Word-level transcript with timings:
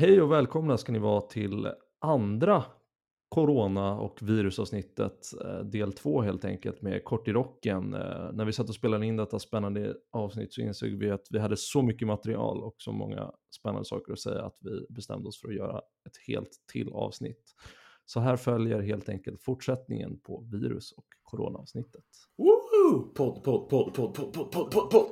Hej 0.00 0.22
och 0.22 0.32
välkomna 0.32 0.78
ska 0.78 0.92
ni 0.92 0.98
vara 0.98 1.20
till 1.20 1.68
andra 2.00 2.64
corona 3.28 4.00
och 4.00 4.22
virusavsnittet 4.22 5.18
eh, 5.44 5.58
del 5.58 5.92
två 5.92 6.22
helt 6.22 6.44
enkelt 6.44 6.82
med 6.82 7.04
kort 7.04 7.28
i 7.28 7.32
rocken. 7.32 7.94
Eh, 7.94 8.32
när 8.32 8.44
vi 8.44 8.52
satt 8.52 8.68
och 8.68 8.74
spelade 8.74 9.06
in 9.06 9.16
detta 9.16 9.38
spännande 9.38 9.94
avsnitt 10.12 10.52
så 10.52 10.60
insåg 10.60 10.90
vi 10.90 11.10
att 11.10 11.26
vi 11.30 11.38
hade 11.38 11.56
så 11.56 11.82
mycket 11.82 12.08
material 12.08 12.62
och 12.62 12.74
så 12.78 12.92
många 12.92 13.32
spännande 13.60 13.84
saker 13.84 14.12
att 14.12 14.20
säga 14.20 14.44
att 14.44 14.56
vi 14.60 14.94
bestämde 14.94 15.28
oss 15.28 15.40
för 15.40 15.48
att 15.48 15.54
göra 15.54 15.78
ett 15.78 16.16
helt 16.26 16.50
till 16.72 16.92
avsnitt. 16.92 17.54
Så 18.04 18.20
här 18.20 18.36
följer 18.36 18.80
helt 18.80 19.08
enkelt 19.08 19.42
fortsättningen 19.42 20.20
på 20.20 20.48
virus 20.52 20.92
och 20.92 21.06
coronaavsnittet. 21.22 22.04
Woho! 22.36 23.14
Podd, 23.14 23.44
podd, 23.44 23.68
podd, 23.68 23.94
podd, 23.94 24.14
podd, 24.14 24.52
podd, 24.52 24.70
podd, 24.70 24.90
podd. 24.90 25.08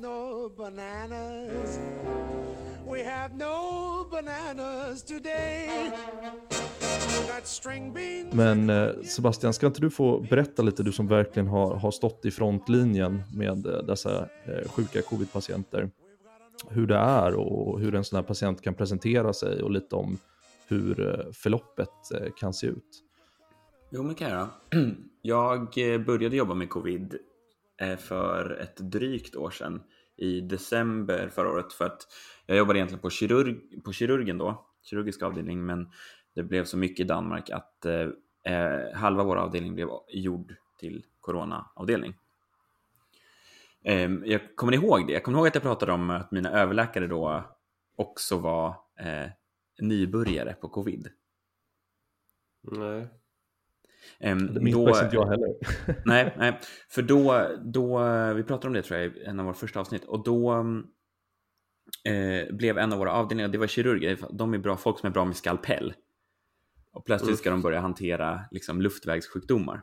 No 0.00 0.48
bananas. 0.56 1.78
We 2.92 3.04
have 3.04 3.36
no 3.36 4.06
bananas 4.10 5.02
today. 5.02 5.68
Men 8.32 8.70
eh, 8.70 8.88
Sebastian, 9.02 9.54
ska 9.54 9.66
inte 9.66 9.80
du 9.80 9.90
få 9.90 10.20
berätta 10.20 10.62
lite, 10.62 10.82
du 10.82 10.92
som 10.92 11.06
verkligen 11.06 11.48
har, 11.48 11.74
har 11.74 11.90
stått 11.90 12.24
i 12.24 12.30
frontlinjen 12.30 13.22
med 13.34 13.66
eh, 13.66 13.82
dessa 13.82 14.28
eh, 14.44 14.68
sjuka 14.70 15.02
covid-patienter, 15.02 15.90
hur 16.68 16.86
det 16.86 16.96
är 16.96 17.34
och 17.34 17.80
hur 17.80 17.94
en 17.94 18.04
sån 18.04 18.16
här 18.16 18.22
patient 18.22 18.62
kan 18.62 18.74
presentera 18.74 19.32
sig 19.32 19.62
och 19.62 19.70
lite 19.70 19.96
om 19.96 20.18
hur 20.68 20.94
förloppet 21.32 21.90
kan 22.36 22.54
se 22.54 22.66
ut. 22.66 23.04
Jo, 23.90 24.02
men 24.02 24.14
kan 24.14 24.30
jag. 24.30 24.48
Jag 25.22 25.68
började 26.06 26.36
jobba 26.36 26.54
med 26.54 26.70
covid 26.70 27.18
Eh, 27.80 27.96
för 27.96 28.50
ett 28.50 28.76
drygt 28.76 29.36
år 29.36 29.50
sedan 29.50 29.82
i 30.16 30.40
december 30.40 31.28
förra 31.28 31.50
året 31.50 31.72
för 31.72 31.84
att 31.84 32.06
jag 32.46 32.56
jobbade 32.56 32.78
egentligen 32.78 33.02
på, 33.02 33.10
kirurg, 33.10 33.84
på 33.84 33.92
kirurgen 33.92 34.38
då, 34.38 34.66
kirurgisk 34.82 35.22
avdelning, 35.22 35.66
men 35.66 35.90
det 36.34 36.42
blev 36.42 36.64
så 36.64 36.76
mycket 36.76 37.00
i 37.00 37.08
Danmark 37.08 37.50
att 37.50 37.86
eh, 37.86 38.08
eh 38.44 38.94
halva 38.94 39.24
vår 39.24 39.36
avdelning 39.36 39.74
blev 39.74 39.88
gjord 40.08 40.54
till 40.78 41.04
coronaavdelning. 41.20 42.14
Eh, 43.84 44.10
jag 44.24 44.56
kommer 44.56 44.74
ihåg 44.74 45.06
det. 45.06 45.12
Jag 45.12 45.24
kommer 45.24 45.38
ihåg 45.38 45.46
att 45.46 45.54
jag 45.54 45.62
pratade 45.62 45.92
om 45.92 46.10
att 46.10 46.30
mina 46.30 46.50
överläkare 46.50 47.06
då 47.06 47.44
också 47.96 48.38
var 48.38 48.68
eh, 48.98 49.30
nybörjare 49.80 50.52
på 50.52 50.68
covid. 50.68 51.08
Nej. 52.62 53.08
Ehm, 54.20 54.54
Det 54.54 54.60
minns 54.60 54.76
då- 54.76 54.86
faktiskt 54.86 55.02
inte 55.04 55.16
jag 55.16 55.26
heller. 55.26 55.54
nej, 56.04 56.34
nej, 56.38 56.58
för 56.88 57.02
då, 57.02 57.46
då, 57.64 57.98
vi 58.34 58.42
pratade 58.42 58.66
om 58.66 58.72
det 58.72 58.82
tror 58.82 59.00
jag 59.00 59.16
i 59.16 59.24
en 59.24 59.38
av 59.40 59.44
våra 59.46 59.54
första 59.54 59.80
avsnitt 59.80 60.04
och 60.04 60.24
då 60.24 60.52
eh, 62.04 62.54
blev 62.54 62.78
en 62.78 62.92
av 62.92 62.98
våra 62.98 63.12
avdelningar, 63.12 63.48
det 63.48 63.58
var 63.58 63.66
kirurger, 63.66 64.18
de 64.32 64.54
är 64.54 64.58
bra, 64.58 64.76
folk 64.76 64.98
som 64.98 65.06
är 65.06 65.10
bra 65.10 65.24
med 65.24 65.36
skalpell. 65.36 65.94
Och 66.92 67.04
plötsligt 67.04 67.38
ska 67.38 67.50
de 67.50 67.62
börja 67.62 67.80
hantera 67.80 68.40
liksom, 68.50 68.82
luftvägssjukdomar. 68.82 69.82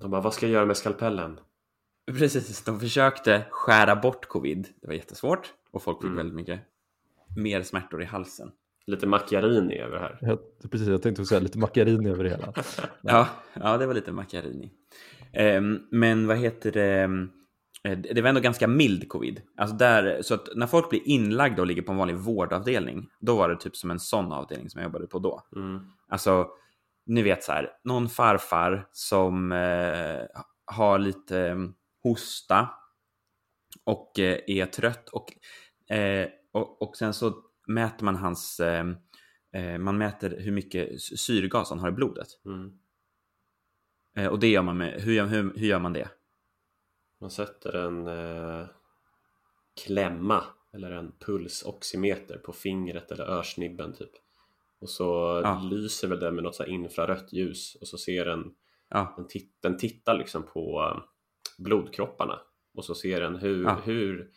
De 0.00 0.10
bara, 0.10 0.20
vad 0.20 0.34
ska 0.34 0.46
jag 0.46 0.52
göra 0.52 0.66
med 0.66 0.76
skalpellen? 0.76 1.40
Precis, 2.18 2.62
de 2.64 2.80
försökte 2.80 3.46
skära 3.50 3.96
bort 3.96 4.26
covid, 4.26 4.68
det 4.80 4.86
var 4.86 4.94
jättesvårt 4.94 5.54
och 5.70 5.82
folk 5.82 5.98
fick 5.98 6.04
Mm. 6.04 6.16
väldigt 6.16 6.34
mycket 6.36 6.60
mer 7.36 7.62
smärtor 7.62 8.02
i 8.02 8.04
halsen. 8.04 8.50
Lite 8.88 9.06
macchiarini 9.06 9.78
över 9.78 9.96
det 9.96 10.00
här. 10.00 10.18
Jag, 10.20 10.38
precis, 10.70 10.88
jag 10.88 11.02
tänkte 11.02 11.24
säga 11.24 11.40
lite 11.40 11.58
makarin 11.58 12.06
över 12.06 12.24
det 12.24 12.30
hela. 12.30 12.52
Ja, 13.00 13.28
ja, 13.54 13.78
det 13.78 13.86
var 13.86 13.94
lite 13.94 14.12
macchiarini. 14.12 14.70
Ehm, 15.32 15.80
men 15.90 16.26
vad 16.26 16.36
heter 16.38 16.72
det? 16.72 17.02
Eh, 17.84 17.98
Det 17.98 18.22
var 18.22 18.28
ändå 18.28 18.40
ganska 18.40 18.68
mild 18.68 19.08
covid. 19.08 19.40
Alltså 19.56 19.76
där, 19.76 20.22
så 20.22 20.34
att 20.34 20.48
när 20.54 20.66
folk 20.66 20.90
blir 20.90 21.08
inlagda 21.08 21.62
och 21.62 21.66
ligger 21.66 21.82
på 21.82 21.92
en 21.92 21.98
vanlig 21.98 22.16
vårdavdelning, 22.16 23.08
då 23.20 23.36
var 23.36 23.48
det 23.48 23.56
typ 23.56 23.76
som 23.76 23.90
en 23.90 24.00
sån 24.00 24.32
avdelning 24.32 24.70
som 24.70 24.80
jag 24.80 24.86
jobbade 24.88 25.06
på 25.06 25.18
då. 25.18 25.42
Mm. 25.56 25.80
Alltså, 26.08 26.48
ni 27.06 27.22
vet 27.22 27.44
så 27.44 27.52
här, 27.52 27.70
någon 27.84 28.08
farfar 28.08 28.88
som 28.92 29.52
eh, 29.52 30.20
har 30.64 30.98
lite 30.98 31.40
eh, 31.40 31.56
hosta 32.02 32.68
och 33.84 34.18
eh, 34.18 34.38
är 34.46 34.66
trött 34.66 35.08
och, 35.08 35.32
eh, 35.96 36.28
och, 36.52 36.82
och 36.82 36.96
sen 36.96 37.14
så 37.14 37.34
mäter 37.68 38.04
man 38.04 38.16
hans, 38.16 38.60
eh, 38.60 38.86
eh, 39.52 39.78
man 39.78 39.98
mäter 39.98 40.40
hur 40.40 40.52
mycket 40.52 41.02
syrgas 41.02 41.70
han 41.70 41.78
har 41.78 41.88
i 41.88 41.92
blodet. 41.92 42.28
Mm. 42.44 42.78
Eh, 44.16 44.26
och 44.26 44.38
det 44.38 44.48
gör 44.48 44.62
man 44.62 44.76
med, 44.78 45.00
hur, 45.00 45.26
hur, 45.26 45.52
hur 45.56 45.66
gör 45.66 45.78
man 45.78 45.92
det? 45.92 46.08
Man 47.20 47.30
sätter 47.30 47.76
en 47.76 48.06
eh, 48.06 48.66
klämma 49.84 50.44
eller 50.72 50.90
en 50.90 51.12
pulsoximeter 51.18 52.38
på 52.38 52.52
fingret 52.52 53.10
eller 53.10 53.24
örsnibben 53.24 53.92
typ. 53.92 54.10
Och 54.80 54.90
så 54.90 55.40
Ja. 55.44 55.60
lyser 55.70 56.08
väl 56.08 56.20
den 56.20 56.34
med 56.34 56.44
något 56.44 56.54
så 56.54 56.64
infrarött 56.64 57.32
ljus 57.32 57.74
och 57.80 57.88
så 57.88 57.98
ser 57.98 58.24
den, 58.24 58.54
Ja, 58.90 59.14
den, 59.16 59.26
tit- 59.26 59.56
den 59.60 59.78
tittar 59.78 60.18
liksom 60.18 60.42
på 60.42 60.80
eh, 60.94 61.02
blodkropparna 61.64 62.40
och 62.74 62.84
så 62.84 62.94
ser 62.94 63.20
den 63.20 63.36
hur, 63.36 63.64
Ja. 63.64 63.80
hur 63.84 64.30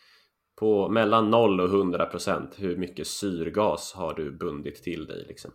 på 0.61 0.89
mellan 0.89 1.29
0 1.29 1.59
och 1.59 1.69
100 1.69 2.05
procent 2.05 2.55
hur 2.57 2.77
mycket 2.77 3.07
syrgas 3.07 3.93
har 3.93 4.13
du 4.13 4.31
bundit 4.31 4.83
till 4.83 5.05
dig 5.05 5.25
liksom. 5.27 5.51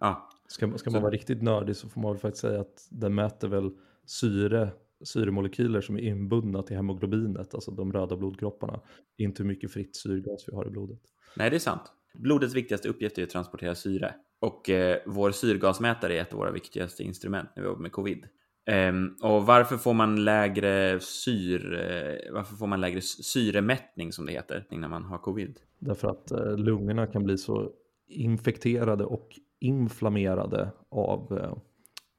ja, 0.00 0.30
Ska, 0.46 0.78
ska 0.78 0.90
man 0.90 1.02
vara 1.02 1.12
riktigt 1.12 1.42
nördig 1.42 1.76
så 1.76 1.88
får 1.88 2.00
man 2.00 2.12
väl 2.12 2.20
faktiskt 2.20 2.40
säga 2.40 2.60
att 2.60 2.86
den 2.90 3.14
mäter 3.14 3.48
väl 3.48 3.70
syre, 4.06 4.70
syremolekyler 5.04 5.80
som 5.80 5.96
är 5.96 6.00
inbundna 6.00 6.62
till 6.62 6.76
hemoglobinet, 6.76 7.54
alltså 7.54 7.70
de 7.70 7.92
röda 7.92 8.16
blodkropparna, 8.16 8.80
inte 9.16 9.42
hur 9.42 9.48
mycket 9.48 9.72
fritt 9.72 9.96
syrgas 9.96 10.44
vi 10.48 10.54
har 10.54 10.66
i 10.66 10.70
blodet. 10.70 11.00
nej 11.36 11.50
det 11.50 11.56
är 11.56 11.60
sant. 11.60 11.92
Blodets 12.14 12.54
viktigaste 12.54 12.88
uppgift 12.88 13.18
är 13.18 13.22
att 13.22 13.30
transportera 13.30 13.74
syre. 13.74 14.14
Och 14.40 14.70
eh, 14.70 14.98
vår 15.06 15.30
syrgasmätare 15.30 16.16
är 16.16 16.22
ett 16.22 16.32
av 16.32 16.38
våra 16.38 16.50
viktigaste 16.50 17.02
instrument 17.02 17.48
när 17.56 17.62
vi 17.62 17.68
jobbar 17.68 17.82
med 17.82 17.92
covid. 17.92 18.24
Ehm, 18.68 19.14
och 19.22 19.46
varför 19.46 19.76
får 19.76 19.94
man 19.94 20.24
lägre 20.24 21.00
syr, 21.00 21.74
eh, 21.74 22.32
varför 22.32 22.56
får 22.56 22.66
man 22.66 22.80
lägre 22.80 23.00
syremättning 23.00 24.12
som 24.12 24.26
det 24.26 24.32
heter 24.32 24.64
när 24.70 24.88
man 24.88 25.04
har 25.04 25.18
covid? 25.18 25.58
Därför 25.78 26.08
att 26.08 26.30
eh, 26.30 26.56
lungorna 26.56 27.06
kan 27.06 27.24
bli 27.24 27.38
så 27.38 27.70
infekterade 28.08 29.04
och 29.04 29.28
inflammerade 29.60 30.72
av 30.88 31.38
eh, 31.38 31.56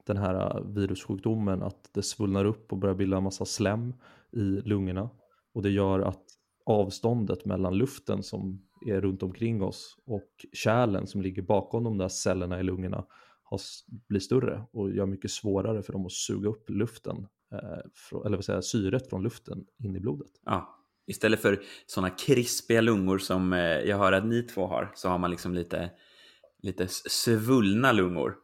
den 0.06 0.16
här 0.16 0.62
virussjukdomen 0.74 1.62
att 1.62 1.90
det 1.94 2.02
svullnar 2.02 2.44
upp 2.44 2.72
och 2.72 2.78
börjar 2.78 2.94
bilda 2.94 3.16
en 3.16 3.22
massa 3.22 3.44
slem 3.44 3.94
i 4.32 4.60
lungorna. 4.68 5.10
Och 5.54 5.62
det 5.62 5.70
gör 5.70 6.00
att 6.00 6.24
avståndet 6.66 7.44
mellan 7.44 7.74
luften 7.74 8.22
som 8.22 8.62
är 8.86 9.00
runt 9.00 9.22
omkring 9.22 9.62
oss 9.62 9.96
och 10.06 10.46
kärlen 10.52 11.06
som 11.06 11.22
ligger 11.22 11.42
bakom 11.42 11.84
de 11.84 11.98
där 11.98 12.08
cellerna 12.08 12.60
i 12.60 12.62
lungorna 12.62 13.04
har, 13.50 13.60
blir 14.08 14.20
större 14.20 14.64
och 14.72 14.92
gör 14.92 15.06
mycket 15.06 15.30
svårare 15.30 15.82
för 15.82 15.92
dem 15.92 16.06
att 16.06 16.12
suga 16.12 16.48
upp 16.48 16.70
luften, 16.70 17.26
eh, 17.52 18.26
eller 18.26 18.36
vad 18.36 18.44
säger 18.44 18.56
jag, 18.56 18.64
syret 18.64 19.10
från 19.10 19.22
luften 19.22 19.64
in 19.84 19.96
i 19.96 20.00
blodet. 20.00 20.30
Ja, 20.44 20.80
istället 21.06 21.40
för 21.40 21.62
sådana 21.86 22.10
krispiga 22.10 22.80
lungor 22.80 23.18
som 23.18 23.52
eh, 23.52 23.60
jag 23.60 23.98
hör 23.98 24.12
att 24.12 24.26
ni 24.26 24.42
två 24.42 24.66
har 24.66 24.92
så 24.94 25.08
har 25.08 25.18
man 25.18 25.30
liksom 25.30 25.54
lite, 25.54 25.90
lite 26.62 26.86
svullna 26.88 27.92
lungor. 27.92 28.36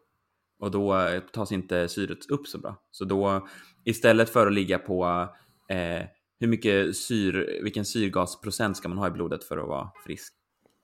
Och 0.59 0.71
då 0.71 0.99
eh, 0.99 1.21
tas 1.21 1.53
inte 1.53 1.89
syret 1.89 2.31
upp 2.31 2.47
så 2.47 2.59
bra. 2.59 2.83
Så 2.91 3.05
då 3.05 3.49
istället 3.84 4.31
för 4.31 4.47
att 4.47 4.53
ligga 4.53 4.78
på 4.78 5.28
eh, 5.69 6.06
hur 6.41 6.49
mycket 6.49 6.97
syr, 6.97 7.61
vilken 7.62 7.84
syrgasprocent 7.84 8.77
ska 8.77 8.89
man 8.89 8.99
ha 8.99 9.09
i 9.09 9.11
blodet 9.11 9.45
för 9.45 9.59
att 9.59 9.69
vara 9.69 9.91
frisk? 10.05 10.34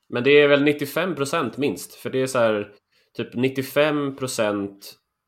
Men 0.08 0.24
det 0.24 0.30
är 0.30 0.48
väl 0.48 0.64
95% 0.64 1.52
minst, 1.56 1.94
för 1.94 2.10
det 2.10 2.22
är 2.22 2.26
så 2.26 2.38
här 2.38 2.72
typ 3.16 3.34
95% 3.34 4.76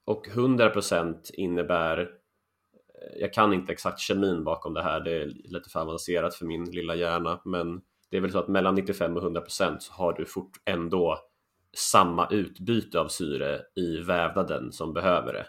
och 0.07 0.27
100% 0.29 1.35
innebär 1.35 1.99
eh, 1.99 3.21
jag 3.21 3.33
kan 3.33 3.53
inte 3.53 3.73
exakt 3.73 4.01
kemin 4.01 4.45
bakom 4.45 4.75
det 4.75 4.83
här, 4.83 5.01
det 5.01 5.23
är 5.23 5.27
lite 5.27 5.71
för 5.71 5.81
avancerat 5.81 6.35
för 6.35 6.47
min 6.47 6.65
lilla 6.65 6.95
hjärna, 6.95 7.41
men 7.45 7.81
det 8.11 8.17
är 8.17 8.21
väl 8.21 8.33
så 8.33 8.39
att 8.39 8.49
mellan 8.49 8.75
95 8.75 9.17
och 9.17 9.23
100% 9.23 9.79
så 9.79 9.93
har 9.93 10.13
du 10.13 10.27
fort 10.27 10.53
ändå 10.65 11.19
samma 11.77 12.29
utbyte 12.31 13.01
av 13.01 13.09
syre 13.09 13.63
i 13.77 13.97
vävnaden 13.97 14.73
som 14.73 14.93
behöver 14.93 15.33
det. 15.33 15.47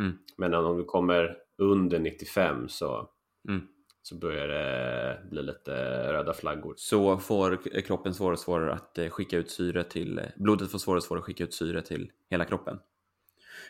Mm. 0.00 0.18
Men 0.36 0.54
om 0.54 0.76
du 0.76 0.84
kommer 0.84 1.36
under 1.58 1.98
95 1.98 2.68
så, 2.68 3.10
Mm. 3.48 3.66
Så 4.02 4.14
börjar 4.18 4.48
det 4.48 5.20
bli 5.30 5.42
lite 5.42 5.72
röda 6.12 6.32
flaggor. 6.34 6.74
Så 6.76 7.18
får 7.18 7.80
kroppen 7.82 8.14
svårare 8.14 8.32
och 8.32 8.38
svårare 8.38 8.72
att 8.72 8.98
eh, 8.98 9.08
skicka 9.08 9.36
ut 9.38 9.50
syre 9.50 9.84
till, 9.84 10.18
eh, 10.18 10.24
blodet 10.36 10.70
får 10.70 10.78
svårare 10.78 10.96
och 10.96 11.02
svårare 11.04 11.18
att 11.20 11.26
skicka 11.26 11.44
ut 11.44 11.54
syre 11.54 11.82
till 11.82 12.10
hela 12.30 12.44
kroppen. 12.44 12.78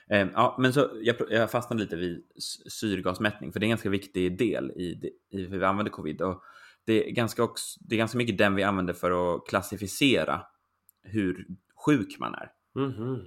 Eh, 0.09 0.29
Ja, 0.35 0.57
men 0.59 0.73
så 0.73 0.91
jag, 1.03 1.17
jag 1.31 1.51
fastnade 1.51 1.83
lite 1.83 1.97
vid 1.97 2.23
syrgasmättning, 2.69 3.53
för 3.53 3.61
det 3.61 3.65
är 3.65 3.67
en 3.67 3.71
ganska 3.71 3.91
viktig 3.91 4.39
del 4.39 4.71
i, 4.77 4.95
det- 4.95 5.39
i 5.39 5.47
hur 5.47 5.59
vi 5.59 5.65
använder 5.65 5.91
covid. 5.93 6.23
Och 6.23 6.43
det, 6.85 7.09
är 7.09 7.11
ganska 7.13 7.43
också, 7.43 7.81
det 7.81 7.95
är 7.95 7.99
ganska 7.99 8.19
mycket 8.19 8.39
den 8.39 8.55
vi 8.55 8.63
använder 8.63 8.95
för 8.95 9.37
att 9.37 9.47
klassificera 9.47 10.43
hur 11.03 11.47
sjuk 11.87 12.19
man 12.19 12.35
är. 12.35 12.53
Mhm. 12.75 13.21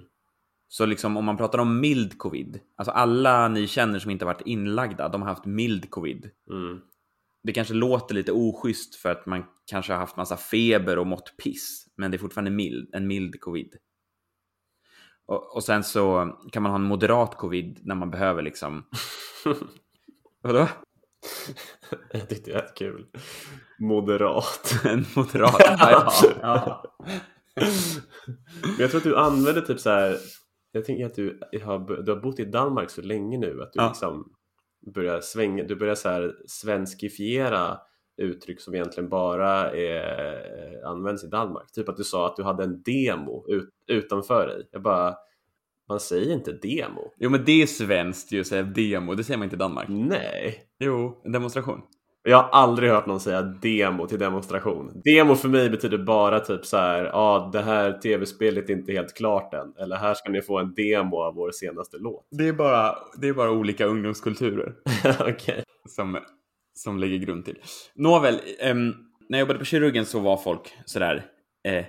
Så 0.68 0.86
liksom 0.86 1.16
om 1.16 1.24
man 1.24 1.36
pratar 1.36 1.58
om 1.58 1.80
mild 1.80 2.18
covid, 2.18 2.60
alltså 2.76 2.92
alla 2.92 3.48
ni 3.48 3.66
känner 3.66 3.98
som 3.98 4.10
inte 4.10 4.24
varit 4.24 4.40
inlagda, 4.46 5.08
de 5.08 5.22
har 5.22 5.28
haft 5.28 5.44
mild 5.44 5.90
covid. 5.90 6.30
Mm. 6.50 6.80
Det 7.44 7.52
kanske 7.52 7.74
låter 7.74 8.14
lite 8.14 8.32
oschysst 8.32 8.94
för 8.94 9.10
att 9.10 9.26
man 9.26 9.44
kanske 9.70 9.92
har 9.92 10.00
haft 10.00 10.16
massa 10.16 10.36
feber 10.36 10.98
och 10.98 11.06
mått 11.06 11.36
piss, 11.44 11.86
men 11.96 12.10
det 12.10 12.16
är 12.16 12.18
fortfarande 12.18 12.50
mild, 12.50 12.90
en 12.94 13.06
mild 13.06 13.40
covid. 13.40 13.74
Och, 15.26 15.56
och 15.56 15.64
sen 15.64 15.84
så 15.84 16.32
kan 16.52 16.62
man 16.62 16.72
ha 16.72 16.76
en 16.76 16.84
moderat 16.84 17.34
covid 17.36 17.80
när 17.82 17.94
man 17.94 18.10
behöver 18.10 18.42
liksom... 18.42 18.84
Vadå? 20.42 20.68
Jag 22.12 22.28
tyckte 22.28 22.50
det 22.50 22.54
var 22.56 22.76
kul. 22.76 23.06
Moderat. 23.78 24.74
En 24.84 25.04
moderat? 25.16 25.56
ja, 25.60 26.12
ja. 26.42 26.82
Men 28.62 28.76
jag 28.78 28.90
tror 28.90 28.98
att 28.98 29.04
du 29.04 29.16
använder 29.16 29.60
typ 29.60 29.80
så 29.80 29.90
här. 29.90 30.16
Jag 30.72 30.84
tänker 30.84 31.06
att 31.06 31.14
du 31.14 31.40
har, 31.64 32.02
du 32.02 32.12
har 32.12 32.20
bott 32.20 32.40
i 32.40 32.44
Danmark 32.44 32.90
så 32.90 33.02
länge 33.02 33.38
nu 33.38 33.62
att 33.62 33.72
du 33.72 33.80
Ja. 33.80 33.88
liksom 33.88 34.32
börjar 34.90 35.20
svänga, 35.20 35.64
du 35.64 35.76
börjar 35.76 35.94
så 35.94 36.08
här 36.08 36.34
svenskifiera 36.46 37.78
uttryck 38.16 38.60
som 38.60 38.74
egentligen 38.74 39.08
bara 39.08 39.70
är, 39.70 40.86
används 40.86 41.24
i 41.24 41.26
Danmark. 41.26 41.72
Typ 41.72 41.88
att 41.88 41.96
du 41.96 42.04
sa 42.04 42.26
att 42.26 42.36
du 42.36 42.42
hade 42.42 42.64
en 42.64 42.82
demo 42.82 43.44
ut, 43.48 43.70
utanför 43.86 44.46
dig. 44.46 44.68
Jag 44.70 44.82
bara, 44.82 45.14
man 45.88 46.00
säger 46.00 46.32
inte 46.32 46.52
demo. 46.52 47.12
Jo, 47.18 47.30
men 47.30 47.44
det 47.44 47.62
är 47.62 47.66
svenskt 47.66 48.32
ju 48.32 48.40
att 48.40 48.46
säga 48.46 48.62
demo, 48.62 49.14
det 49.14 49.24
säger 49.24 49.38
man 49.38 49.44
inte 49.44 49.56
i 49.56 49.58
Danmark. 49.58 49.88
Nej. 49.88 50.64
Jo, 50.78 51.20
en 51.24 51.32
demonstration. 51.32 51.82
Jag 52.26 52.36
har 52.42 52.48
aldrig 52.48 52.90
hört 52.90 53.06
någon 53.06 53.20
säga 53.20 53.42
demo 53.42 54.06
till 54.06 54.18
demonstration. 54.18 55.02
Demo 55.04 55.34
för 55.34 55.48
mig 55.48 55.70
betyder 55.70 55.98
bara 55.98 56.40
typ 56.40 56.66
så 56.66 56.76
här, 56.76 57.04
ja 57.04 57.12
ah, 57.14 57.50
det 57.52 57.62
här 57.62 57.92
tv-spelet 57.92 58.70
är 58.70 58.74
inte 58.74 58.92
helt 58.92 59.14
klart 59.14 59.54
än. 59.54 59.74
Eller 59.78 59.96
här 59.96 60.14
ska 60.14 60.30
ni 60.30 60.42
få 60.42 60.58
en 60.58 60.74
demo 60.74 61.16
av 61.16 61.34
vår 61.34 61.50
senaste 61.50 61.96
låt. 62.00 62.26
Det 62.30 62.48
är 62.48 62.52
bara, 62.52 62.94
det 63.20 63.28
är 63.28 63.32
bara 63.32 63.50
olika 63.50 63.86
ungdomskulturer. 63.86 64.74
Okej. 65.20 65.62
som, 65.88 66.18
som 66.74 66.98
lägger 66.98 67.16
grund 67.18 67.44
till. 67.44 67.58
Nåväl, 67.94 68.40
ehm, 68.60 68.92
när 69.28 69.38
jag 69.38 69.40
jobbade 69.40 69.58
på 69.58 69.64
kirurgen 69.64 70.06
så 70.06 70.20
var 70.20 70.36
folk 70.36 70.74
sådär, 70.84 71.24
eh, 71.68 71.84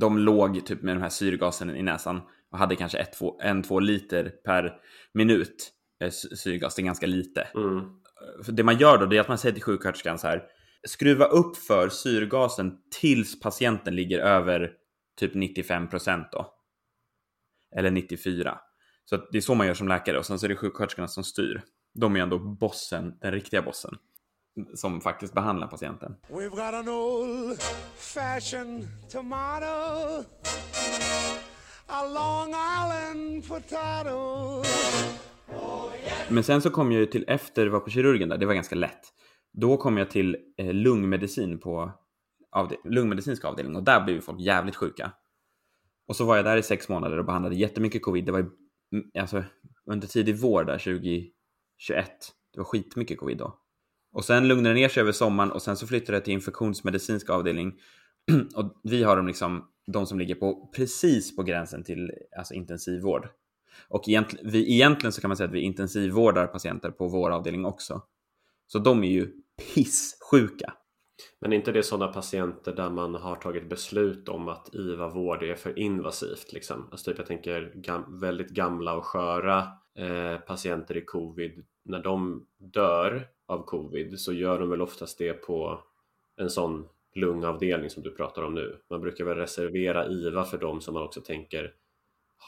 de 0.00 0.18
låg 0.18 0.66
typ 0.66 0.82
med 0.82 0.96
de 0.96 1.02
här 1.02 1.08
syrgasen 1.08 1.76
i 1.76 1.82
näsan 1.82 2.20
och 2.52 2.58
hade 2.58 2.76
kanske 2.76 2.98
ett, 2.98 3.12
två, 3.12 3.40
en, 3.42 3.62
två 3.62 3.80
liter 3.80 4.32
per 4.44 4.72
minut 5.14 5.70
eh, 6.04 6.10
sy- 6.10 6.36
syrgas, 6.36 6.74
det 6.74 6.82
är 6.82 6.84
ganska 6.84 7.06
lite. 7.06 7.46
Mm. 7.54 7.80
För 8.44 8.52
det 8.52 8.62
man 8.62 8.78
gör 8.78 8.98
då, 8.98 9.06
det 9.06 9.16
är 9.16 9.20
att 9.20 9.28
man 9.28 9.38
säger 9.38 9.52
till 9.52 9.62
sjuksköterskan 9.62 10.18
så 10.18 10.26
här, 10.26 10.42
skruva 10.88 11.24
upp 11.24 11.56
för 11.56 11.88
syrgasen 11.88 12.72
tills 13.00 13.40
patienten 13.40 13.96
ligger 13.96 14.18
över 14.18 14.70
typ 15.16 15.34
95 15.34 15.88
procent 15.88 16.28
då. 16.32 16.54
Eller 17.76 17.90
94. 17.90 18.58
Så 19.04 19.14
att 19.14 19.28
det 19.32 19.38
är 19.38 19.42
så 19.42 19.54
man 19.54 19.66
gör 19.66 19.74
som 19.74 19.88
läkare 19.88 20.18
och 20.18 20.26
sen 20.26 20.38
så 20.38 20.46
är 20.46 20.48
det 20.48 20.56
sjuksköterskorna 20.56 21.08
som 21.08 21.24
styr. 21.24 21.62
De 21.94 22.16
är 22.16 22.20
ändå 22.20 22.38
bossen, 22.38 23.18
den 23.20 23.32
riktiga 23.32 23.62
bossen. 23.62 23.94
Som 24.74 25.00
faktiskt 25.00 25.34
behandlar 25.34 25.66
patienten. 25.66 26.16
We've 26.28 26.50
got 26.50 26.60
an 26.60 26.88
old 26.88 27.62
fashioned 27.96 28.88
tomato, 29.10 30.24
a 31.86 32.06
Long 32.06 32.48
Island 32.48 33.48
potato. 33.48 34.62
Men 36.32 36.44
sen 36.44 36.62
så 36.62 36.70
kom 36.70 36.92
jag 36.92 37.00
ju 37.00 37.06
till 37.06 37.24
efter 37.28 37.64
jag 37.64 37.72
var 37.72 37.80
på 37.80 37.90
kirurgen 37.90 38.28
där, 38.28 38.38
det 38.38 38.46
var 38.46 38.54
ganska 38.54 38.74
lätt. 38.76 39.12
Då 39.52 39.76
kom 39.76 39.96
jag 39.96 40.10
till 40.10 40.36
eh, 40.58 40.72
lungmedicin 40.72 41.58
på 41.58 41.92
avde- 42.56 42.76
lungmedicinska 42.84 43.48
avdelningen 43.48 43.76
och 43.76 43.82
där 43.82 44.04
blev 44.04 44.16
ju 44.16 44.22
folk 44.22 44.40
jävligt 44.40 44.76
sjuka. 44.76 45.12
Och 46.08 46.16
så 46.16 46.24
var 46.24 46.36
jag 46.36 46.44
där 46.44 46.56
i 46.56 46.62
sex 46.62 46.88
månader 46.88 47.18
och 47.18 47.24
behandlade 47.24 47.54
jättemycket 47.56 48.02
covid. 48.02 48.24
Det 48.24 48.32
var 48.32 48.38
ju, 48.38 48.44
mm, 48.92 49.10
alltså 49.18 49.44
under 49.86 50.08
tidig 50.08 50.36
vår 50.36 50.64
där 50.64 50.78
2021. 50.78 51.32
Det 52.52 52.58
var 52.58 52.64
skitmycket 52.64 53.18
covid 53.18 53.38
då. 53.38 53.58
Och 54.12 54.24
sen 54.24 54.48
lugnade 54.48 54.68
det 54.68 54.80
ner 54.80 54.88
sig 54.88 55.00
över 55.00 55.12
sommaren 55.12 55.52
och 55.52 55.62
sen 55.62 55.76
så 55.76 55.86
flyttade 55.86 56.16
jag 56.16 56.24
till 56.24 56.34
infektionsmedicinsk 56.34 57.30
avdelning. 57.30 57.72
och 58.56 58.80
vi 58.82 59.02
har 59.02 59.16
de 59.16 59.26
liksom, 59.26 59.68
de 59.92 60.06
som 60.06 60.18
ligger 60.18 60.34
på 60.34 60.70
precis 60.76 61.36
på 61.36 61.42
gränsen 61.42 61.84
till 61.84 62.10
alltså 62.38 62.54
intensivvård. 62.54 63.28
Och 63.88 64.08
egentligen, 64.08 64.50
vi, 64.50 64.74
egentligen 64.74 65.12
så 65.12 65.20
kan 65.20 65.28
man 65.28 65.36
säga 65.36 65.48
att 65.48 65.54
vi 65.54 65.60
intensivvårdar 65.60 66.46
patienter 66.46 66.90
på 66.90 67.08
vår 67.08 67.30
avdelning 67.30 67.64
också. 67.64 68.02
Så 68.66 68.78
de 68.78 69.04
är 69.04 69.08
ju 69.08 69.32
pissjuka. 69.56 70.74
Men 71.40 71.52
är 71.52 71.56
inte 71.56 71.72
det 71.72 71.82
sådana 71.82 72.12
patienter 72.12 72.72
där 72.72 72.90
man 72.90 73.14
har 73.14 73.36
tagit 73.36 73.68
beslut 73.68 74.28
om 74.28 74.48
att 74.48 74.74
IVA-vård 74.74 75.42
är 75.42 75.54
för 75.54 75.78
invasivt? 75.78 76.52
Liksom? 76.52 76.88
Alltså 76.90 77.10
typ 77.10 77.18
jag 77.18 77.26
tänker 77.26 77.72
gam 77.74 78.20
väldigt 78.20 78.50
gamla 78.50 78.94
och 78.94 79.04
sköra 79.04 79.58
eh, 79.98 80.36
patienter 80.36 80.96
i 80.96 81.04
covid. 81.04 81.64
När 81.84 82.02
de 82.02 82.46
dör 82.58 83.28
av 83.46 83.64
covid 83.64 84.20
så 84.20 84.32
gör 84.32 84.58
de 84.58 84.70
väl 84.70 84.82
oftast 84.82 85.18
det 85.18 85.32
på 85.32 85.80
en 86.36 86.50
sån 86.50 86.88
lungavdelning 87.14 87.90
som 87.90 88.02
du 88.02 88.10
pratar 88.10 88.42
om 88.42 88.54
nu. 88.54 88.78
Man 88.90 89.00
brukar 89.00 89.24
väl 89.24 89.36
reservera 89.36 90.06
IVA 90.06 90.44
för 90.44 90.58
dem 90.58 90.80
som 90.80 90.94
man 90.94 91.02
också 91.02 91.20
tänker 91.20 91.74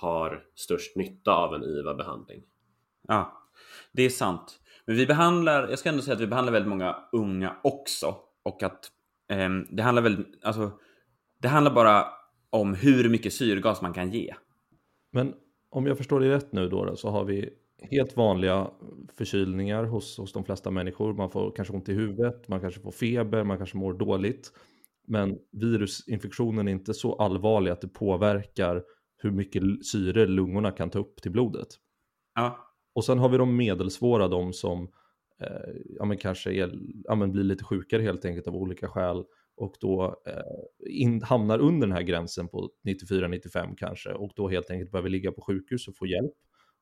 har 0.00 0.44
störst 0.54 0.96
nytta 0.96 1.34
av 1.34 1.54
en 1.54 1.62
IVA-behandling. 1.62 2.42
Ja, 3.08 3.48
det 3.92 4.02
är 4.02 4.10
sant. 4.10 4.60
Men 4.86 4.96
vi 4.96 5.06
behandlar, 5.06 5.68
jag 5.68 5.78
ska 5.78 5.88
ändå 5.88 6.02
säga 6.02 6.14
att 6.14 6.20
vi 6.20 6.26
behandlar 6.26 6.52
väldigt 6.52 6.68
många 6.68 6.96
unga 7.12 7.56
också. 7.62 8.16
Och 8.42 8.62
att 8.62 8.90
ehm, 9.28 9.66
det 9.70 9.82
handlar 9.82 10.02
väl, 10.02 10.26
alltså, 10.42 10.70
det 11.40 11.48
handlar 11.48 11.74
bara 11.74 12.06
om 12.50 12.74
hur 12.74 13.08
mycket 13.08 13.32
syrgas 13.32 13.82
man 13.82 13.92
kan 13.92 14.10
ge. 14.10 14.34
Men 15.12 15.34
om 15.70 15.86
jag 15.86 15.98
förstår 15.98 16.20
det 16.20 16.30
rätt 16.30 16.52
nu 16.52 16.68
då, 16.68 16.84
då 16.84 16.96
så 16.96 17.10
har 17.10 17.24
vi 17.24 17.50
helt 17.90 18.16
vanliga 18.16 18.70
förkylningar 19.16 19.84
hos, 19.84 20.18
hos 20.18 20.32
de 20.32 20.44
flesta 20.44 20.70
människor. 20.70 21.14
Man 21.14 21.30
får 21.30 21.52
kanske 21.56 21.74
ont 21.74 21.88
i 21.88 21.92
huvudet, 21.92 22.48
man 22.48 22.60
kanske 22.60 22.80
får 22.80 22.90
feber, 22.90 23.44
man 23.44 23.56
kanske 23.56 23.76
mår 23.76 23.92
dåligt. 23.92 24.52
Men 25.06 25.38
virusinfektionen 25.52 26.68
är 26.68 26.72
inte 26.72 26.94
så 26.94 27.14
allvarlig 27.14 27.70
att 27.70 27.80
det 27.80 27.88
påverkar 27.88 28.82
hur 29.24 29.30
mycket 29.30 29.62
syre 29.86 30.26
lungorna 30.26 30.70
kan 30.70 30.90
ta 30.90 30.98
upp 30.98 31.22
till 31.22 31.30
blodet. 31.30 31.68
Ja, 32.34 32.58
Och 32.94 33.04
sen 33.04 33.18
har 33.18 33.28
vi 33.28 33.38
de 33.38 33.56
medelsvåra, 33.56 34.28
de 34.28 34.52
som 34.52 34.88
eh, 35.40 35.74
ja, 35.98 36.04
men 36.04 36.16
kanske 36.16 36.52
är, 36.52 36.72
ja, 37.04 37.14
men 37.14 37.32
blir 37.32 37.44
lite 37.44 37.64
sjukare 37.64 38.02
helt 38.02 38.24
enkelt 38.24 38.46
av 38.46 38.56
olika 38.56 38.88
skäl 38.88 39.24
och 39.56 39.74
då 39.80 40.22
eh, 40.26 40.92
in, 41.02 41.22
hamnar 41.22 41.58
under 41.58 41.86
den 41.86 41.96
här 41.96 42.02
gränsen 42.02 42.48
på 42.48 42.70
94-95 42.88 43.74
kanske 43.76 44.12
och 44.12 44.32
då 44.36 44.48
helt 44.48 44.70
enkelt 44.70 44.90
behöver 44.90 45.08
ligga 45.08 45.32
på 45.32 45.40
sjukhus 45.40 45.88
och 45.88 45.96
få 45.96 46.06
hjälp. 46.06 46.34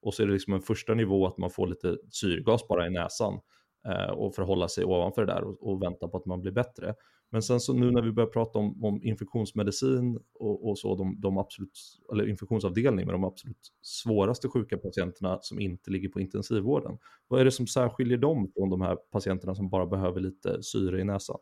Och 0.03 0.15
så 0.15 0.23
är 0.23 0.27
det 0.27 0.33
liksom 0.33 0.55
en 0.55 0.63
första 0.63 0.95
nivå 0.95 1.27
att 1.27 1.39
man 1.39 1.51
får 1.51 1.67
lite 1.67 1.97
syrgas 2.11 2.69
bara 2.69 2.87
i 2.87 2.91
näsan 2.91 3.41
eh, 3.89 4.11
och 4.11 4.35
förhålla 4.35 4.69
sig 4.69 4.85
ovanför 4.85 5.27
det 5.27 5.33
där 5.33 5.45
och, 5.45 5.73
och 5.73 5.83
vänta 5.83 6.09
på 6.09 6.17
att 6.17 6.27
man 6.27 6.41
blir 6.41 6.53
bättre. 6.53 6.95
Men 7.33 7.43
sen 7.43 7.61
så 7.61 7.73
nu 7.73 7.91
när 7.91 8.03
vi 8.03 8.13
börjar 8.13 8.29
prata 8.29 8.59
om, 8.59 8.85
om 8.85 9.03
infektionsmedicin 9.03 10.19
och, 10.35 10.69
och 10.69 10.79
så, 10.79 10.95
de, 10.95 11.21
de 11.21 11.39
absolut, 11.39 11.79
eller 12.13 12.29
infektionsavdelning 12.29 13.07
med 13.07 13.15
de 13.15 13.25
absolut 13.25 13.73
svåraste 13.83 14.49
sjuka 14.49 14.79
patienterna 14.79 15.39
som 15.43 15.61
inte 15.61 15.91
ligger 15.91 16.09
på 16.09 16.21
intensivvården. 16.21 16.99
Vad 17.29 17.41
är 17.41 17.45
det 17.45 17.51
som 17.51 17.67
särskiljer 17.67 18.19
dem 18.19 18.53
från 18.57 18.71
de 18.71 18.81
här 18.81 18.97
patienterna 18.97 19.55
som 19.55 19.69
bara 19.69 19.87
behöver 19.87 20.21
lite 20.21 20.63
syre 20.63 21.01
i 21.01 21.05
näsan? 21.05 21.39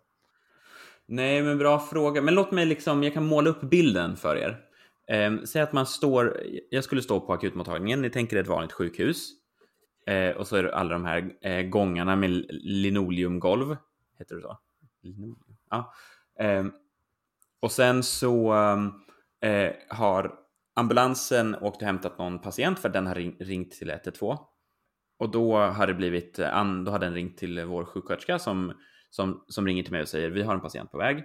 nej 1.10 1.42
men 1.42 1.58
bra 1.58 1.78
fråga. 1.78 2.22
Men 2.22 2.34
låt 2.34 2.52
mig 2.52 2.66
liksom, 2.66 3.02
jag 3.02 3.14
kan 3.14 3.26
måla 3.26 3.50
upp 3.50 3.60
bilden 3.60 4.16
för 4.16 4.36
er. 4.36 4.58
Eh, 5.08 5.42
säg 5.44 5.62
att 5.62 5.72
man 5.72 5.86
står, 5.86 6.40
jag 6.70 6.84
skulle 6.84 7.02
stå 7.02 7.20
på 7.20 7.32
akutmottagningen, 7.32 8.02
ni 8.02 8.10
tänker 8.10 8.36
ett 8.36 8.48
vanligt 8.48 8.72
sjukhus. 8.72 9.30
Eh, 10.06 10.30
och 10.30 10.46
så 10.46 10.56
är 10.56 10.62
det 10.62 10.74
alla 10.74 10.92
de 10.92 11.04
här 11.04 11.32
eh, 11.40 11.62
gångarna 11.62 12.16
med 12.16 12.30
linoleumgolv. 12.50 13.76
Heter 14.18 14.36
det 14.36 14.42
så? 14.42 14.58
Linoleum? 15.02 15.49
Ja. 15.70 15.92
Eh, 16.40 16.64
och 17.60 17.72
sen 17.72 18.02
så 18.02 18.52
ehm, 18.52 18.92
eh, 19.40 19.72
har 19.88 20.34
ambulansen 20.74 21.54
åkt 21.54 21.76
och 21.76 21.86
hämtat 21.86 22.18
någon 22.18 22.38
patient 22.38 22.78
för 22.78 22.88
den 22.88 23.06
har 23.06 23.14
ring, 23.14 23.36
ringt 23.40 23.72
till 23.72 23.90
112. 23.90 24.38
Och 25.18 25.30
då 25.30 25.56
har 25.58 25.86
det 25.86 25.94
blivit, 25.94 26.38
eh, 26.38 26.64
då 26.84 26.92
har 26.92 26.98
den 26.98 27.14
ringt 27.14 27.38
till 27.38 27.64
vår 27.64 27.84
sjuksköterska 27.84 28.38
som, 28.38 28.72
som, 29.10 29.44
som 29.48 29.66
ringer 29.66 29.82
till 29.82 29.92
mig 29.92 30.02
och 30.02 30.08
säger 30.08 30.30
vi 30.30 30.42
har 30.42 30.54
en 30.54 30.60
patient 30.60 30.90
på 30.90 30.98
väg 30.98 31.24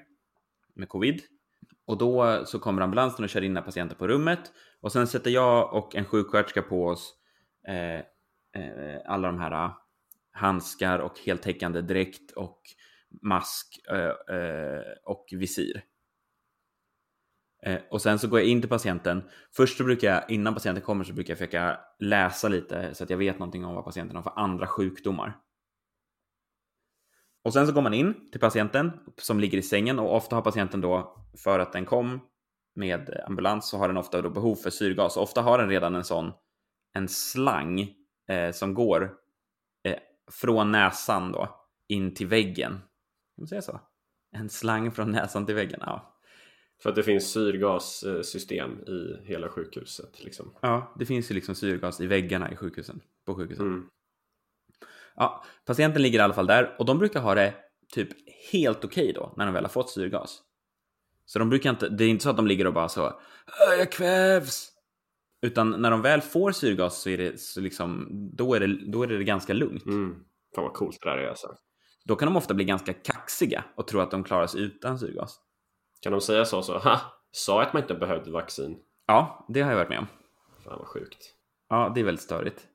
med 0.75 0.90
covid. 0.90 1.22
Och 1.88 1.98
då 1.98 2.46
så 2.46 2.60
kommer 2.60 2.82
ambulansen 2.82 3.24
och 3.24 3.30
kör 3.30 3.42
in 3.42 3.54
den 3.54 3.58
här 3.58 3.66
patienten 3.66 3.98
på 3.98 4.08
rummet. 4.08 4.52
Och 4.82 4.92
sen 4.92 5.08
sätter 5.08 5.32
jag 5.32 5.74
och 5.74 5.96
en 5.96 6.06
sjuksköterska 6.06 6.62
på 6.62 6.88
oss 6.88 7.14
eh, 7.68 8.00
eh, 8.62 9.02
alla 9.06 9.28
de 9.28 9.40
här 9.40 9.52
ah, 9.52 9.86
handskar 10.32 11.00
och 11.00 11.20
heltäckande 11.20 11.82
dräkt 11.82 12.32
och 12.32 12.62
mask 13.22 13.80
eh, 13.90 14.36
eh, 14.38 14.82
och 15.04 15.26
visir. 15.32 15.84
Eh, 17.66 17.80
och 17.92 18.02
sen 18.02 18.20
så 18.20 18.28
går 18.28 18.40
jag 18.40 18.50
in 18.50 18.62
till 18.62 18.70
patienten. 18.70 19.24
Först 19.56 19.78
så 19.78 19.84
brukar 19.84 20.08
jag, 20.08 20.32
innan 20.32 20.54
patienten 20.54 20.84
kommer 20.84 21.04
så 21.04 21.14
brukar 21.14 21.32
jag 21.32 21.38
försöka 21.38 21.80
läsa 22.00 22.48
lite 22.48 22.96
så 22.96 23.04
att 23.04 23.10
jag 23.10 23.18
vet 23.18 23.40
någonting 23.40 23.66
om 23.66 23.76
vad 23.76 23.86
patienten 23.86 24.16
har 24.16 24.24
för 24.24 24.34
andra 24.36 24.68
sjukdomar. 24.68 25.38
Och 27.44 27.54
sen 27.54 27.68
så 27.68 27.74
går 27.74 27.82
man 27.82 27.94
in 27.94 28.30
till 28.32 28.42
patienten 28.42 28.92
som 29.18 29.40
ligger 29.40 29.58
i 29.58 29.62
sängen 29.62 30.00
och 30.00 30.16
ofta 30.16 30.36
har 30.36 30.42
patienten 30.42 30.82
då, 30.82 31.26
för 31.44 31.60
att 31.60 31.74
den 31.74 31.86
kom 31.86 32.20
med 32.76 33.24
ambulans 33.28 33.70
så 33.70 33.78
har 33.78 33.88
den 33.88 33.98
ofta 33.98 34.22
då 34.22 34.30
behov 34.30 34.56
för 34.56 34.70
syrgas. 34.70 35.18
Ofta 35.18 35.42
har 35.42 35.58
den 35.58 35.70
redan 35.70 35.96
en 35.96 36.04
sån 36.04 36.32
en 36.94 37.08
slang 37.08 37.80
eh, 38.30 38.52
som 38.52 38.74
går 38.74 39.14
eh, 39.84 40.00
från 40.32 40.72
näsan 40.72 41.32
då 41.32 41.68
in 41.88 42.14
till 42.14 42.28
väggen. 42.28 42.80
Kan 43.36 43.42
man 43.42 43.48
säga 43.48 43.62
så? 43.62 43.80
En 44.32 44.50
slang 44.50 44.92
från 44.92 45.12
näsan 45.12 45.46
till 45.46 45.56
väggen, 45.56 45.80
ja. 45.82 46.12
För 46.82 46.89
att 46.89 46.96
det 46.96 47.04
finns 47.04 47.32
syrgassystem 47.32 48.80
i 48.80 49.22
hela 49.24 49.50
sjukhuset. 49.50 50.24
Liksom. 50.24 50.54
Ja, 50.62 50.94
det 51.00 51.06
finns 51.06 51.32
ju 51.32 51.36
liksom 51.36 51.56
syrgas 51.56 52.01
i 52.01 52.08
väggarna 52.08 52.51
i 52.51 52.56
sjukhusen, 52.56 53.01
på 53.25 53.36
sjukhusen. 53.36 53.68
Mm. 53.68 53.89
Ja, 55.15 55.44
patienten 55.65 56.01
ligger 56.01 56.20
i 56.20 56.22
alla 56.22 56.34
fall 56.34 56.48
där 56.48 56.75
och 56.80 56.86
de 56.86 57.00
brukar 57.00 57.22
ha 57.22 57.36
det 57.36 57.54
typ 57.92 58.10
helt 58.51 58.86
okej 58.86 59.13
då 59.13 59.34
när 59.38 59.46
de 59.46 59.54
väl 59.54 59.63
har 59.63 59.70
fått 59.70 59.89
syrgas. 59.89 60.42
Så 61.25 61.39
de 61.39 61.50
brukar 61.50 61.70
inte, 61.70 61.89
det 61.89 62.04
är 62.04 62.10
inte 62.10 62.24
så 62.24 62.30
att 62.30 62.38
de 62.38 62.48
ligger 62.48 62.68
och 62.68 62.74
bara 62.74 62.89
så 62.89 63.06
"Åh, 63.08 63.75
jag 63.77 63.92
kvävs. 63.92 64.72
Utan 65.42 65.82
när 65.82 65.92
de 65.92 66.01
väl 66.01 66.22
får 66.22 66.51
syrgas 66.51 67.01
så 67.01 67.10
är 67.10 67.18
det 67.18 67.39
så 67.39 67.62
liksom, 67.62 68.08
då 68.36 68.54
är 68.54 68.60
det, 68.60 68.92
då 68.92 69.04
är 69.04 69.08
det 69.08 69.24
ganska 69.24 69.54
lugnt. 69.54 69.86
Mm. 69.86 70.15
Fan 70.56 70.63
vad 70.63 70.74
coolt 70.74 70.98
det 71.01 71.10
där 71.10 71.18
är 71.18 71.27
alltså. 71.30 71.56
Då 72.06 72.16
kan 72.16 72.26
de 72.26 72.38
ofta 72.38 72.54
bli 72.54 72.66
ganska 72.66 72.94
kaxiga 72.94 73.64
och 73.76 73.88
tro 73.88 74.00
att 74.00 74.12
de 74.12 74.24
klarar 74.24 74.48
sig 74.48 74.62
utan 74.62 75.00
syrgas. 75.00 75.40
Kan 76.02 76.12
de 76.12 76.22
säga 76.22 76.46
så 76.46 76.62
så? 76.62 76.78
Ha! 76.78 77.02
Sa 77.32 77.62
att 77.62 77.74
man 77.74 77.82
inte 77.82 77.94
behövde 77.96 78.32
vaccin. 78.32 78.78
Ja, 79.08 79.46
det 79.50 79.62
har 79.62 79.72
jag 79.72 79.78
varit 79.78 79.90
med 79.90 80.00
om. 80.00 80.08
Fan 80.64 80.78
vad 80.80 80.88
sjukt. 80.88 81.34
Ja, 81.70 81.92
det 81.96 82.00
är 82.00 82.06
väldigt 82.06 82.24
störigt. 82.24 82.68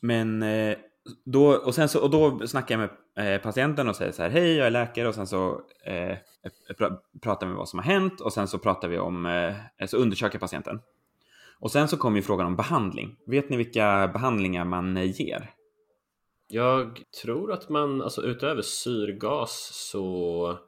Men 0.00 0.42
eh, 0.42 0.76
då, 1.24 1.54
och, 1.54 1.74
sen 1.74 1.88
så, 1.88 2.02
och 2.02 2.10
då 2.10 2.46
snackar 2.46 2.78
jag 2.78 2.90
med 3.14 3.34
eh, 3.34 3.42
patienten 3.42 3.88
och 3.88 3.96
säger 3.96 4.12
så 4.12 4.22
här, 4.22 4.30
hej, 4.30 4.56
jag 4.56 4.66
är 4.66 4.70
läkare 4.70 5.08
och 5.08 5.14
sen 5.14 5.26
så 5.26 5.60
eh, 5.84 6.16
pr 6.78 6.84
pratar 7.22 7.46
vi 7.46 7.52
om 7.52 7.58
vad 7.58 7.68
som 7.68 7.78
har 7.78 7.86
hänt 7.86 8.20
och 8.20 8.32
sen 8.32 8.48
så 8.48 8.58
pratar 8.58 8.88
vi 8.88 8.98
om, 8.98 9.26
eh, 9.26 9.86
så 9.86 9.96
undersöker 9.96 10.38
patienten. 10.38 10.80
Och 11.60 11.70
sen 11.70 11.88
så 11.88 11.96
kommer 11.96 12.16
ju 12.16 12.22
frågan 12.22 12.46
om 12.46 12.56
behandling. 12.56 13.16
Vet 13.26 13.50
ni 13.50 13.56
vilka 13.56 14.10
behandlingar 14.12 14.64
man 14.64 14.96
eh, 14.96 15.20
ger? 15.20 15.50
Jag 16.48 17.02
tror 17.22 17.52
att 17.52 17.68
man, 17.68 18.02
alltså 18.02 18.22
utöver 18.22 18.62
syrgas 18.62 19.70
så 19.72 20.58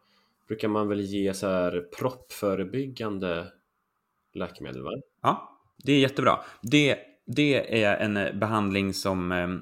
brukar 0.49 0.69
man 0.69 0.89
väl 0.89 1.01
ge 1.01 1.35
så 1.35 1.47
här 1.47 1.89
proppförebyggande 1.99 3.47
läkemedel 4.35 4.83
va? 4.83 4.91
Ja, 5.23 5.59
det 5.85 5.93
är 5.93 5.99
jättebra. 5.99 6.41
Det, 6.63 6.99
det 7.27 7.85
är 7.85 7.97
en 7.97 8.39
behandling 8.39 8.95
som 8.95 9.33
ehm, 9.33 9.61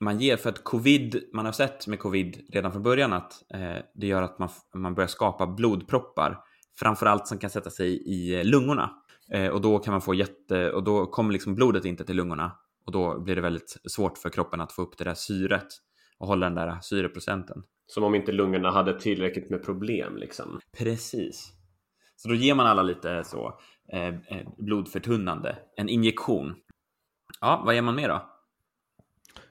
man 0.00 0.18
ger 0.20 0.36
för 0.36 0.50
att 0.50 0.64
covid, 0.64 1.22
man 1.32 1.44
har 1.44 1.52
sett 1.52 1.86
med 1.86 1.98
covid 1.98 2.46
redan 2.52 2.72
från 2.72 2.82
början 2.82 3.12
att 3.12 3.52
eh, 3.54 3.76
det 3.94 4.06
gör 4.06 4.22
att 4.22 4.38
man, 4.38 4.48
man 4.74 4.94
börjar 4.94 5.08
skapa 5.08 5.46
blodproppar, 5.46 6.38
framförallt 6.78 7.28
som 7.28 7.38
kan 7.38 7.50
sätta 7.50 7.70
sig 7.70 8.02
i 8.06 8.44
lungorna. 8.44 8.90
Eh, 9.32 9.48
och 9.48 9.60
då 9.60 9.78
kan 9.78 9.92
man 9.92 10.00
få 10.00 10.14
jätte, 10.14 10.72
och 10.72 10.84
då 10.84 11.06
kommer 11.06 11.32
liksom 11.32 11.54
blodet 11.54 11.84
inte 11.84 12.04
till 12.04 12.16
lungorna 12.16 12.52
och 12.86 12.92
då 12.92 13.20
blir 13.20 13.34
det 13.34 13.40
väldigt 13.40 13.76
svårt 13.84 14.18
för 14.18 14.30
kroppen 14.30 14.60
att 14.60 14.72
få 14.72 14.82
upp 14.82 14.98
det 14.98 15.04
där 15.04 15.14
syret 15.14 15.66
och 16.18 16.26
hålla 16.26 16.46
den 16.46 16.54
där 16.54 16.78
syreprocenten. 16.82 17.62
Som 17.86 18.04
om 18.04 18.14
inte 18.14 18.32
lungorna 18.32 18.70
hade 18.70 19.00
tillräckligt 19.00 19.50
med 19.50 19.62
problem 19.64 20.16
liksom. 20.16 20.60
Precis. 20.78 21.52
Så 22.16 22.28
då 22.28 22.34
ger 22.34 22.54
man 22.54 22.66
alla 22.66 22.82
lite 22.82 23.24
så 23.24 23.58
eh, 23.92 24.08
eh, 24.08 24.48
blodförtunnande, 24.58 25.58
en 25.76 25.88
injektion. 25.88 26.54
Ja, 27.40 27.62
vad 27.64 27.74
ger 27.74 27.82
man 27.82 27.94
mer 27.94 28.08
då? 28.08 28.30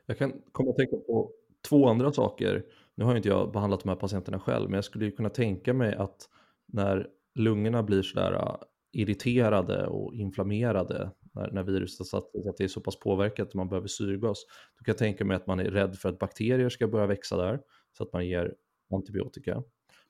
Jag 0.06 0.18
kan 0.18 0.34
komma 0.52 0.70
att 0.70 0.78
tänka 0.78 0.96
på 0.98 1.32
två 1.70 1.90
andra 1.90 2.12
saker. 2.12 2.64
Nu 2.96 3.06
har 3.06 3.12
ju 3.12 3.18
inte 3.18 3.30
jag 3.30 3.52
behandlat 3.52 3.80
de 3.80 3.90
här 3.90 3.96
patienterna 3.96 4.40
själv, 4.40 4.70
men 4.70 4.78
jag 4.78 4.84
skulle 4.86 5.06
ju 5.06 5.12
kunna 5.12 5.30
tänka 5.30 5.74
mig 5.74 5.96
att 5.96 6.30
när 6.66 7.08
lungorna 7.36 7.84
blir 7.84 8.02
sådär 8.02 8.34
äh, 8.34 8.56
irriterade 8.92 9.88
och 9.88 10.16
inflammerade 10.16 11.12
när, 11.34 11.52
när 11.52 11.64
viruset 11.64 12.00
har 12.00 12.06
satt 12.06 12.32
sig, 12.32 12.50
att 12.50 12.58
det 12.58 12.64
är 12.64 12.68
så 12.68 12.82
pass 12.82 13.00
påverkat 13.00 13.48
att 13.48 13.54
man 13.54 13.70
behöver 13.70 13.88
syrgas, 13.88 14.46
då 14.78 14.84
kan 14.84 14.92
jag 14.92 14.98
tänka 14.98 15.26
mig 15.26 15.38
att 15.38 15.48
man 15.48 15.60
är 15.60 15.72
rädd 15.72 15.96
för 15.96 16.10
att 16.10 16.20
bakterier 16.20 16.70
ska 16.70 16.88
börja 16.88 17.08
växa 17.08 17.38
där, 17.38 17.60
så 17.98 18.04
att 18.04 18.14
man 18.14 18.28
ger 18.28 18.56
antibiotika. 18.94 19.64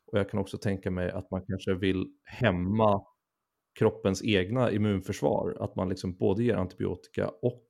Och 0.06 0.20
jag 0.20 0.30
kan 0.30 0.40
också 0.40 0.58
tänka 0.58 0.92
mig 0.92 1.12
att 1.12 1.32
man 1.32 1.46
kanske 1.46 1.74
vill 1.74 2.06
hämma 2.24 3.02
kroppens 3.80 4.24
egna 4.24 4.72
immunförsvar, 4.72 5.58
att 5.60 5.76
man 5.76 5.90
liksom 5.90 6.18
både 6.18 6.44
ger 6.44 6.56
antibiotika 6.56 7.30
och 7.42 7.64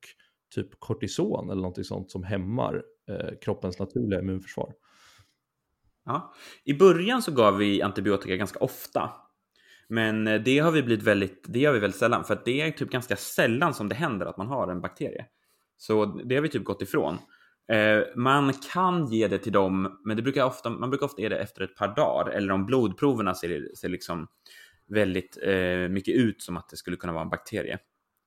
typ 0.54 0.80
kortison 0.80 1.50
eller 1.50 1.62
någonting 1.62 1.84
sånt 1.84 2.10
som 2.10 2.22
hämmar 2.22 2.82
eh, 3.10 3.38
kroppens 3.40 3.78
naturliga 3.78 4.20
immunförsvar. 4.20 4.74
Ja. 6.04 6.34
I 6.64 6.74
början 6.74 7.22
så 7.22 7.32
gav 7.32 7.56
vi 7.56 7.82
antibiotika 7.82 8.36
ganska 8.36 8.58
ofta. 8.58 9.10
Men 9.90 10.26
eh, 10.26 10.40
det 10.40 10.58
har 10.58 10.72
vi 10.72 10.82
blivit 10.82 11.04
väldigt, 11.04 11.44
det 11.48 11.58
gör 11.58 11.72
vi 11.72 11.78
väldigt 11.78 11.98
sällan 11.98 12.24
för 12.24 12.34
att 12.34 12.44
det 12.44 12.60
är 12.60 12.70
typ 12.70 12.90
ganska 12.90 13.16
sällan 13.16 13.74
som 13.74 13.88
det 13.88 13.94
händer 13.94 14.26
att 14.26 14.36
man 14.36 14.46
har 14.46 14.68
en 14.68 14.80
bakterie. 14.80 15.26
Så 15.76 16.04
det 16.04 16.34
har 16.34 16.42
vi 16.42 16.48
typ 16.48 16.64
gått 16.64 16.82
ifrån. 16.82 17.18
Eh, 17.72 18.02
man 18.16 18.52
kan 18.72 19.06
ge 19.06 19.28
det 19.28 19.38
till 19.38 19.52
dem, 19.52 20.00
men 20.04 20.16
det 20.16 20.22
brukar 20.22 20.44
ofta, 20.44 20.70
man 20.70 20.90
brukar 20.90 21.06
ofta 21.06 21.22
ge 21.22 21.28
det 21.28 21.38
efter 21.38 21.62
ett 21.62 21.76
par 21.76 21.96
dagar 21.96 22.30
eller 22.30 22.52
om 22.52 22.66
blodproverna 22.66 23.34
ser, 23.34 23.74
ser 23.74 23.88
liksom 23.88 24.28
väldigt 24.86 25.38
eh, 25.42 25.88
mycket 25.88 26.14
ut 26.14 26.42
som 26.42 26.56
att 26.56 26.68
det 26.68 26.76
skulle 26.76 26.96
kunna 26.96 27.12
vara 27.12 27.22
en 27.22 27.30
bakterie. 27.30 27.78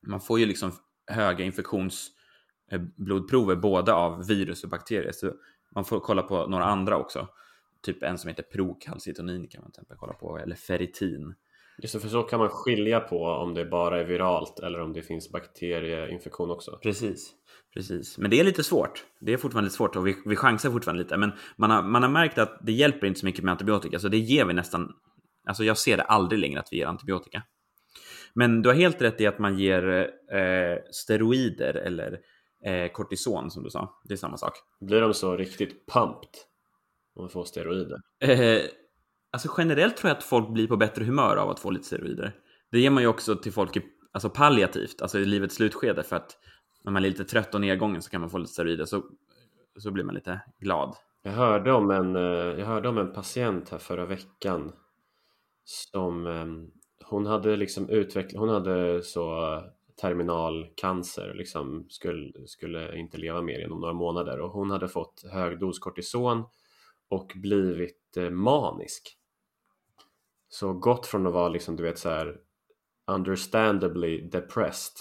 Man 0.08 0.22
får 0.22 0.40
ju 0.40 0.46
liksom 0.46 0.72
höga 1.08 1.46
infektionsblodprover 1.46 3.56
eh, 3.56 3.60
både 3.60 3.94
av 3.94 4.28
virus 4.28 4.64
och 4.64 4.70
bakterier. 4.70 5.12
Så 5.12 5.34
man 5.76 5.86
får 5.86 6.00
kolla 6.00 6.22
på 6.22 6.48
några 6.48 6.66
andra 6.66 6.98
också. 6.98 7.28
Typ 7.82 8.04
en 8.04 8.18
som 8.18 8.28
heter 8.28 8.44
procalcitonin 8.44 9.48
kan 9.48 9.62
man 9.62 9.72
till 9.72 9.82
exempel 9.82 9.98
kolla 9.98 10.14
på, 10.14 10.38
eller 10.38 10.56
ferritin. 10.56 11.36
Just 11.82 11.94
det, 11.94 12.00
för 12.00 12.08
så 12.08 12.24
kan 12.24 12.40
man 12.40 12.50
skilja 12.50 13.00
på 13.00 13.26
om 13.26 13.54
det 13.54 13.66
bara 13.66 14.00
är 14.00 14.04
viralt 14.04 14.60
eller 14.60 14.82
om 14.82 14.94
det 14.94 15.02
finns 15.02 15.32
bakterieinfektion 15.32 16.52
också. 16.52 16.80
Precis, 16.84 17.32
precis. 17.74 18.18
Men 18.18 18.32
det 18.32 18.40
är 18.40 18.44
lite 18.44 18.64
svårt. 18.64 19.06
Det 19.20 19.34
är 19.34 19.38
fortfarande 19.38 19.66
lite 19.66 19.78
svårt 19.78 19.96
och 19.96 20.08
vi, 20.08 20.16
vi 20.26 20.36
chansar 20.36 20.72
fortfarande 20.72 21.04
lite. 21.04 21.18
Men 21.18 21.32
man 21.56 21.72
har, 21.72 21.84
man 21.84 22.04
har 22.04 22.10
märkt 22.10 22.38
att 22.38 22.60
det 22.66 22.72
hjälper 22.72 23.08
inte 23.08 23.20
så 23.20 23.26
mycket 23.26 23.44
med 23.44 23.52
antibiotika, 23.52 24.00
så 24.00 24.08
det 24.08 24.18
ger 24.18 24.46
vi 24.46 24.54
nästan. 24.54 24.94
Alltså 25.48 25.64
jag 25.64 25.78
ser 25.78 25.98
det 25.98 26.04
aldrig 26.04 26.40
längre 26.40 26.60
att 26.60 26.68
vi 26.72 26.78
ger 26.78 26.86
antibiotika. 26.86 27.44
Men 28.36 28.62
du 28.62 28.70
har 28.70 28.76
helt 28.76 29.02
rätt 29.02 29.22
i 29.22 29.28
att 29.28 29.40
man 29.40 29.60
ger 29.60 30.10
eh, 30.34 30.78
steroider 30.92 31.74
eller 31.74 32.20
eh, 32.66 32.92
kortison 32.92 33.52
som 33.52 33.64
du 33.64 33.70
sa. 33.70 34.02
Det 34.04 34.14
är 34.14 34.18
samma 34.18 34.38
sak. 34.38 34.54
Blir 34.82 35.02
de 35.02 35.14
så 35.14 35.38
riktigt 35.38 35.86
pumped 35.94 36.30
om 37.16 37.24
man 37.24 37.30
får 37.30 37.44
steroider? 37.44 37.98
Eh, 38.24 38.62
alltså 39.34 39.50
generellt 39.58 39.98
tror 39.98 40.10
jag 40.10 40.18
att 40.18 40.24
folk 40.24 40.50
blir 40.50 40.68
på 40.68 40.78
bättre 40.78 41.06
humör 41.06 41.36
av 41.36 41.50
att 41.50 41.60
få 41.60 41.72
lite 41.72 41.86
steroider. 41.86 42.36
Det 42.72 42.80
ger 42.80 42.90
man 42.90 43.04
ju 43.04 43.10
också 43.10 43.36
till 43.36 43.54
folk 43.54 43.78
i, 43.78 43.82
alltså 44.12 44.30
palliativt, 44.30 45.02
alltså 45.02 45.20
i 45.20 45.26
livets 45.26 45.56
slutskede 45.56 46.04
för 46.04 46.16
att 46.16 46.38
när 46.84 46.92
man 46.92 47.06
är 47.06 47.10
lite 47.10 47.24
trött 47.24 47.56
och 47.56 47.62
nedgången 47.62 48.02
så 48.02 48.10
kan 48.10 48.22
man 48.22 48.30
få 48.30 48.38
lite 48.38 48.52
steroider 48.52 48.86
så, 48.86 49.04
så 49.80 49.92
blir 49.92 50.04
man 50.04 50.16
lite 50.16 50.42
glad. 50.60 50.96
Jag 51.24 51.32
hörde 51.32 51.72
om 51.72 51.92
en, 51.92 52.16
eh, 52.16 52.60
jag 52.60 52.66
hörde 52.66 52.90
om 52.90 52.98
en 52.98 53.14
patient 53.14 53.70
här 53.70 53.78
förra 53.78 54.06
veckan 54.06 54.72
som 55.64 56.28
ehm, 56.28 56.72
hon 57.06 57.26
hade 57.26 57.56
liksom 57.56 57.90
utvecklat, 57.90 58.40
hon 58.40 58.50
hade 58.50 59.04
så 59.04 59.54
eh, 59.54 59.64
terminalcancer, 60.02 61.34
liksom 61.34 61.86
skulle, 61.90 62.48
skulle 62.48 62.98
inte 62.98 63.18
leva 63.18 63.42
mer 63.42 63.60
inom 63.60 63.80
några 63.80 63.94
månader 63.94 64.40
och 64.40 64.52
hon 64.52 64.72
hade 64.72 64.88
fått 64.88 65.24
hög 65.32 65.60
dos 65.60 65.80
kortison 65.80 66.44
och 67.10 67.32
blivit 67.36 68.18
eh, 68.18 68.30
manisk. 68.30 69.18
Så 70.54 70.74
gått 70.74 71.06
från 71.06 71.28
att 71.28 71.34
vara 71.34 71.50
liksom 71.50 71.76
du 71.76 71.84
vet 71.84 72.00
så 72.00 72.10
här 72.10 72.38
understandably 73.12 74.22
depressed 74.30 74.94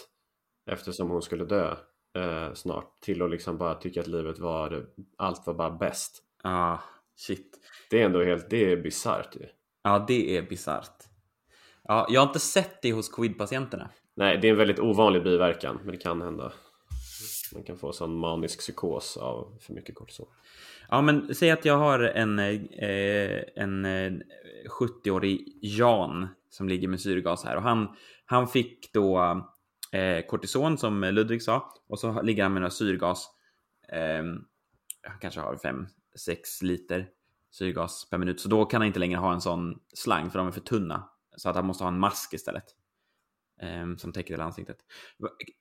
eftersom 0.70 1.10
hon 1.10 1.22
skulle 1.22 1.44
dö 1.44 1.76
eh, 2.18 2.54
snart 2.54 3.00
till 3.00 3.22
att 3.22 3.30
liksom 3.30 3.58
bara 3.58 3.74
tycka 3.74 4.00
att 4.00 4.06
livet 4.06 4.38
var, 4.38 4.86
allt 5.16 5.46
var 5.46 5.54
bara 5.54 5.70
bäst. 5.70 6.22
Ah, 6.42 6.78
shit. 7.16 7.58
Det 7.90 8.00
är 8.00 8.06
ändå 8.06 8.24
helt, 8.24 8.50
det 8.50 8.72
är 8.72 8.76
bisarrt 8.76 9.36
ju. 9.36 9.46
Ja, 9.82 10.04
det 10.08 10.36
är 10.36 10.42
bisarrt. 10.42 11.02
Ja, 11.82 12.06
jag 12.10 12.20
har 12.20 12.26
inte 12.26 12.40
sett 12.40 12.82
det 12.82 12.92
hos 12.92 13.08
covid-patienterna. 13.08 13.90
Nej, 14.14 14.38
det 14.38 14.48
är 14.48 14.52
en 14.52 14.58
väldigt 14.58 14.80
ovanlig 14.80 15.24
biverkan, 15.24 15.78
men 15.84 15.92
det 15.92 16.02
kan 16.02 16.22
hända. 16.22 16.52
Man 17.54 17.62
kan 17.62 17.78
få 17.78 17.92
sån 17.92 18.16
manisk 18.16 18.58
psykos 18.58 19.16
av 19.16 19.58
för 19.60 19.72
mycket 19.72 19.94
kortison. 19.94 20.26
Ja, 20.92 21.02
men 21.02 21.34
säg 21.34 21.50
att 21.50 21.64
jag 21.64 21.78
har 21.78 21.98
en, 21.98 22.38
eh, 22.38 23.42
en 23.56 23.84
eh, 23.84 24.12
70-årig 24.80 25.58
Jan 25.62 26.28
som 26.50 26.68
ligger 26.68 26.88
med 26.88 27.00
syrgas 27.00 27.44
här 27.44 27.56
och 27.56 27.62
han, 27.62 27.96
han 28.24 28.48
fick 28.48 28.92
då 28.92 29.20
eh, 29.92 30.26
kortison 30.26 30.78
som 30.78 31.00
Ludvig 31.00 31.42
sa 31.42 31.74
och 31.88 31.98
så 31.98 32.22
ligger 32.22 32.42
han 32.42 32.52
med 32.52 32.62
några 32.62 32.70
syrgas. 32.70 33.30
Eh, 33.88 34.24
han 35.02 35.18
kanske 35.20 35.40
har 35.40 35.56
5-6 35.56 35.86
liter 36.62 37.08
syrgas 37.50 38.10
per 38.10 38.18
minut, 38.18 38.40
så 38.40 38.48
då 38.48 38.64
kan 38.64 38.80
han 38.80 38.86
inte 38.86 39.00
längre 39.00 39.18
ha 39.18 39.32
en 39.32 39.40
sån 39.40 39.80
slang 39.94 40.30
för 40.30 40.38
de 40.38 40.48
är 40.48 40.52
för 40.52 40.60
tunna. 40.60 41.08
Så 41.36 41.48
att 41.48 41.56
han 41.56 41.66
måste 41.66 41.84
ha 41.84 41.88
en 41.88 41.98
mask 41.98 42.34
istället. 42.34 42.66
Eh, 43.60 43.96
som 43.96 44.12
täcker 44.12 44.34
hela 44.34 44.44
ansiktet. 44.44 44.78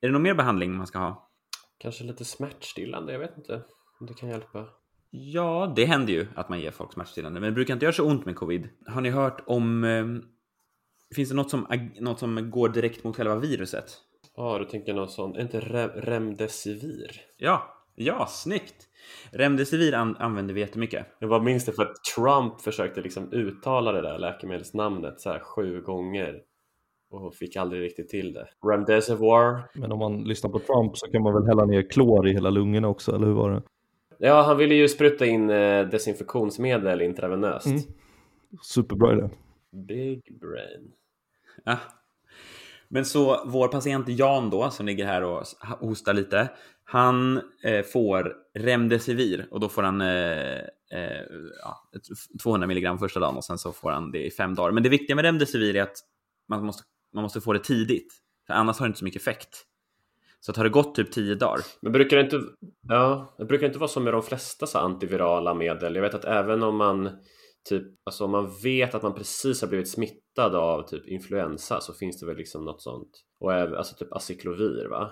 Är 0.01 0.07
det 0.07 0.11
någon 0.11 0.23
mer 0.23 0.35
behandling 0.35 0.75
man 0.75 0.87
ska 0.87 0.99
ha? 0.99 1.29
Kanske 1.77 2.03
lite 2.03 2.25
smärtstillande, 2.25 3.11
jag 3.13 3.19
vet 3.19 3.37
inte 3.37 3.63
om 3.99 4.05
det 4.05 4.13
kan 4.13 4.29
hjälpa. 4.29 4.80
Ja, 5.13 5.73
det 5.75 5.85
händer 5.85 6.13
ju 6.13 6.27
att 6.35 6.49
man 6.49 6.59
ger 6.59 6.71
folk 6.71 6.93
smärtstillande, 6.93 7.39
men 7.39 7.49
det 7.49 7.53
brukar 7.55 7.73
inte 7.73 7.85
göra 7.85 7.93
så 7.93 8.05
ont 8.07 8.25
med 8.25 8.35
covid. 8.35 8.69
Har 8.87 9.01
ni 9.01 9.09
hört 9.09 9.43
om 9.47 9.83
eh, 9.83 10.05
finns 11.15 11.29
det 11.29 11.35
något 11.35 11.49
som, 11.49 11.67
något 11.99 12.19
som 12.19 12.51
går 12.51 12.69
direkt 12.69 13.03
mot 13.03 13.15
själva 13.15 13.35
viruset? 13.35 13.85
Ja, 14.35 14.57
du 14.59 14.65
tänker 14.65 14.93
någon 14.93 15.09
sån, 15.09 15.35
är 15.35 15.41
inte 15.41 15.59
Re- 15.59 16.01
Remdesivir? 16.01 17.11
Ja, 17.37 17.61
ja, 17.95 18.25
snyggt! 18.29 18.87
Remdesivir 19.31 19.93
an- 19.93 20.15
använder 20.19 20.53
vi 20.53 20.59
jättemycket. 20.59 21.05
Jag 21.19 21.29
bara 21.29 21.41
minns 21.43 21.65
det 21.65 21.71
för 21.71 21.83
att 21.83 21.95
Trump 22.15 22.61
försökte 22.61 23.01
liksom 23.01 23.31
uttala 23.31 23.91
det 23.91 24.01
där 24.01 24.19
läkemedelsnamnet 24.19 25.21
så 25.21 25.29
här 25.29 25.39
sju 25.39 25.81
gånger 25.81 26.39
och 27.11 27.35
fick 27.35 27.55
aldrig 27.55 27.81
riktigt 27.81 28.09
till 28.09 28.33
det. 28.33 28.47
Remdesivir. 28.71 29.79
Men 29.79 29.91
om 29.91 29.99
man 29.99 30.23
lyssnar 30.23 30.51
på 30.51 30.59
Trump 30.59 30.97
så 30.97 31.07
kan 31.11 31.21
man 31.23 31.33
väl 31.33 31.45
hälla 31.47 31.65
ner 31.65 31.89
klor 31.89 32.27
i 32.27 32.33
hela 32.33 32.49
lungorna 32.49 32.87
också, 32.87 33.15
eller 33.15 33.27
hur 33.27 33.33
var 33.33 33.51
det? 33.51 33.61
Ja, 34.23 34.41
han 34.41 34.57
ville 34.57 34.75
ju 34.75 34.87
spruta 34.87 35.25
in 35.25 35.49
eh, 35.49 35.87
desinfektionsmedel 35.87 37.01
intravenöst. 37.01 37.65
Mm. 37.65 37.81
Superbra 38.61 39.13
idé. 39.13 39.29
Big 39.71 40.39
brain. 40.39 40.91
Ja. 41.63 41.77
Men 42.87 43.05
så 43.05 43.43
vår 43.45 43.67
patient 43.67 44.07
Jan 44.09 44.49
då, 44.49 44.69
som 44.69 44.85
ligger 44.85 45.05
här 45.05 45.23
och 45.23 45.43
hostar 45.79 46.13
lite, 46.13 46.49
han 46.83 47.41
eh, 47.63 47.85
får 47.85 48.33
Remdesivir 48.53 49.47
och 49.51 49.59
då 49.59 49.69
får 49.69 49.83
han 49.83 50.01
eh, 50.01 50.57
eh, 50.91 51.21
ja, 51.61 51.89
ett- 51.95 52.39
200 52.43 52.67
milligram 52.67 52.99
första 52.99 53.19
dagen 53.19 53.35
och 53.37 53.43
sen 53.43 53.57
så 53.57 53.71
får 53.71 53.91
han 53.91 54.11
det 54.11 54.25
i 54.25 54.31
fem 54.31 54.55
dagar. 54.55 54.71
Men 54.71 54.83
det 54.83 54.89
viktiga 54.89 55.15
med 55.15 55.25
Remdesivir 55.25 55.75
är 55.75 55.81
att 55.83 55.95
man 56.47 56.65
måste, 56.65 56.83
man 57.13 57.21
måste 57.23 57.41
få 57.41 57.53
det 57.53 57.63
tidigt, 57.63 58.13
för 58.47 58.53
annars 58.53 58.79
har 58.79 58.85
det 58.85 58.89
inte 58.89 58.99
så 58.99 59.05
mycket 59.05 59.21
effekt. 59.21 59.65
Så 60.45 60.51
att 60.51 60.57
har 60.57 60.63
det 60.63 60.69
gått 60.69 60.95
typ 60.95 61.11
10 61.11 61.35
dagar, 61.35 61.59
Men 61.81 61.91
brukar 61.91 62.17
det 62.17 62.23
inte, 62.23 62.41
ja, 62.87 63.35
det 63.37 63.45
brukar 63.45 63.67
inte 63.67 63.79
vara 63.79 63.87
så 63.87 63.99
med 63.99 64.13
de 64.13 64.23
flesta 64.23 64.67
så 64.67 64.79
antivirala 64.79 65.53
medel. 65.53 65.95
Jag 65.95 66.01
vet 66.01 66.13
att 66.13 66.25
även 66.25 66.63
om 66.63 66.77
man 66.77 67.09
typ, 67.69 67.83
alltså 68.03 68.25
om 68.25 68.31
man 68.31 68.51
vet 68.63 68.95
att 68.95 69.03
man 69.03 69.13
precis 69.13 69.61
har 69.61 69.67
blivit 69.67 69.89
smittad 69.89 70.55
av 70.55 70.87
typ 70.87 71.07
influensa 71.07 71.81
så 71.81 71.93
finns 71.93 72.19
det 72.19 72.25
väl 72.25 72.37
liksom 72.37 72.65
något 72.65 72.81
sånt. 72.81 73.09
Och 73.39 73.53
även, 73.53 73.75
alltså 73.75 73.95
typ 73.95 74.13
acyklovir 74.13 74.87
va? 74.89 75.11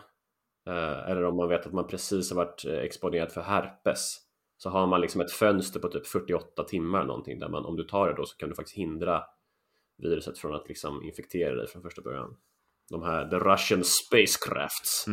Eh, 0.67 1.09
eller 1.09 1.23
om 1.23 1.35
man 1.35 1.49
vet 1.49 1.65
att 1.65 1.73
man 1.73 1.87
precis 1.87 2.31
har 2.31 2.35
varit 2.35 2.65
eh, 2.65 2.79
exponerad 2.79 3.31
för 3.31 3.41
herpes 3.41 4.17
så 4.57 4.69
har 4.69 4.87
man 4.87 5.01
liksom 5.01 5.21
ett 5.21 5.31
fönster 5.31 5.79
på 5.79 5.87
typ 5.87 6.07
48 6.07 6.63
timmar 6.63 7.05
någonting 7.05 7.39
där 7.39 7.49
man, 7.49 7.65
om 7.65 7.75
du 7.75 7.83
tar 7.83 8.07
det 8.07 8.15
då 8.15 8.25
så 8.25 8.37
kan 8.37 8.49
du 8.49 8.55
faktiskt 8.55 8.77
hindra 8.77 9.23
viruset 9.97 10.37
från 10.37 10.55
att 10.55 10.67
liksom 10.67 11.03
infektera 11.03 11.55
dig 11.55 11.67
från 11.67 11.81
första 11.81 12.01
början. 12.01 12.35
De 12.91 13.03
här, 13.03 13.29
the 13.29 13.35
Russian 13.35 13.83
spacecrafts. 13.83 15.05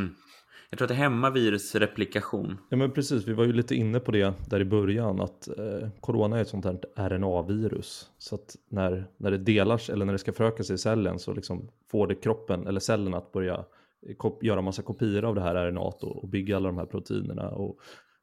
jag 0.70 0.78
tror 0.78 0.86
att 0.86 0.88
det 0.88 0.94
hämmar 0.94 1.30
virusreplikation. 1.30 2.58
Ja 2.70 2.76
men 2.76 2.92
precis, 2.92 3.28
vi 3.28 3.32
var 3.32 3.44
ju 3.44 3.52
lite 3.52 3.74
inne 3.74 4.00
på 4.00 4.10
det 4.12 4.34
där 4.50 4.60
i 4.60 4.64
början 4.64 5.20
att 5.20 5.48
eh, 5.48 5.88
corona 6.00 6.38
är 6.38 6.42
ett 6.42 6.48
sånt 6.48 6.64
här 6.64 6.78
RNA-virus. 7.08 8.10
Så 8.18 8.34
att 8.34 8.56
när, 8.70 9.06
när 9.16 9.30
det 9.30 9.38
delas 9.38 9.90
eller 9.90 10.04
när 10.04 10.12
det 10.12 10.18
ska 10.18 10.32
föröka 10.32 10.62
sig 10.62 10.74
i 10.74 10.78
cellen 10.78 11.18
så 11.18 11.32
liksom 11.34 11.68
får 11.90 12.06
det 12.06 12.14
kroppen 12.14 12.66
eller 12.66 12.80
cellen 12.80 13.14
att 13.14 13.32
börja 13.32 13.64
kop- 14.18 14.42
göra 14.42 14.60
massa 14.60 14.82
kopior 14.82 15.24
av 15.24 15.34
det 15.34 15.40
här 15.40 15.54
RNA 15.70 15.80
och, 15.80 16.22
och 16.22 16.28
bygga 16.28 16.56
alla 16.56 16.68
de 16.68 16.78
här 16.78 16.86
proteinerna 16.86 17.48
och 17.50 17.78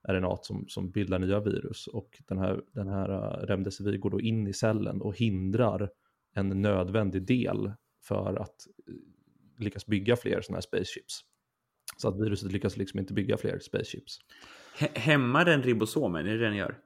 RNA 0.10 0.38
som, 0.42 0.66
som 0.68 0.92
bildar 0.92 1.20
nya 1.20 1.40
virus. 1.40 1.88
Och 1.88 2.10
den 2.28 2.38
här, 2.38 2.62
den 2.74 2.88
här 2.88 3.10
eh, 3.10 3.46
remdesivir 3.48 3.98
går 3.98 4.10
då 4.10 4.22
in 4.22 4.48
i 4.48 4.54
cellen 4.54 5.02
och 5.02 5.18
hindrar 5.18 5.90
en 6.36 6.62
nödvändig 6.62 7.28
del 7.28 7.72
för 8.08 8.36
att 8.42 8.68
eh, 8.88 8.94
lyckas 9.58 9.86
bygga 9.86 10.16
fler 10.16 10.42
sådana 10.42 10.58
här 10.58 10.62
spaceships. 10.62 11.22
Så 11.98 12.08
att 12.08 12.20
viruset 12.20 12.52
lyckas 12.52 12.78
liksom 12.78 13.00
inte 13.00 13.14
bygga 13.14 13.38
fler 13.38 13.60
spaceships. 13.60 14.20
Hä- 14.78 15.00
hämmar 15.00 15.46
den 15.46 15.64
ribosomen? 15.64 16.28
Är 16.28 16.32
det 16.32 16.38
det 16.38 16.46
den 16.46 16.56
gör? 16.56 16.80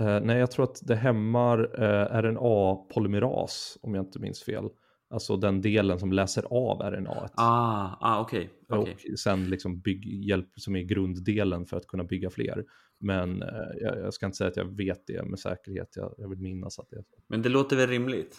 Eh, 0.00 0.20
nej, 0.20 0.38
jag 0.38 0.50
tror 0.50 0.64
att 0.64 0.80
det 0.82 0.96
hämmar 0.96 1.82
eh, 1.82 2.22
RNA-polymeras 2.22 3.78
om 3.82 3.94
jag 3.94 4.04
inte 4.04 4.18
minns 4.18 4.42
fel. 4.42 4.64
Alltså 5.10 5.36
den 5.36 5.60
delen 5.60 5.98
som 5.98 6.12
läser 6.12 6.44
av 6.50 6.92
RNA. 6.92 7.28
Ah, 7.34 7.96
ah 8.00 8.20
okej. 8.20 8.50
okej. 8.68 8.96
Och 9.12 9.18
sen 9.18 9.50
liksom 9.50 9.80
bygg, 9.80 10.24
hjälp 10.24 10.48
som 10.56 10.76
är 10.76 10.82
grunddelen 10.82 11.66
för 11.66 11.76
att 11.76 11.86
kunna 11.86 12.04
bygga 12.04 12.30
fler. 12.30 12.64
Men 13.00 13.42
eh, 13.42 13.48
jag, 13.80 13.98
jag 13.98 14.14
ska 14.14 14.26
inte 14.26 14.36
säga 14.36 14.48
att 14.48 14.56
jag 14.56 14.76
vet 14.76 15.06
det 15.06 15.24
med 15.24 15.38
säkerhet. 15.38 15.88
Jag, 15.96 16.14
jag 16.18 16.28
vill 16.28 16.38
minnas 16.38 16.78
att 16.78 16.90
det 16.90 16.96
är 16.96 17.02
så. 17.02 17.16
Men 17.26 17.42
det 17.42 17.48
låter 17.48 17.76
väl 17.76 17.88
rimligt. 17.88 18.38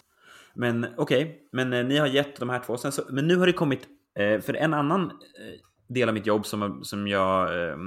Men 0.54 0.88
okej, 0.98 1.50
men 1.52 1.74
eh, 1.74 1.86
ni 1.86 1.98
har 1.98 2.08
gett 2.08 2.40
de 2.40 2.50
här 2.50 2.60
två. 2.60 2.78
Sen 2.78 2.92
så, 2.92 3.02
men 3.10 3.28
nu 3.28 3.36
har 3.36 3.46
det 3.46 3.54
kommit, 3.54 3.88
eh, 4.20 4.40
för 4.40 4.54
en 4.54 4.74
annan 4.74 5.02
eh, 5.02 5.60
del 5.88 6.10
av 6.10 6.14
mitt 6.14 6.26
jobb 6.26 6.46
som, 6.46 6.84
som 6.84 7.08
jag 7.08 7.70
eh, 7.70 7.78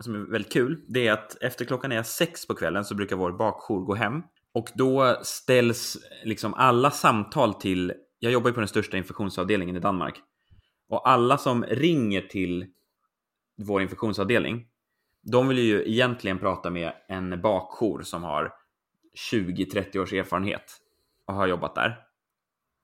som 0.00 0.14
är 0.14 0.30
väldigt 0.30 0.52
kul, 0.52 0.84
det 0.88 1.06
är 1.06 1.12
att 1.12 1.42
efter 1.42 1.64
klockan 1.64 1.92
är 1.92 2.02
sex 2.02 2.46
på 2.46 2.54
kvällen 2.54 2.84
så 2.84 2.94
brukar 2.94 3.16
vår 3.16 3.32
bakjour 3.32 3.84
gå 3.84 3.94
hem. 3.94 4.22
Och 4.52 4.70
då 4.74 5.20
ställs 5.22 5.96
liksom 6.24 6.54
alla 6.54 6.90
samtal 6.90 7.54
till, 7.54 7.92
jag 8.18 8.32
jobbar 8.32 8.50
ju 8.50 8.54
på 8.54 8.60
den 8.60 8.68
största 8.68 8.96
infektionsavdelningen 8.96 9.76
i 9.76 9.80
Danmark. 9.80 10.14
Och 10.88 11.08
alla 11.08 11.38
som 11.38 11.64
ringer 11.64 12.20
till 12.20 12.66
vår 13.58 13.82
infektionsavdelning, 13.82 14.66
de 15.32 15.48
vill 15.48 15.58
ju 15.58 15.90
egentligen 15.90 16.38
prata 16.38 16.70
med 16.70 16.92
en 17.08 17.40
bakjour 17.40 18.02
som 18.02 18.22
har 18.22 18.52
20-30 19.32 19.98
års 19.98 20.12
erfarenhet 20.12 20.76
och 21.26 21.34
har 21.34 21.46
jobbat 21.46 21.74
där. 21.74 21.98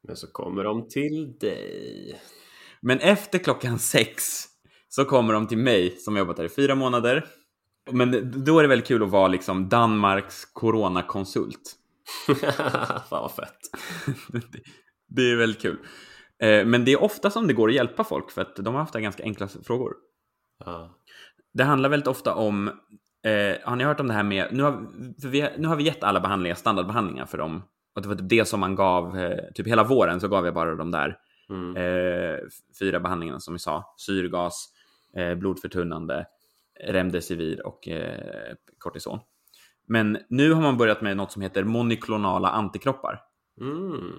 Men 0.06 0.16
så 0.16 0.26
kommer 0.26 0.64
de 0.64 0.88
till 0.88 1.38
dig. 1.38 2.20
Men 2.80 2.98
efter 3.00 3.38
klockan 3.38 3.78
sex 3.78 4.44
så 4.88 5.04
kommer 5.04 5.34
de 5.34 5.46
till 5.46 5.58
mig 5.58 5.96
som 5.96 6.14
har 6.14 6.18
jobbat 6.18 6.36
där 6.36 6.44
i 6.44 6.48
fyra 6.48 6.74
månader. 6.74 7.26
Men 7.90 8.32
då 8.44 8.58
är 8.58 8.62
det 8.62 8.68
väldigt 8.68 8.88
kul 8.88 9.02
att 9.02 9.10
vara 9.10 9.28
liksom 9.28 9.68
Danmarks 9.68 10.44
coronakonsult. 10.44 11.76
Fan 12.26 13.02
vad 13.10 13.32
fett. 13.34 13.58
Det- 15.08 15.22
är 15.30 15.36
väldigt 15.36 15.62
kul. 15.62 15.78
Eh, 16.42 16.66
Men 16.66 16.84
det 16.84 16.92
är 16.92 17.02
ofta 17.02 17.30
som 17.30 17.46
det 17.46 17.52
går 17.52 17.68
att 17.68 17.74
hjälpa 17.74 18.04
folk 18.04 18.30
för 18.30 18.42
att 18.42 18.56
de 18.56 18.74
har 18.74 18.80
haft 18.80 18.94
ganska 18.94 19.22
enkla 19.22 19.48
frågor. 19.48 19.92
Ja. 20.64 20.98
Det 21.54 21.64
handlar 21.64 21.88
väldigt 21.88 22.06
ofta 22.06 22.34
om, 22.34 22.68
eh, 23.26 23.56
har 23.64 23.76
ni 23.76 23.84
hört 23.84 24.00
om 24.00 24.08
det 24.08 24.14
här 24.14 24.22
med, 24.22 24.48
nu 24.52 24.62
har, 24.62 24.86
vi, 25.28 25.48
nu 25.58 25.68
har 25.68 25.76
vi 25.76 25.82
gett 25.84 26.02
alla 26.04 26.20
behandlingar 26.20 26.54
standardbehandlingar 26.56 27.26
för 27.26 27.38
dem. 27.38 27.62
Och 27.94 28.02
det 28.02 28.08
var 28.08 28.14
typ 28.14 28.28
det 28.28 28.44
som 28.48 28.60
man 28.60 28.74
gav, 28.74 29.18
eh, 29.18 29.52
typ 29.54 29.66
hela 29.66 29.84
våren 29.84 30.20
så 30.20 30.28
gav 30.28 30.44
jag 30.44 30.54
bara 30.54 30.74
de 30.74 30.90
där 30.90 31.18
Mm. 31.48 31.76
eh, 31.76 32.38
fyra 32.78 33.00
behandlingarna 33.00 33.40
som 33.40 33.54
vi 33.54 33.58
sa. 33.58 33.94
Syrgas, 33.96 34.68
eh, 35.16 35.34
blodförtunnande, 35.34 36.26
remdesivir 36.84 37.66
och 37.66 37.88
eh, 37.88 38.54
kortison. 38.78 39.18
Men 39.86 40.18
nu 40.28 40.52
har 40.52 40.62
man 40.62 40.76
börjat 40.76 41.02
med 41.02 41.16
något 41.16 41.32
som 41.32 41.42
heter 41.42 41.64
monoklonala 41.64 42.48
antikroppar. 42.48 43.20
Mm. 43.60 44.12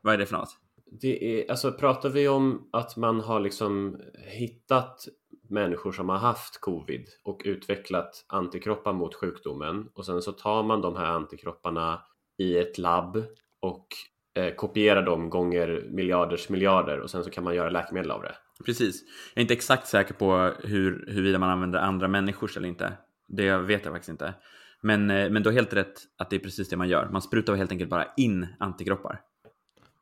Vad 0.00 0.14
är 0.14 0.18
det 0.18 0.26
för 0.26 0.36
något? 0.36 0.56
Det 1.00 1.42
är, 1.42 1.50
alltså 1.50 1.72
pratar 1.72 2.08
vi 2.08 2.28
om 2.28 2.68
att 2.72 2.96
man 2.96 3.20
har 3.20 3.40
liksom 3.40 4.00
hittat 4.26 5.08
människor 5.48 5.92
som 5.92 6.08
har 6.08 6.18
haft 6.18 6.60
covid 6.60 7.06
och 7.24 7.42
utvecklat 7.44 8.24
antikroppar 8.28 8.92
mot 8.92 9.14
sjukdomen 9.14 9.88
och 9.94 10.06
sen 10.06 10.22
så 10.22 10.32
tar 10.32 10.62
man 10.62 10.80
de 10.80 10.96
här 10.96 11.06
antikropparna 11.06 12.02
i 12.38 12.58
ett 12.58 12.78
labb 12.78 13.24
och 13.60 13.86
eh, 14.34 14.54
kopierar 14.54 15.02
dem 15.02 15.30
gånger 15.30 15.86
miljarders 15.90 16.48
miljarder 16.48 17.00
och 17.00 17.10
sen 17.10 17.24
så 17.24 17.30
kan 17.30 17.44
man 17.44 17.54
göra 17.54 17.70
läkemedel 17.70 18.10
av 18.10 18.22
det. 18.22 18.34
Precis. 18.64 19.02
Jag 19.34 19.40
är 19.40 19.42
inte 19.42 19.54
exakt 19.54 19.86
säker 19.86 20.14
på 20.14 20.52
hur, 20.64 21.04
huruvida 21.08 21.38
man 21.38 21.50
använder 21.50 21.78
andra 21.78 22.08
människors 22.08 22.56
eller 22.56 22.68
inte. 22.68 22.92
Det 23.28 23.58
vet 23.58 23.84
jag 23.84 23.94
faktiskt 23.94 24.08
inte. 24.08 24.34
Men, 24.80 25.10
eh, 25.10 25.30
men 25.30 25.42
du 25.42 25.48
har 25.48 25.54
helt 25.54 25.72
rätt 25.72 26.00
att 26.16 26.30
det 26.30 26.36
är 26.36 26.40
precis 26.40 26.68
det 26.68 26.76
man 26.76 26.88
gör. 26.88 27.08
Man 27.08 27.22
sprutar 27.22 27.54
helt 27.54 27.72
enkelt 27.72 27.90
bara 27.90 28.06
in 28.16 28.46
antikroppar. 28.58 29.20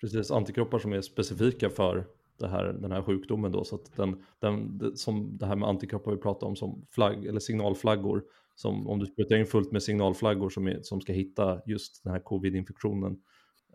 Precis, 0.01 0.31
antikroppar 0.31 0.79
som 0.79 0.93
är 0.93 1.01
specifika 1.01 1.71
för 1.71 2.07
det 2.39 2.49
här, 2.49 2.65
den 2.65 2.93
här 2.93 3.03
sjukdomen 3.03 3.53
då. 3.53 3.65
Så 3.65 3.75
att 3.75 3.97
den, 3.97 4.25
den, 4.39 4.97
som 4.97 5.39
det 5.39 5.47
här 5.47 5.57
med 5.57 5.69
antikroppar 5.69 6.13
vi 6.13 6.19
pratar 6.19 6.47
om 6.47 6.57
som 6.57 6.87
flagg, 6.91 7.27
eller 7.27 7.41
signalflaggor. 7.41 8.23
Som 8.57 8.87
om 8.89 8.99
du 8.99 9.07
sprutar 9.07 9.37
in 9.37 9.47
fullt 9.47 9.73
med 9.73 9.83
signalflaggor 9.83 10.51
som, 10.51 10.67
är, 10.67 10.83
som 10.83 11.01
ska 11.01 11.13
hitta 11.13 11.61
just 11.67 12.05
den 12.05 12.13
här 12.13 12.21
covid-infektionen. 12.21 13.17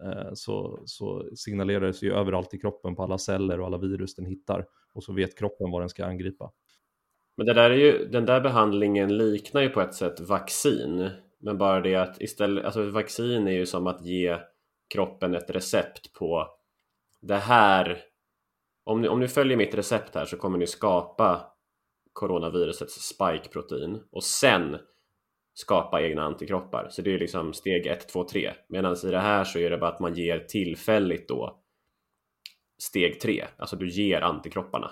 Eh, 0.03 0.33
så, 0.33 0.83
så 0.85 1.29
signalerar 1.35 1.87
det 1.87 1.93
sig 1.93 2.07
ju 2.07 2.13
överallt 2.15 2.53
i 2.53 2.57
kroppen 2.57 2.95
på 2.95 3.03
alla 3.03 3.17
celler 3.17 3.59
och 3.59 3.65
alla 3.65 3.77
virus 3.77 4.15
den 4.15 4.25
hittar. 4.25 4.65
Och 4.93 5.03
så 5.03 5.13
vet 5.13 5.37
kroppen 5.37 5.71
vad 5.71 5.81
den 5.81 5.89
ska 5.89 6.05
angripa. 6.05 6.51
Men 7.37 7.45
det 7.45 7.53
där 7.53 7.69
är 7.69 7.75
ju, 7.75 8.07
den 8.07 8.25
där 8.25 8.41
behandlingen 8.41 9.17
liknar 9.17 9.61
ju 9.61 9.69
på 9.69 9.81
ett 9.81 9.93
sätt 9.93 10.19
vaccin. 10.19 11.09
Men 11.39 11.57
bara 11.57 11.81
det 11.81 11.95
att 11.95 12.21
istället, 12.21 12.65
alltså 12.65 12.89
vaccin 12.89 13.47
är 13.47 13.51
ju 13.51 13.65
som 13.65 13.87
att 13.87 14.05
ge 14.05 14.37
kroppen 14.93 15.35
ett 15.35 15.49
recept 15.49 16.13
på 16.13 16.47
det 17.21 17.35
här. 17.35 17.97
Om 18.83 19.01
ni, 19.01 19.07
om 19.07 19.19
ni 19.19 19.27
följer 19.27 19.57
mitt 19.57 19.75
recept 19.75 20.15
här 20.15 20.25
så 20.25 20.37
kommer 20.37 20.57
ni 20.57 20.67
skapa 20.67 21.50
coronavirusets 22.13 22.93
spike-protein 22.93 23.99
och 24.11 24.23
sen 24.23 24.77
skapa 25.53 26.01
egna 26.01 26.23
antikroppar. 26.23 26.87
Så 26.89 27.01
det 27.01 27.13
är 27.13 27.19
liksom 27.19 27.53
steg 27.53 27.87
1, 27.87 28.07
2, 28.09 28.23
3. 28.23 28.53
Medan 28.69 28.95
i 29.03 29.11
det 29.11 29.19
här 29.19 29.43
så 29.43 29.59
är 29.59 29.69
det 29.69 29.77
bara 29.77 29.89
att 29.91 29.99
man 29.99 30.13
ger 30.13 30.39
tillfälligt 30.39 31.27
då 31.27 31.61
steg 32.81 33.19
3. 33.19 33.45
Alltså 33.57 33.75
du 33.75 33.89
ger 33.89 34.21
antikropparna. 34.21 34.91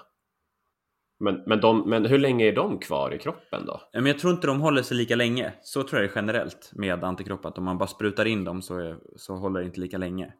Men, 1.20 1.44
men, 1.46 1.62
de, 1.62 1.90
men 1.90 2.06
hur 2.06 2.18
länge 2.18 2.46
är 2.46 2.56
de 2.56 2.80
kvar 2.80 3.14
i 3.14 3.20
kroppen 3.20 3.66
då? 3.66 3.82
Men 3.94 4.06
jag 4.06 4.20
tror 4.20 4.34
inte 4.34 4.48
de 4.48 4.62
håller 4.62 4.82
sig 4.82 4.98
lika 4.98 5.16
länge. 5.16 5.54
Så 5.62 5.84
tror 5.84 6.02
jag 6.02 6.10
det 6.10 6.14
är 6.14 6.22
generellt 6.22 6.72
med 6.76 7.04
antikroppar. 7.04 7.50
Att 7.50 7.58
om 7.58 7.64
man 7.64 7.78
bara 7.78 7.88
sprutar 7.88 8.26
in 8.26 8.44
dem 8.44 8.62
så, 8.62 8.80
är, 8.80 8.98
så 9.16 9.36
håller 9.36 9.60
det 9.60 9.66
inte 9.66 9.80
lika 9.80 9.98
länge. 9.98 10.34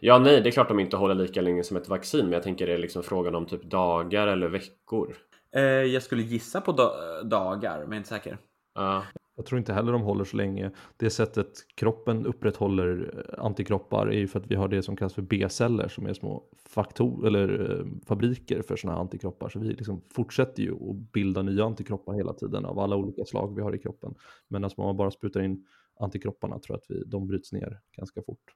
Ja, 0.00 0.18
nej, 0.18 0.40
det 0.40 0.48
är 0.48 0.50
klart 0.50 0.68
de 0.68 0.80
inte 0.80 0.96
håller 0.96 1.14
lika 1.14 1.40
länge 1.40 1.62
som 1.62 1.76
ett 1.76 1.88
vaccin, 1.88 2.24
men 2.24 2.32
jag 2.32 2.42
tänker 2.42 2.66
det 2.66 2.72
är 2.72 2.78
liksom 2.78 3.02
frågan 3.02 3.34
om 3.34 3.46
typ 3.46 3.62
dagar 3.62 4.26
eller 4.26 4.48
veckor. 4.48 5.16
Eh, 5.54 5.62
jag 5.62 6.02
skulle 6.02 6.22
gissa 6.22 6.60
på 6.60 6.72
da- 6.72 7.22
dagar, 7.22 7.78
men 7.78 7.84
jag 7.86 7.92
är 7.92 7.96
inte 7.96 8.08
säker. 8.08 8.38
Ja, 8.74 9.04
Jag 9.36 9.46
tror 9.46 9.58
inte 9.58 9.72
heller 9.72 9.92
de 9.92 10.02
håller 10.02 10.24
så 10.24 10.36
länge. 10.36 10.70
Det 10.96 11.10
sättet 11.10 11.48
kroppen 11.76 12.26
upprätthåller 12.26 13.14
eh, 13.38 13.44
antikroppar 13.44 14.06
är 14.06 14.18
ju 14.18 14.28
för 14.28 14.40
att 14.40 14.46
vi 14.46 14.54
har 14.54 14.68
det 14.68 14.82
som 14.82 14.96
kallas 14.96 15.14
för 15.14 15.22
B-celler 15.22 15.88
som 15.88 16.06
är 16.06 16.12
små 16.14 16.44
faktor 16.68 17.26
eller 17.26 17.70
eh, 17.80 17.86
fabriker 18.06 18.62
för 18.62 18.76
sådana 18.76 18.96
här 18.96 19.00
antikroppar. 19.02 19.48
Så 19.48 19.58
vi 19.58 19.66
liksom 19.68 20.00
fortsätter 20.14 20.62
ju 20.62 20.72
att 20.72 21.12
bilda 21.12 21.42
nya 21.42 21.64
antikroppar 21.64 22.12
hela 22.14 22.32
tiden 22.32 22.64
av 22.64 22.78
alla 22.78 22.96
olika 22.96 23.24
slag 23.24 23.54
vi 23.56 23.62
har 23.62 23.74
i 23.74 23.78
kroppen. 23.78 24.14
Men 24.48 24.64
alltså 24.64 24.80
om 24.80 24.86
man 24.86 24.96
bara 24.96 25.10
sprutar 25.10 25.40
in 25.42 25.66
antikropparna 26.00 26.58
tror 26.58 26.76
jag 26.76 26.78
att 26.78 26.90
vi, 26.98 27.04
de 27.10 27.26
bryts 27.26 27.52
ner 27.52 27.80
ganska 27.96 28.22
fort. 28.22 28.54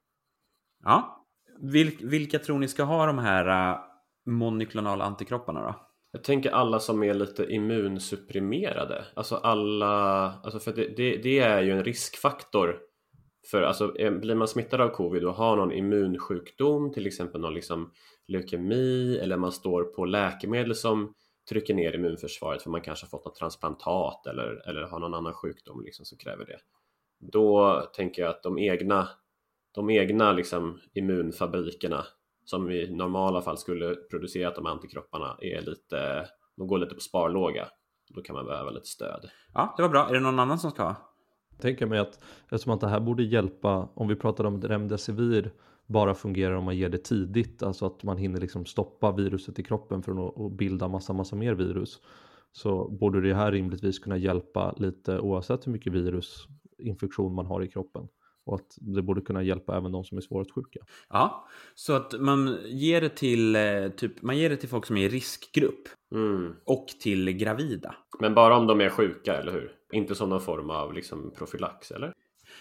Ja. 0.85 1.27
Vil- 1.61 2.07
vilka 2.09 2.39
tror 2.39 2.59
ni 2.59 2.69
ska 2.69 2.83
ha 2.83 3.07
de 3.07 3.19
här 3.19 3.73
uh, 3.75 3.79
monoklonala 4.27 5.05
antikropparna 5.05 5.63
då? 5.63 5.75
Jag 6.19 6.25
tänker 6.25 6.51
alla 6.51 6.81
som 6.81 7.03
är 7.03 7.15
lite 7.15 7.45
immunsupprimerade. 7.53 9.05
Alltså 9.15 9.37
alla, 9.37 9.87
alltså 10.43 10.59
för 10.59 10.73
det, 10.73 10.97
det, 10.97 11.17
det 11.17 11.39
är 11.39 11.63
ju 11.63 11.71
en 11.71 11.85
riskfaktor. 11.85 12.81
För 13.51 13.63
alltså, 13.63 13.99
eh, 13.99 14.13
blir 14.13 14.35
man 14.35 14.49
smittad 14.49 14.81
av 14.81 14.89
covid 14.89 15.25
och 15.25 15.35
har 15.35 15.57
någon 15.57 15.73
immunsjukdom, 15.73 16.93
till 16.93 17.07
exempel 17.07 17.41
någon 17.41 17.55
liksom 17.55 17.93
leukemi 18.29 19.19
eller 19.19 19.37
man 19.37 19.53
står 19.53 19.85
på 19.85 20.05
läkemedel 20.05 20.75
som 20.75 21.15
trycker 21.49 21.75
ner 21.75 21.95
immunförsvaret 21.95 22.63
för 22.63 22.71
man 22.71 22.81
kanske 22.81 23.05
har 23.05 23.11
fått 23.11 23.25
något 23.25 23.37
transplantat 23.37 24.27
eller, 24.27 24.69
eller 24.69 24.83
har 24.83 24.99
någon 24.99 25.15
annan 25.15 25.35
sjukdom 25.35 25.83
liksom, 25.85 26.05
som 26.05 26.19
kräver 26.19 26.45
det. 26.45 26.59
Då 27.33 27.81
tänker 27.95 28.23
jag 28.23 28.31
att 28.31 28.43
de 28.43 28.59
egna, 28.59 29.09
de 29.75 29.91
egna 29.91 30.33
liksom, 30.33 30.81
immunfabrikerna 30.95 32.07
som 32.51 32.71
i 32.71 32.91
normala 32.91 33.43
fall 33.43 33.59
skulle 33.59 33.95
producerat 33.95 34.55
de 34.55 34.67
antikropparna 34.67 35.37
är 35.41 35.61
lite, 35.61 36.27
de 36.57 36.67
går 36.67 36.79
lite 36.79 36.95
på 36.95 37.01
sparlåga. 37.01 37.69
Då 38.15 38.23
kan 38.23 38.37
man 38.37 38.47
behöva 38.47 38.71
lite 38.71 38.87
stöd. 38.87 39.31
Ja, 39.55 39.75
det 39.77 39.83
var 39.83 39.89
bra. 39.89 40.09
Är 40.09 40.15
det 40.15 40.21
någon 40.21 40.39
annan 40.39 40.59
som 40.59 40.71
ska 40.71 40.83
ha? 40.83 40.97
Tänker 41.61 41.87
mig 41.87 41.99
att 41.99 42.25
eftersom 42.45 42.73
att 42.73 42.81
det 42.81 42.89
här 42.89 43.01
borde 43.01 43.23
hjälpa, 43.23 43.89
om 43.95 44.09
vi 44.09 44.17
pratar 44.17 44.45
om 44.45 44.63
remdesivir, 44.63 45.53
bara 45.87 46.15
fungerar 46.15 46.55
om 46.55 46.65
man 46.65 46.77
ger 46.77 46.89
det 46.89 47.05
tidigt, 47.05 47.63
alltså 47.63 47.87
att 47.87 48.03
man 48.03 48.17
hinner 48.17 48.41
liksom 48.41 48.67
stoppa 48.67 49.13
viruset 49.13 49.59
i 49.59 49.63
kroppen 49.63 50.03
från 50.03 50.19
att 50.19 50.41
att 50.41 50.53
bilda 50.53 50.89
massa, 50.89 51.13
massa 51.13 51.37
mer 51.37 51.55
virus. 51.55 52.01
Så 52.53 52.89
borde 52.89 53.21
det 53.21 53.35
här 53.35 53.53
rimligtvis 53.53 53.99
kunna 53.99 54.17
hjälpa 54.17 54.75
lite 54.77 55.19
oavsett 55.19 55.67
hur 55.67 55.73
mycket 55.73 55.93
virusinfektion 55.93 57.35
man 57.35 57.47
har 57.47 57.63
i 57.63 57.69
kroppen. 57.69 58.09
Och 58.49 58.55
att 58.55 58.77
det 58.81 59.03
borde 59.03 59.21
kunna 59.21 59.43
hjälpa 59.43 59.77
även 59.77 59.93
de 59.93 60.05
som 60.05 60.19
är 60.19 60.23
svårt 60.23 60.51
sjuka. 60.51 60.81
Ja, 61.09 61.49
så 61.75 61.93
att 61.93 62.21
man 62.21 62.59
ger 62.65 63.01
det 63.01 63.09
till, 63.09 63.57
eh, 63.57 63.89
typ, 63.89 64.23
man 64.23 64.39
ger 64.39 64.51
det 64.51 64.57
till 64.57 64.69
folk 64.69 64.87
som 64.87 64.97
är 64.97 65.05
i 65.05 65.09
riskgrupp 65.09 65.89
Mm. 66.15 66.55
och 66.65 66.87
till 66.89 67.31
gravida. 67.33 67.95
Men 68.21 68.35
bara 68.35 68.57
om 68.57 68.67
de 68.67 68.81
är 68.81 68.89
sjuka, 68.91 69.35
eller 69.35 69.53
hur? 69.53 69.73
Inte 69.93 70.15
som 70.15 70.29
någon 70.29 70.41
form 70.41 70.71
av 70.71 70.95
liksom 70.95 71.33
profylax, 71.39 71.91
eller? 71.91 72.13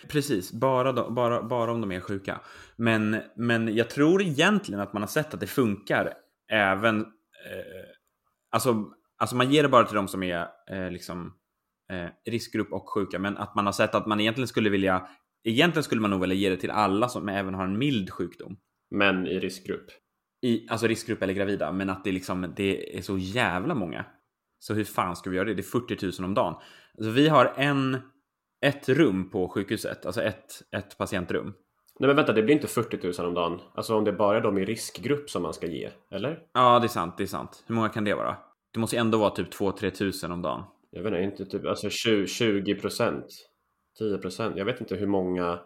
Precis, 0.10 0.52
bara, 0.54 0.92
då, 0.92 1.10
bara, 1.12 1.44
bara 1.44 1.72
om 1.72 1.82
de 1.82 1.92
är 1.92 2.00
sjuka. 2.00 2.42
Men, 2.76 3.18
men 3.36 3.76
jag 3.76 3.90
tror 3.90 4.22
egentligen 4.22 4.82
att 4.82 4.94
man 4.94 5.02
har 5.02 5.08
sett 5.08 5.34
att 5.34 5.40
det 5.40 5.48
funkar 5.48 6.14
även... 6.52 7.00
Eh, 7.02 7.06
alltså, 8.52 8.86
alltså 9.18 9.36
man 9.36 9.52
ger 9.52 9.64
det 9.64 9.70
bara 9.70 9.84
till 9.86 9.96
de 9.96 10.08
som 10.08 10.24
är 10.24 10.48
eh, 10.72 10.92
liksom 10.92 11.34
eh, 11.92 12.32
riskgrupp 12.32 12.74
och 12.74 12.90
sjuka. 12.90 13.20
Men 13.20 13.38
att 13.38 13.56
man 13.56 13.66
har 13.66 13.74
sett 13.74 13.96
att 13.96 14.08
man 14.08 14.20
egentligen 14.20 14.48
skulle 14.48 14.70
vilja... 14.70 15.08
Egentligen 15.44 15.84
skulle 15.84 16.02
man 16.02 16.10
nog 16.10 16.22
vilja 16.22 16.36
ge 16.36 16.50
det 16.50 16.58
till 16.58 16.72
alla 16.72 17.10
som 17.10 17.30
även 17.30 17.54
har 17.54 17.64
en 17.64 17.78
mild 17.78 18.10
sjukdom. 18.10 18.58
Men 18.92 19.28
i 19.28 19.40
riskgrupp. 19.40 19.86
I, 20.42 20.70
alltså 20.70 20.88
riskgrupp 20.88 21.24
eller 21.24 21.34
gravida. 21.34 21.72
Men 21.72 21.90
att 21.90 22.04
det, 22.04 22.12
liksom, 22.12 22.54
det 22.56 22.98
är 22.98 23.02
så 23.02 23.18
jävla 23.18 23.76
många. 23.76 24.06
Så 24.60 24.74
hur 24.74 24.84
fan 24.84 25.16
ska 25.16 25.30
vi 25.30 25.36
göra 25.36 25.48
det? 25.48 25.54
Det 25.54 25.62
är 25.62 25.96
40 25.96 26.22
000 26.22 26.30
om 26.30 26.34
dagen. 26.34 26.56
Alltså 26.98 27.12
vi 27.12 27.28
har 27.28 27.54
en, 27.58 27.98
ett 28.66 28.90
rum 28.90 29.30
på 29.30 29.50
sjukhuset. 29.50 30.06
Alltså 30.06 30.22
ett, 30.22 30.62
ett 30.72 30.98
patientrum. 30.98 31.54
Nej 32.00 32.08
men 32.08 32.16
vänta, 32.16 32.34
det 32.34 32.44
blir 32.44 32.56
inte 32.56 32.68
40 32.68 33.22
000 33.22 33.28
om 33.28 33.34
dagen. 33.34 33.60
Alltså 33.76 33.96
om 33.96 34.04
det 34.04 34.14
bara 34.14 34.38
är 34.38 34.42
de 34.42 34.58
i 34.58 34.66
riskgrupp 34.66 35.30
som 35.30 35.44
man 35.44 35.54
ska 35.54 35.68
ge, 35.68 35.90
eller? 36.12 36.40
Ja, 36.54 36.80
det 36.80 36.86
är 36.86 36.88
sant. 36.88 37.18
Det 37.18 37.24
är 37.24 37.28
sant. 37.28 37.64
Hur 37.68 37.76
många 37.76 37.90
kan 37.90 38.04
det 38.04 38.14
vara? 38.14 38.38
Det 38.74 38.80
måste 38.80 38.98
ändå 38.98 39.18
vara 39.18 39.30
typ 39.30 39.54
2-3 39.54 39.90
tusen 39.90 40.32
om 40.32 40.42
dagen. 40.42 40.64
Jag 40.92 41.04
vet 41.04 41.14
inte, 41.14 41.44
inte 41.44 41.58
typ, 41.58 41.66
alltså 41.66 41.90
20, 41.90 42.28
20 42.28 42.76
procent, 42.76 43.26
10 43.98 44.18
procent. 44.18 44.58
Jag 44.58 44.66
vet 44.66 44.82
inte 44.82 44.96
hur 44.96 45.08
många, 45.08 45.60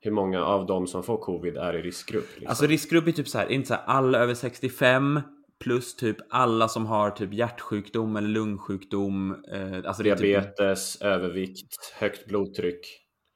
hur 0.00 0.10
många 0.10 0.44
av 0.44 0.66
dem 0.66 0.86
som 0.86 1.02
får 1.02 1.18
covid 1.18 1.56
är 1.56 1.76
i 1.76 1.82
riskgrupp. 1.82 2.28
Liksom. 2.34 2.48
Alltså 2.48 2.66
riskgrupp 2.66 3.08
är 3.08 3.12
typ 3.12 3.28
så 3.28 3.38
här, 3.38 3.52
inte 3.52 3.68
så 3.68 3.74
här 3.74 3.82
alla 3.86 4.18
över 4.18 4.34
65 4.34 5.20
plus 5.60 5.96
typ 5.96 6.16
alla 6.30 6.68
som 6.68 6.86
har 6.86 7.10
typ 7.10 7.32
hjärtsjukdom 7.32 8.16
eller 8.16 8.28
lungsjukdom. 8.28 9.44
Eh, 9.52 9.76
alltså 9.84 10.02
typ, 10.02 10.18
Diabetes, 10.18 11.02
övervikt, 11.02 11.94
högt 11.98 12.26
blodtryck. 12.26 12.80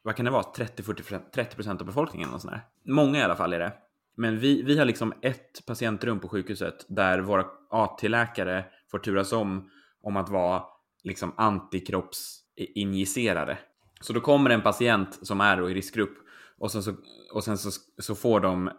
vad 0.03 0.16
kan 0.16 0.24
det 0.24 0.31
vara? 0.31 0.42
30-40 0.42 1.20
30 1.35 1.57
procent 1.57 1.81
av 1.81 1.87
befolkningen 1.87 2.40
sån 2.40 2.50
här. 2.50 2.61
Många 2.85 3.18
i 3.18 3.22
alla 3.22 3.37
fall 3.37 3.53
är 3.53 3.59
det. 3.59 3.72
Men 4.16 4.38
vi, 4.38 4.62
vi 4.62 4.79
har 4.79 4.85
liksom 4.85 5.12
ett 5.22 5.66
patientrum 5.66 6.20
på 6.20 6.29
sjukhuset 6.29 6.87
där 6.88 7.18
våra 7.18 7.44
AT-läkare 7.70 8.64
får 8.90 8.98
turas 8.98 9.33
om 9.33 9.70
om 10.03 10.16
att 10.16 10.29
vara 10.29 10.62
liksom 11.05 11.35
antikroppsinjicerare. 11.37 13.59
Så 14.00 14.12
då 14.12 14.20
kommer 14.20 14.50
en 14.50 14.62
patient 14.62 15.18
som 15.22 15.40
är 15.40 15.56
då 15.56 15.70
i 15.70 15.74
riskgrupp 15.74 16.14
och 16.58 16.70
sen, 16.70 16.82
så, 16.82 16.92
och 17.34 17.44
sen 17.44 17.58
så, 17.58 17.70
så 18.02 18.14
får 18.14 18.40
de 18.40 18.70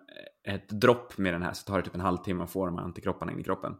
ett 0.47 0.69
dropp 0.69 1.17
med 1.17 1.33
den 1.33 1.41
här 1.41 1.53
så 1.53 1.65
tar 1.65 1.77
det 1.77 1.83
typ 1.83 1.95
en 1.95 2.01
halvtimme 2.01 2.43
att 2.43 2.51
få 2.51 2.65
de 2.65 2.77
här 2.77 2.83
antikropparna 2.85 3.31
in 3.31 3.39
i 3.39 3.43
kroppen. 3.43 3.73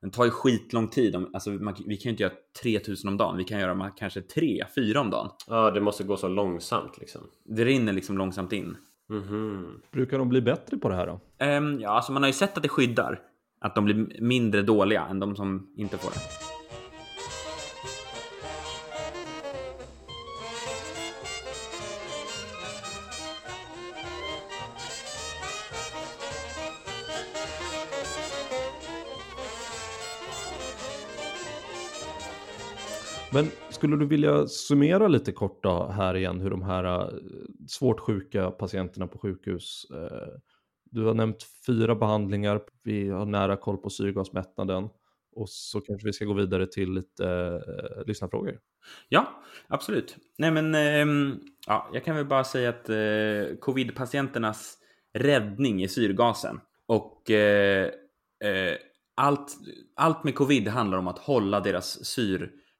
Den 0.00 0.10
tar 0.10 0.24
ju 0.24 0.30
skitlång 0.30 0.88
tid. 0.88 1.16
Om, 1.16 1.30
alltså 1.34 1.50
man, 1.50 1.74
vi 1.86 1.96
kan 1.96 2.04
ju 2.04 2.10
inte 2.10 2.22
göra 2.22 2.32
3000 2.62 3.08
om 3.08 3.16
dagen. 3.16 3.36
Vi 3.36 3.44
kan 3.44 3.60
göra 3.60 3.74
ma- 3.74 3.92
kanske 3.96 4.20
3-4 4.20 4.96
om 4.96 5.10
dagen. 5.10 5.30
Ja, 5.48 5.70
det 5.70 5.80
måste 5.80 6.04
gå 6.04 6.16
så 6.16 6.28
långsamt 6.28 6.98
liksom. 6.98 7.20
Det 7.44 7.64
rinner 7.64 7.92
liksom 7.92 8.18
långsamt 8.18 8.52
in. 8.52 8.76
Mhm. 9.08 9.80
Brukar 9.92 10.18
de 10.18 10.28
bli 10.28 10.40
bättre 10.42 10.76
på 10.76 10.88
det 10.88 10.94
här 10.96 11.06
då? 11.06 11.20
Ehm, 11.38 11.80
ja, 11.80 11.90
alltså 11.90 12.12
man 12.12 12.22
har 12.22 12.28
ju 12.28 12.32
sett 12.32 12.56
att 12.56 12.62
det 12.62 12.68
skyddar. 12.68 13.20
Att 13.60 13.74
de 13.74 13.84
blir 13.84 14.20
mindre 14.22 14.62
dåliga 14.62 15.02
än 15.10 15.20
de 15.20 15.36
som 15.36 15.74
inte 15.76 15.98
får 15.98 16.10
det. 16.10 16.55
Men 33.36 33.50
skulle 33.70 33.96
du 33.96 34.06
vilja 34.06 34.46
summera 34.46 35.08
lite 35.08 35.32
kort 35.32 35.62
då 35.62 35.86
här 35.86 36.16
igen 36.16 36.40
hur 36.40 36.50
de 36.50 36.62
här 36.62 36.84
eh, 36.84 37.08
svårt 37.68 38.00
sjuka 38.00 38.50
patienterna 38.50 39.06
på 39.06 39.18
sjukhus, 39.18 39.86
eh, 39.90 40.28
du 40.84 41.04
har 41.04 41.14
nämnt 41.14 41.46
fyra 41.66 41.94
behandlingar, 41.94 42.60
vi 42.82 43.08
har 43.08 43.26
nära 43.26 43.56
koll 43.56 43.76
på 43.76 43.90
syrgasmättnaden 43.90 44.88
och 45.32 45.48
så 45.48 45.80
kanske 45.80 46.06
vi 46.06 46.12
ska 46.12 46.24
gå 46.24 46.32
vidare 46.32 46.66
till 46.66 46.92
lite 46.92 47.26
eh, 47.26 48.06
lyssnarfrågor. 48.06 48.58
Ja, 49.08 49.42
absolut. 49.68 50.16
Nej, 50.38 50.50
men 50.50 50.74
eh, 50.74 51.36
ja, 51.66 51.90
jag 51.92 52.04
kan 52.04 52.16
väl 52.16 52.26
bara 52.26 52.44
säga 52.44 52.68
att 52.68 52.88
eh, 52.88 53.58
covid-patienternas 53.60 54.78
räddning 55.14 55.82
är 55.82 55.88
syrgasen. 55.88 56.60
Och 56.86 57.30
eh, 57.30 57.90
eh, 58.44 58.74
allt, 59.14 59.56
allt 59.96 60.24
med 60.24 60.34
covid 60.34 60.68
handlar 60.68 60.98
om 60.98 61.08
att 61.08 61.18
hålla 61.18 61.60
deras 61.60 62.04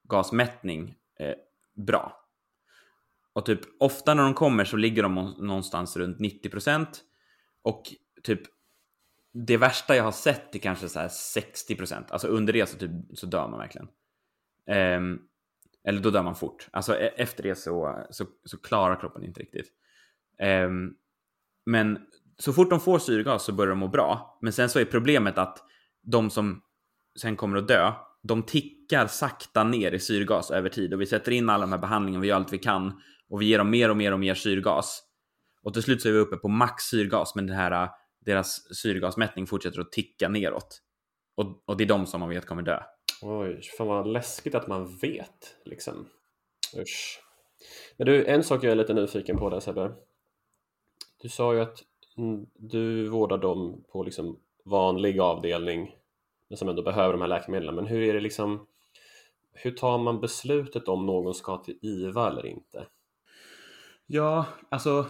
syrgasmättning 0.07 0.95
eh, 1.21 1.35
bra. 1.87 2.23
Och 3.33 3.47
typ 3.47 3.61
ofta 3.81 4.14
när 4.14 4.23
de 4.23 4.35
kommer 4.35 4.64
så 4.64 4.77
ligger 4.77 5.03
de 5.03 5.14
någonstans 5.38 5.97
runt 5.97 6.19
90% 6.19 6.87
och 7.62 7.83
typ 8.23 8.40
det 9.33 9.57
värsta 9.57 9.97
jag 9.97 10.05
har 10.05 10.12
sett 10.12 10.55
är 10.55 10.59
kanske 10.59 10.88
så 10.88 10.99
här 10.99 11.09
60 11.09 11.77
Alltså 12.11 12.29
under 12.29 12.53
det 12.53 12.66
så, 12.66 12.79
typ, 12.79 12.90
så 13.14 13.27
dör 13.27 13.49
man 13.49 13.59
verkligen. 13.59 13.88
Ehm, 14.66 15.19
eller 15.85 16.01
då 16.01 16.11
dör 16.11 16.23
man 16.23 16.35
fort. 16.35 16.69
Alltså 16.71 16.97
e-, 16.97 17.12
efter 17.16 17.42
det 17.42 17.55
så, 17.55 18.07
så, 18.11 18.27
så 18.45 18.59
klarar 18.59 19.01
kroppen 19.01 19.25
inte 19.25 19.40
riktigt. 19.40 19.73
Ehm, 20.38 20.95
men 21.66 21.99
så 22.38 22.53
fort 22.53 22.71
de 22.71 22.81
får 22.81 22.99
syrgas 22.99 23.45
så 23.45 23.53
börjar 23.53 23.71
de 23.71 23.79
må 23.79 23.88
bra. 23.88 24.38
Men 24.42 24.53
sen 24.53 24.69
så 24.69 24.79
är 24.79 24.85
problemet 24.85 25.38
att 25.38 25.59
de 26.03 26.31
som 26.31 26.62
sen 27.21 27.37
kommer 27.37 27.57
att 27.57 27.69
dö, 27.69 27.92
de 28.23 28.42
tickar 28.42 28.76
sakta 29.09 29.64
ner 29.64 29.92
i 29.92 29.99
syrgas 29.99 30.51
över 30.51 30.68
tid. 30.68 30.94
Och 30.94 31.01
vi 31.01 31.07
sätter 31.07 31.33
in 31.33 31.51
alla 31.51 31.66
de 31.66 31.72
här 31.72 31.79
behandlingarna, 31.79 32.22
vi 32.22 32.29
gör 32.29 32.37
allt 32.37 32.53
vi 32.53 32.59
kan. 32.59 33.03
Och 33.29 33.40
vi 33.40 33.46
ger 33.46 33.59
dem 33.59 33.70
mer 33.70 33.90
och 33.90 33.96
mer 33.96 34.12
och 34.12 34.20
mer 34.20 34.35
syrgas. 34.35 35.03
Och 35.62 35.72
till 35.72 35.83
slut 35.83 36.03
så 36.03 36.09
är 36.09 36.12
vi 36.12 36.18
uppe 36.18 36.37
på 36.37 36.49
max 36.49 36.85
syrgas, 36.85 37.35
men 37.35 37.46
det 37.46 37.55
här, 37.55 37.85
äh, 37.85 37.90
deras 38.25 38.77
syrgasmättning 38.77 39.46
fortsätter 39.46 39.81
att 39.81 39.92
ticka 39.92 40.29
neråt. 40.29 40.83
Och, 41.35 41.62
och 41.66 41.77
det 41.77 41.85
är 41.85 41.88
de 41.88 42.07
som 42.07 42.20
man 42.20 42.29
vet 42.29 42.46
kommer 42.46 42.62
dö. 42.62 42.83
Oj, 43.22 43.61
fan 43.79 43.87
vad 43.87 44.07
läskigt 44.07 44.55
att 44.55 44.68
man 44.68 44.96
vet 44.96 45.57
liksom. 45.64 46.09
Usch. 46.77 47.22
Men 47.96 48.07
du, 48.07 48.27
en 48.27 48.44
sak 48.44 48.64
jag 48.64 48.72
är 48.72 48.77
lite 48.77 48.94
nyfiken 48.94 49.38
på 49.38 49.51
där 49.51 49.61
Sebbe. 49.61 49.92
Du 51.22 51.29
sa 51.29 51.55
ju 51.55 51.61
att 51.61 51.79
Du 52.55 53.09
vårdar 53.09 53.38
dem 53.38 53.85
på 53.92 54.03
liksom 54.03 54.40
vanlig 54.64 55.20
avdelning 55.20 55.96
men 56.49 56.57
som 56.57 56.68
ändå 56.68 56.83
behöver 56.83 57.12
de 57.12 57.20
här 57.20 57.29
läkemedlen. 57.29 57.75
Men 57.75 57.87
hur 57.87 58.03
är 58.03 58.14
det 58.14 58.20
liksom? 58.20 58.66
Hur 59.57 59.71
tar 59.71 59.99
man 59.99 60.21
beslutet 60.21 60.88
om 60.88 61.07
någon 61.07 61.35
ska 61.35 61.57
till 61.57 61.79
IVA 61.83 62.29
eller 62.29 62.47
inte? 62.47 62.87
Ja, 64.07 64.47
alltså 64.69 65.07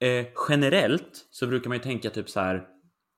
eh, 0.00 0.26
generellt 0.48 1.26
så 1.30 1.46
brukar 1.46 1.68
man 1.68 1.78
ju 1.78 1.82
tänka 1.82 2.10
typ 2.10 2.30
så 2.30 2.40
här. 2.40 2.68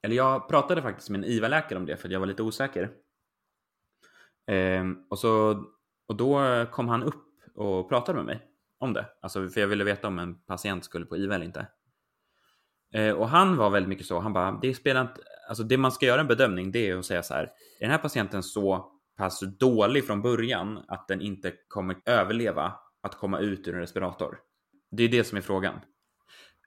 Eller 0.02 0.16
jag 0.16 0.48
pratade 0.48 0.82
faktiskt 0.82 1.10
med 1.10 1.18
en 1.18 1.24
IVA-läkare 1.24 1.78
om 1.78 1.86
det 1.86 1.96
för 1.96 2.08
att 2.08 2.12
jag 2.12 2.20
var 2.20 2.26
lite 2.26 2.42
osäker. 2.42 2.90
Eh, 4.50 4.84
och, 5.10 5.18
så, 5.18 5.64
och 6.08 6.16
då 6.16 6.40
kom 6.70 6.88
han 6.88 7.02
upp 7.02 7.24
och 7.54 7.88
pratade 7.88 8.16
med 8.16 8.26
mig 8.26 8.40
om 8.78 8.92
det. 8.92 9.06
Alltså 9.22 9.48
för 9.48 9.60
jag 9.60 9.68
ville 9.68 9.84
veta 9.84 10.08
om 10.08 10.18
en 10.18 10.34
patient 10.34 10.84
skulle 10.84 11.06
på 11.06 11.16
IVA 11.16 11.34
eller 11.34 11.46
inte. 11.46 11.66
Eh, 12.94 13.12
och 13.12 13.28
han 13.28 13.56
var 13.56 13.70
väldigt 13.70 13.88
mycket 13.88 14.06
så. 14.06 14.20
Han 14.20 14.32
bara, 14.32 14.58
det 14.62 14.74
spelar 14.74 15.00
inte, 15.00 15.20
alltså 15.48 15.62
det 15.62 15.76
man 15.76 15.92
ska 15.92 16.06
göra 16.06 16.20
en 16.20 16.26
bedömning 16.26 16.72
det 16.72 16.90
är 16.90 16.96
att 16.96 17.06
säga 17.06 17.22
så 17.22 17.34
här. 17.34 17.42
Är 17.42 17.50
den 17.80 17.90
här 17.90 17.98
patienten 17.98 18.42
så 18.42 18.92
pass 19.16 19.40
dålig 19.40 20.06
från 20.06 20.22
början 20.22 20.84
att 20.88 21.08
den 21.08 21.20
inte 21.20 21.52
kommer 21.68 21.96
överleva 22.04 22.72
att 23.00 23.14
komma 23.14 23.38
ut 23.38 23.68
ur 23.68 23.74
en 23.74 23.80
respirator? 23.80 24.38
Det 24.90 25.02
är 25.02 25.08
det 25.08 25.24
som 25.24 25.38
är 25.38 25.42
frågan. 25.42 25.80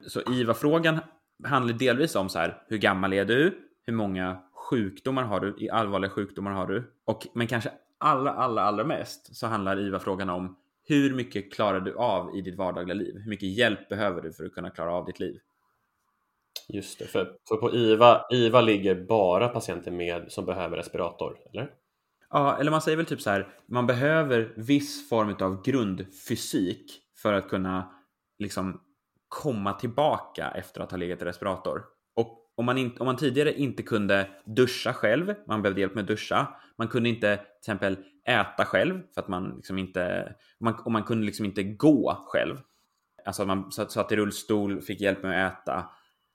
Så 0.08 0.22
IVA-frågan 0.34 1.00
handlar 1.44 1.74
delvis 1.74 2.16
om 2.16 2.30
så 2.30 2.40
här, 2.40 2.64
hur 2.68 2.78
gammal 2.78 3.14
är 3.14 3.26
du? 3.26 3.58
Hur 3.86 3.94
många 3.94 4.42
sjukdomar 4.54 5.24
har 5.24 5.40
du? 5.40 5.56
I 5.60 5.70
allvarliga 5.70 6.12
sjukdomar 6.12 6.52
har 6.52 6.68
du? 6.68 6.94
Och, 7.06 7.28
men 7.34 7.48
kanske 7.48 7.72
allra, 7.98 8.32
allra, 8.32 8.62
allra 8.62 8.84
mest 8.84 9.36
så 9.36 9.48
handlar 9.48 9.80
IVA-frågan 9.80 10.30
om 10.30 10.58
hur 10.84 11.14
mycket 11.14 11.54
klarar 11.54 11.80
du 11.80 11.96
av 11.96 12.38
i 12.38 12.42
ditt 12.42 12.56
vardagliga 12.56 12.94
liv? 12.94 13.16
Hur 13.18 13.30
mycket 13.30 13.50
hjälp 13.50 13.90
behöver 13.90 14.22
du 14.22 14.34
för 14.34 14.46
att 14.46 14.54
kunna 14.54 14.70
klara 14.70 14.94
av 14.94 15.06
ditt 15.06 15.20
liv? 15.20 15.40
Just 16.68 17.00
det, 17.00 17.06
för, 17.06 17.36
för 17.48 17.56
på 17.56 17.74
IVA, 17.74 18.26
IVA 18.32 18.62
ligger 18.62 18.96
bara 18.96 19.48
patienter 19.48 19.92
med 19.92 20.32
som 20.32 20.46
behöver 20.46 20.78
respirator, 20.78 21.38
eller? 21.54 21.72
Ja, 22.30 22.58
eller 22.60 22.72
man 22.72 22.82
säger 22.82 22.98
väl 22.98 23.06
typ 23.06 23.22
så 23.22 23.30
här, 23.30 23.48
man 23.68 23.88
behöver 23.88 24.54
viss 24.58 25.10
form 25.10 25.36
av 25.39 25.63
grundfysik 25.63 27.02
för 27.22 27.34
att 27.34 27.50
kunna 27.50 27.92
liksom 28.39 28.82
komma 29.28 29.74
tillbaka 29.74 30.52
efter 30.56 30.82
att 30.82 30.92
ha 30.92 30.98
legat 30.98 31.22
i 31.22 31.26
respirator. 31.26 31.84
Och 32.15 32.52
om 32.56 32.65
man, 32.65 32.78
in, 32.78 32.98
om 33.00 33.06
man 33.06 33.18
tidigare 33.18 33.54
inte 33.54 33.84
kunde 33.84 34.30
duscha 34.46 34.94
själv, 34.94 35.36
man 35.48 35.62
behövde 35.62 35.82
hjälp 35.82 35.96
med 35.96 36.02
att 36.02 36.08
duscha, 36.08 36.48
man 36.78 36.88
kunde 36.88 37.10
inte 37.10 37.38
till 37.38 37.46
exempel 37.62 37.98
äta 38.28 38.65
själv 38.65 39.02
för 39.13 39.22
att 39.22 39.28
man 39.28 39.50
liksom 39.56 39.78
inte, 39.78 40.36
man, 40.60 40.74
och 40.86 40.92
man 40.92 41.04
kunde 41.04 41.26
liksom 41.26 41.46
inte 41.46 41.63
gå 41.63 42.26
själv. 42.28 42.58
Alltså 43.26 43.42
att 43.42 43.48
man 43.48 43.72
satt, 43.72 43.92
satt 43.92 44.12
i 44.12 44.15
rullstol, 44.15 44.82
fick 44.82 45.02
hjälp 45.02 45.24
med 45.24 45.48
att 45.48 45.54
äta. 45.54 45.89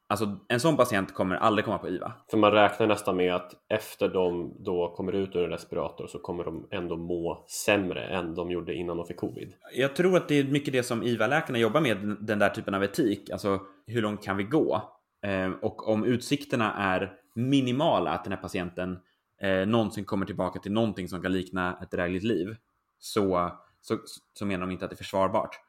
Alltså 0.06 0.38
en 0.48 0.60
sån 0.60 0.76
patient 0.76 1.14
kommer 1.14 1.36
aldrig 1.36 1.64
komma 1.64 1.78
på 1.78 1.88
IVA. 1.88 2.12
För 2.30 2.38
man 2.38 2.52
räknar 2.52 2.86
nästan 2.86 3.16
med 3.16 3.34
att 3.34 3.52
efter 3.68 4.08
de 4.08 4.56
då 4.64 4.94
kommer 4.96 5.12
ut 5.12 5.36
ur 5.36 5.44
en 5.44 5.50
respirator 5.50 6.06
så 6.06 6.18
kommer 6.18 6.44
de 6.44 6.68
ändå 6.70 6.96
må 6.96 7.44
sämre 7.48 8.04
än 8.04 8.34
de 8.34 8.50
gjorde 8.50 8.74
innan 8.74 8.96
de 8.96 9.06
fick 9.06 9.16
covid. 9.16 9.52
Jag 9.76 9.96
tror 9.96 10.16
att 10.16 10.28
det 10.28 10.38
är 10.38 10.44
mycket 10.44 10.72
det 10.72 10.82
som 10.82 11.02
IVA-läkarna 11.02 11.58
jobbar 11.58 11.80
med, 11.80 12.16
den 12.20 12.38
där 12.38 12.48
typen 12.48 12.74
av 12.74 12.84
etik. 12.84 13.30
Alltså 13.30 13.60
hur 13.86 14.02
långt 14.02 14.24
kan 14.24 14.36
vi 14.36 14.44
gå? 14.44 14.82
Eh, 15.26 15.50
och 15.62 15.88
om 15.88 16.04
utsikterna 16.04 16.74
är 16.74 17.12
minimala 17.34 18.10
att 18.10 18.24
den 18.24 18.32
här 18.32 18.40
patienten 18.40 18.98
eh, 19.40 19.66
någonsin 19.66 20.04
kommer 20.04 20.26
tillbaka 20.26 20.60
till 20.60 20.72
någonting 20.72 21.08
som 21.08 21.22
kan 21.22 21.32
likna 21.32 21.78
ett 21.82 21.90
drägligt 21.90 22.24
liv 22.24 22.56
så, 22.98 23.50
så, 23.80 23.98
så 24.34 24.46
menar 24.46 24.66
de 24.66 24.72
inte 24.72 24.84
att 24.84 24.90
det 24.90 24.94
är 24.94 24.98
försvarbart. 24.98 25.60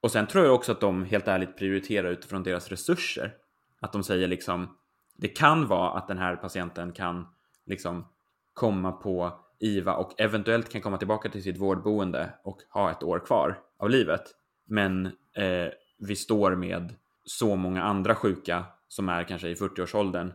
Och 0.00 0.10
sen 0.10 0.26
tror 0.26 0.44
jag 0.44 0.54
också 0.54 0.72
att 0.72 0.80
de 0.80 1.04
helt 1.04 1.28
ärligt 1.28 1.56
prioriterar 1.56 2.10
utifrån 2.10 2.42
deras 2.42 2.68
resurser. 2.68 3.34
Att 3.80 3.92
de 3.92 4.02
säger 4.02 4.28
liksom 4.28 4.76
det 5.16 5.28
kan 5.28 5.66
vara 5.66 5.90
att 5.90 6.08
den 6.08 6.18
här 6.18 6.36
patienten 6.36 6.92
kan 6.92 7.26
liksom 7.66 8.06
komma 8.54 8.92
på 8.92 9.40
IVA 9.58 9.94
och 9.94 10.20
eventuellt 10.20 10.68
kan 10.68 10.80
komma 10.80 10.98
tillbaka 10.98 11.28
till 11.28 11.42
sitt 11.42 11.58
vårdboende 11.58 12.32
och 12.44 12.58
ha 12.70 12.90
ett 12.90 13.02
år 13.02 13.18
kvar 13.18 13.58
av 13.78 13.90
livet. 13.90 14.22
Men 14.66 15.06
eh, 15.36 15.68
vi 15.98 16.16
står 16.16 16.54
med 16.54 16.94
så 17.24 17.56
många 17.56 17.82
andra 17.82 18.14
sjuka 18.14 18.64
som 18.88 19.08
är 19.08 19.24
kanske 19.24 19.48
i 19.48 19.54
40-årsåldern 19.54 20.32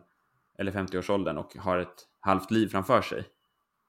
eller 0.57 0.71
50-årsåldern 0.71 1.37
och 1.37 1.55
har 1.55 1.77
ett 1.77 2.07
halvt 2.19 2.51
liv 2.51 2.67
framför 2.67 3.01
sig. 3.01 3.23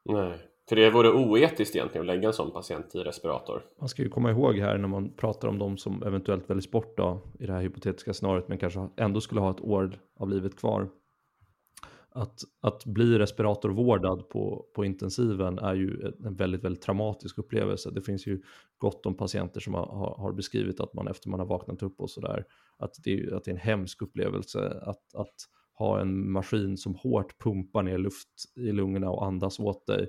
Nej, 0.05 0.51
för 0.69 0.77
det 0.77 0.91
vore 0.91 1.11
oetiskt 1.11 1.77
egentligen 1.77 2.03
att 2.03 2.17
lägga 2.17 2.29
en 2.29 2.35
sån 2.35 2.51
patient 2.51 2.95
i 2.95 2.99
respirator. 2.99 3.63
Man 3.81 3.89
ska 3.89 4.03
ju 4.03 4.09
komma 4.09 4.31
ihåg 4.31 4.59
här 4.59 4.79
när 4.79 4.89
man 4.89 5.13
pratar 5.17 5.49
om 5.49 5.59
de 5.59 5.77
som 5.77 6.03
eventuellt 6.03 6.51
väljs 6.51 6.71
bort 6.71 6.97
då, 6.97 7.23
i 7.39 7.47
det 7.47 7.53
här 7.53 7.61
hypotetiska 7.61 8.13
scenariot 8.13 8.49
men 8.49 8.59
kanske 8.59 8.89
ändå 8.97 9.21
skulle 9.21 9.41
ha 9.41 9.51
ett 9.51 9.61
år 9.61 9.99
av 10.17 10.29
livet 10.29 10.57
kvar. 10.57 10.89
Att, 12.11 12.41
att 12.61 12.85
bli 12.85 13.19
respiratorvårdad 13.19 14.29
på, 14.29 14.67
på 14.75 14.85
intensiven 14.85 15.59
är 15.59 15.75
ju 15.75 16.13
en 16.25 16.35
väldigt, 16.35 16.65
väldigt 16.65 16.83
traumatisk 16.83 17.39
upplevelse. 17.39 17.91
Det 17.91 18.03
finns 18.03 18.27
ju 18.27 18.43
gott 18.79 19.07
om 19.07 19.15
patienter 19.15 19.61
som 19.61 19.75
har, 19.75 20.17
har 20.19 20.33
beskrivit 20.33 20.81
att 20.81 20.95
man 20.95 21.09
efter 21.09 21.29
man 21.29 21.41
har 21.41 21.47
vaknat 21.47 21.83
upp 21.83 22.01
och 22.01 22.11
sådär, 22.11 22.45
att, 22.79 22.95
det 23.05 23.33
att 23.33 23.45
det 23.45 23.51
är 23.51 23.55
en 23.55 23.61
hemsk 23.61 24.03
upplevelse 24.03 24.81
att, 24.83 25.15
att 25.15 25.35
ha 25.79 26.01
en 26.01 26.31
maskin 26.31 26.77
som 26.77 26.95
hårt 26.95 27.39
pumpar 27.39 27.83
ner 27.83 27.99
luft 27.99 28.29
i 28.57 28.73
lungorna 28.73 29.11
och 29.11 29.27
andas 29.27 29.61
åt 29.61 29.87
dig 29.87 30.09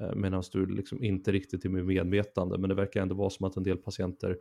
Eh, 0.00 0.14
medan 0.14 0.42
du 0.52 0.66
liksom 0.66 1.02
inte 1.02 1.32
riktigt 1.32 1.64
är 1.64 1.68
med 1.68 1.86
medvetande. 1.86 2.58
Men 2.58 2.68
det 2.68 2.74
verkar 2.74 3.02
ändå 3.02 3.14
vara 3.14 3.30
som 3.30 3.46
att 3.46 3.56
en 3.56 3.62
del 3.62 3.76
patienter 3.76 4.36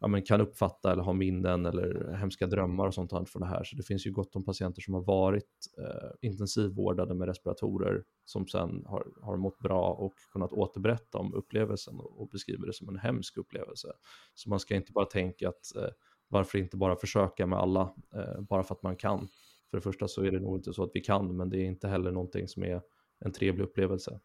ja, 0.00 0.08
men 0.08 0.22
kan 0.22 0.40
uppfatta 0.40 0.92
eller 0.92 1.02
ha 1.02 1.12
minnen 1.12 1.66
eller 1.66 2.12
hemska 2.12 2.46
drömmar 2.46 2.86
och 2.86 2.94
sånt 2.94 3.12
här 3.12 3.24
från 3.24 3.42
det 3.42 3.48
här. 3.48 3.64
Så 3.64 3.76
det 3.76 3.82
finns 3.82 4.06
ju 4.06 4.12
gott 4.12 4.36
om 4.36 4.44
patienter 4.44 4.82
som 4.82 4.94
har 4.94 5.02
varit 5.02 5.68
eh, 5.78 6.10
intensivvårdade 6.28 7.14
med 7.14 7.28
respiratorer 7.28 8.04
som 8.24 8.46
sen 8.46 8.84
har, 8.86 9.06
har 9.22 9.36
mått 9.36 9.58
bra 9.58 9.92
och 9.92 10.14
kunnat 10.32 10.52
återberätta 10.52 11.18
om 11.18 11.34
upplevelsen 11.34 12.00
och, 12.00 12.20
och 12.20 12.28
beskriver 12.28 12.66
det 12.66 12.72
som 12.72 12.88
en 12.88 12.98
hemsk 12.98 13.36
upplevelse. 13.36 13.88
Så 14.34 14.50
man 14.50 14.60
ska 14.60 14.74
inte 14.74 14.92
bara 14.92 15.06
tänka 15.06 15.48
att 15.48 15.76
eh, 15.76 15.90
varför 16.28 16.58
inte 16.58 16.76
bara 16.76 16.96
försöka 16.96 17.46
med 17.46 17.58
alla 17.58 17.94
eh, 18.14 18.40
bara 18.40 18.62
för 18.62 18.74
att 18.74 18.82
man 18.82 18.96
kan. 18.96 19.28
För 19.70 19.76
det 19.76 19.80
första 19.80 20.08
så 20.08 20.22
är 20.24 20.30
det 20.30 20.40
nog 20.40 20.56
inte 20.56 20.72
så 20.72 20.82
att 20.82 20.90
vi 20.94 21.00
kan, 21.00 21.36
men 21.36 21.50
det 21.50 21.58
är 21.58 21.64
inte 21.64 21.88
heller 21.88 22.12
någonting 22.12 22.48
som 22.48 22.62
är 22.62 22.82
en 23.20 23.32
trevlig 23.32 23.64
upplevelse. 23.64 24.20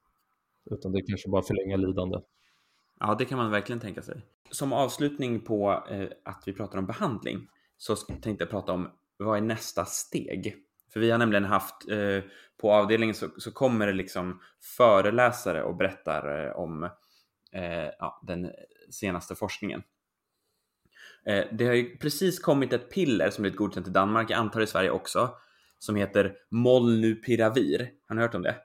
Utan 0.71 0.91
det 0.91 1.01
kanske 1.01 1.29
bara 1.29 1.41
förlänga 1.41 1.77
lidande. 1.77 2.17
Ja, 2.99 3.15
det 3.19 3.25
kan 3.25 3.37
man 3.37 3.51
verkligen 3.51 3.79
tänka 3.79 4.01
sig. 4.01 4.21
Som 4.49 4.73
avslutning 4.73 5.41
på 5.41 5.83
eh, 5.89 6.09
att 6.25 6.43
vi 6.45 6.53
pratar 6.53 6.77
om 6.77 6.85
behandling 6.85 7.47
så 7.77 7.95
tänkte 7.95 8.43
jag 8.43 8.49
prata 8.49 8.71
om 8.71 8.89
vad 9.17 9.37
är 9.37 9.41
nästa 9.41 9.85
steg? 9.85 10.55
För 10.93 10.99
vi 10.99 11.11
har 11.11 11.17
nämligen 11.17 11.45
haft 11.45 11.89
eh, 11.89 12.23
på 12.57 12.71
avdelningen 12.71 13.15
så, 13.15 13.27
så 13.37 13.51
kommer 13.51 13.87
det 13.87 13.93
liksom 13.93 14.41
föreläsare 14.77 15.63
och 15.63 15.75
berättar 15.75 16.45
eh, 16.45 16.51
om 16.51 16.83
eh, 17.51 17.89
ja, 17.99 18.21
den 18.27 18.51
senaste 18.89 19.35
forskningen. 19.35 19.83
Eh, 21.25 21.45
det 21.51 21.65
har 21.65 21.73
ju 21.73 21.97
precis 21.97 22.39
kommit 22.39 22.73
ett 22.73 22.91
piller 22.91 23.29
som 23.29 23.41
blivit 23.41 23.57
godkänt 23.57 23.87
i 23.87 23.91
Danmark, 23.91 24.29
jag 24.29 24.37
antar 24.37 24.61
i 24.61 24.67
Sverige 24.67 24.91
också, 24.91 25.29
som 25.79 25.95
heter 25.95 26.35
Molnupiravir. 26.49 27.91
Har 28.07 28.15
ni 28.15 28.21
hört 28.21 28.35
om 28.35 28.41
det? 28.41 28.55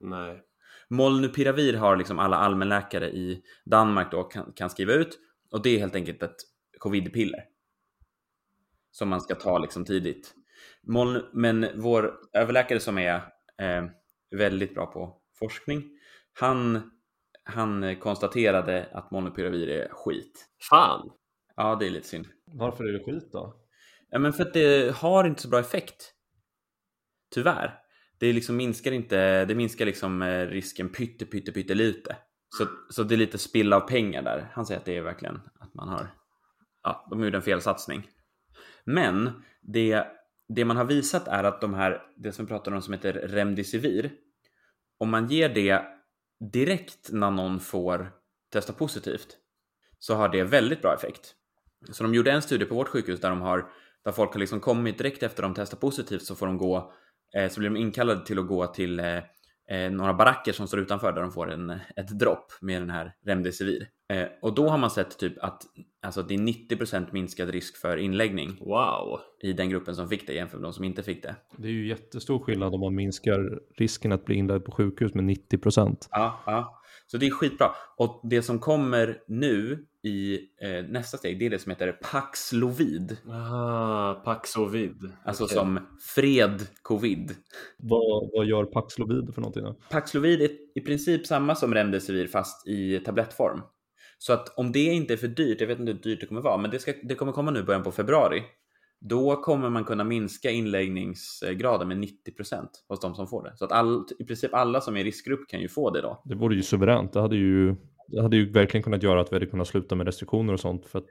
Nej. 0.00 0.42
Molnupiravir 0.90 1.74
har 1.74 1.96
liksom 1.96 2.18
alla 2.18 2.36
allmänläkare 2.36 3.10
i 3.10 3.42
Danmark 3.64 4.10
då 4.10 4.22
kan, 4.24 4.52
kan 4.52 4.70
skriva 4.70 4.92
ut 4.92 5.18
och 5.50 5.62
det 5.62 5.70
är 5.70 5.78
helt 5.78 5.94
enkelt 5.94 6.22
ett 6.22 6.36
covidpiller. 6.78 7.44
Som 8.90 9.08
man 9.08 9.20
ska 9.20 9.34
ta 9.34 9.58
liksom 9.58 9.84
tidigt. 9.84 10.34
Moln, 10.82 11.22
men 11.32 11.68
vår 11.74 12.14
överläkare 12.32 12.80
som 12.80 12.98
är 12.98 13.14
eh, 13.58 13.84
väldigt 14.30 14.74
bra 14.74 14.86
på 14.86 15.20
forskning, 15.38 15.82
han, 16.40 16.90
han 17.44 17.96
konstaterade 17.96 18.88
att 18.92 19.10
molnupiravir 19.10 19.68
är 19.68 19.88
skit. 19.88 20.46
Fan! 20.70 21.10
Ja, 21.56 21.76
det 21.80 21.86
är 21.86 21.90
lite 21.90 22.08
synd. 22.08 22.26
Varför 22.44 22.84
är 22.84 22.92
det 22.92 23.04
skit 23.04 23.32
då? 23.32 23.54
Ja, 24.10 24.18
men 24.18 24.32
för 24.32 24.42
att 24.42 24.54
det 24.54 24.96
har 24.96 25.24
inte 25.24 25.42
så 25.42 25.48
bra 25.48 25.60
effekt. 25.60 26.12
Tyvärr. 27.34 27.85
Det 28.18 28.32
liksom 28.32 28.56
minskar 28.56 28.92
inte, 28.92 29.44
det 29.44 29.54
minskar 29.54 29.86
liksom 29.86 30.22
eh, 30.22 30.46
risken 30.46 30.88
pytte, 30.88 31.26
pytte, 31.26 31.52
pytte 31.52 31.74
lite. 31.74 32.16
Så, 32.58 32.66
så 32.90 33.02
det 33.02 33.14
är 33.14 33.16
lite 33.16 33.38
spill 33.38 33.72
av 33.72 33.80
pengar 33.80 34.22
där. 34.22 34.50
Han 34.52 34.66
säger 34.66 34.80
att 34.80 34.86
det 34.86 34.96
är 34.96 35.02
verkligen 35.02 35.40
att 35.58 35.74
man 35.74 35.88
har, 35.88 36.14
ja, 36.82 37.06
de 37.10 37.24
gjorde 37.24 37.36
en 37.36 37.42
felsatsning. 37.42 38.08
Men 38.84 39.30
det, 39.62 40.06
det 40.48 40.64
man 40.64 40.76
har 40.76 40.84
visat 40.84 41.28
är 41.28 41.44
att 41.44 41.60
de 41.60 41.74
här, 41.74 42.02
det 42.16 42.32
som 42.32 42.44
vi 42.44 42.48
pratar 42.48 42.72
om 42.72 42.82
som 42.82 42.92
heter 42.92 43.12
Remdesivir, 43.12 44.12
om 44.98 45.10
man 45.10 45.28
ger 45.28 45.48
det 45.48 45.82
direkt 46.52 47.12
när 47.12 47.30
någon 47.30 47.60
får 47.60 48.12
testa 48.52 48.72
positivt 48.72 49.36
så 49.98 50.14
har 50.14 50.28
det 50.28 50.44
väldigt 50.44 50.82
bra 50.82 50.94
effekt. 50.94 51.34
Så 51.90 52.02
de 52.02 52.14
gjorde 52.14 52.32
en 52.32 52.42
studie 52.42 52.64
på 52.64 52.74
vårt 52.74 52.88
sjukhus 52.88 53.20
där 53.20 53.30
de 53.30 53.40
har 53.40 53.70
där 54.04 54.12
folk 54.12 54.32
har 54.32 54.40
liksom 54.40 54.60
kommit 54.60 54.98
direkt 54.98 55.22
efter 55.22 55.42
de 55.42 55.54
testar 55.54 55.76
positivt 55.76 56.22
så 56.22 56.34
får 56.34 56.46
de 56.46 56.58
gå 56.58 56.92
så 57.50 57.60
blir 57.60 57.70
de 57.70 57.76
inkallade 57.76 58.26
till 58.26 58.38
att 58.38 58.46
gå 58.46 58.66
till 58.66 59.00
eh, 59.00 59.16
eh, 59.70 59.90
några 59.90 60.14
baracker 60.14 60.52
som 60.52 60.66
står 60.66 60.80
utanför 60.80 61.12
där 61.12 61.22
de 61.22 61.32
får 61.32 61.52
en, 61.52 61.70
ett 61.70 62.18
dropp 62.18 62.52
med 62.60 62.82
den 62.82 62.90
här 62.90 63.12
Remdesivir. 63.26 63.88
Eh, 64.12 64.26
och 64.42 64.54
då 64.54 64.68
har 64.68 64.78
man 64.78 64.90
sett 64.90 65.18
typ 65.18 65.44
att 65.44 65.62
alltså, 66.02 66.22
det 66.22 66.34
är 66.34 66.38
90% 66.38 67.06
minskad 67.12 67.50
risk 67.50 67.76
för 67.76 67.96
inläggning 67.96 68.56
Wow! 68.60 69.20
i 69.42 69.52
den 69.52 69.70
gruppen 69.70 69.94
som 69.94 70.08
fick 70.08 70.26
det 70.26 70.32
jämfört 70.32 70.60
med 70.60 70.68
de 70.68 70.72
som 70.72 70.84
inte 70.84 71.02
fick 71.02 71.22
det. 71.22 71.36
Det 71.56 71.68
är 71.68 71.72
ju 71.72 71.88
jättestor 71.88 72.38
skillnad 72.38 72.74
om 72.74 72.80
man 72.80 72.94
minskar 72.94 73.60
risken 73.78 74.12
att 74.12 74.24
bli 74.24 74.34
inlagd 74.34 74.64
på 74.64 74.72
sjukhus 74.72 75.14
med 75.14 75.24
90 75.24 75.58
procent. 75.58 76.08
Ja, 76.10 76.40
ja. 76.46 76.75
Så 77.06 77.16
det 77.16 77.26
är 77.26 77.30
skitbra. 77.30 77.70
Och 77.96 78.20
det 78.24 78.42
som 78.42 78.58
kommer 78.58 79.18
nu 79.28 79.86
i 80.02 80.38
eh, 80.62 80.84
nästa 80.88 81.18
steg, 81.18 81.38
det 81.38 81.46
är 81.46 81.50
det 81.50 81.58
som 81.58 81.70
heter 81.70 81.92
Paxlovid. 81.92 83.16
Ah, 83.28 84.14
Paxlovid. 84.14 85.12
Alltså 85.24 85.44
Okej. 85.44 85.56
som 85.56 85.80
fred 86.14 86.66
covid. 86.82 87.34
Vad, 87.76 88.30
vad 88.32 88.46
gör 88.46 88.64
Paxlovid 88.64 89.34
för 89.34 89.40
någonting? 89.40 89.62
Då? 89.62 89.76
Paxlovid 89.90 90.42
är 90.42 90.50
i 90.74 90.80
princip 90.80 91.26
samma 91.26 91.54
som 91.54 91.74
Remdesivir 91.74 92.26
fast 92.26 92.68
i 92.68 93.00
tablettform. 93.00 93.62
Så 94.18 94.32
att 94.32 94.58
om 94.58 94.72
det 94.72 94.84
inte 94.84 95.12
är 95.12 95.16
för 95.16 95.28
dyrt, 95.28 95.60
jag 95.60 95.68
vet 95.68 95.78
inte 95.78 95.92
hur 95.92 95.98
dyrt 95.98 96.20
det 96.20 96.26
kommer 96.26 96.40
vara, 96.40 96.56
men 96.56 96.70
det, 96.70 96.78
ska, 96.78 96.92
det 97.02 97.14
kommer 97.14 97.32
komma 97.32 97.50
nu 97.50 97.60
i 97.60 97.62
början 97.62 97.82
på 97.82 97.92
februari. 97.92 98.42
Då 99.00 99.36
kommer 99.36 99.70
man 99.70 99.84
kunna 99.84 100.04
minska 100.04 100.50
inläggningsgraden 100.50 101.88
med 101.88 101.96
90% 101.96 102.66
hos 102.88 103.00
de 103.00 103.14
som 103.14 103.26
får 103.26 103.42
det. 103.42 103.56
Så 103.56 103.64
att 103.64 103.72
all, 103.72 104.04
i 104.18 104.24
princip 104.24 104.54
alla 104.54 104.80
som 104.80 104.96
är 104.96 105.00
i 105.00 105.04
riskgrupp 105.04 105.48
kan 105.48 105.60
ju 105.60 105.68
få 105.68 105.90
det 105.90 106.00
då. 106.00 106.22
Det 106.24 106.34
vore 106.34 106.54
ju 106.54 106.62
suveränt. 106.62 107.12
Det 107.12 107.20
hade 107.20 107.36
ju, 107.36 107.76
det 108.08 108.22
hade 108.22 108.36
ju 108.36 108.52
verkligen 108.52 108.82
kunnat 108.82 109.02
göra 109.02 109.20
att 109.20 109.32
vi 109.32 109.36
hade 109.36 109.46
kunnat 109.46 109.68
sluta 109.68 109.94
med 109.94 110.06
restriktioner 110.06 110.52
och 110.52 110.60
sånt. 110.60 110.86
För 110.86 110.98
att 110.98 111.10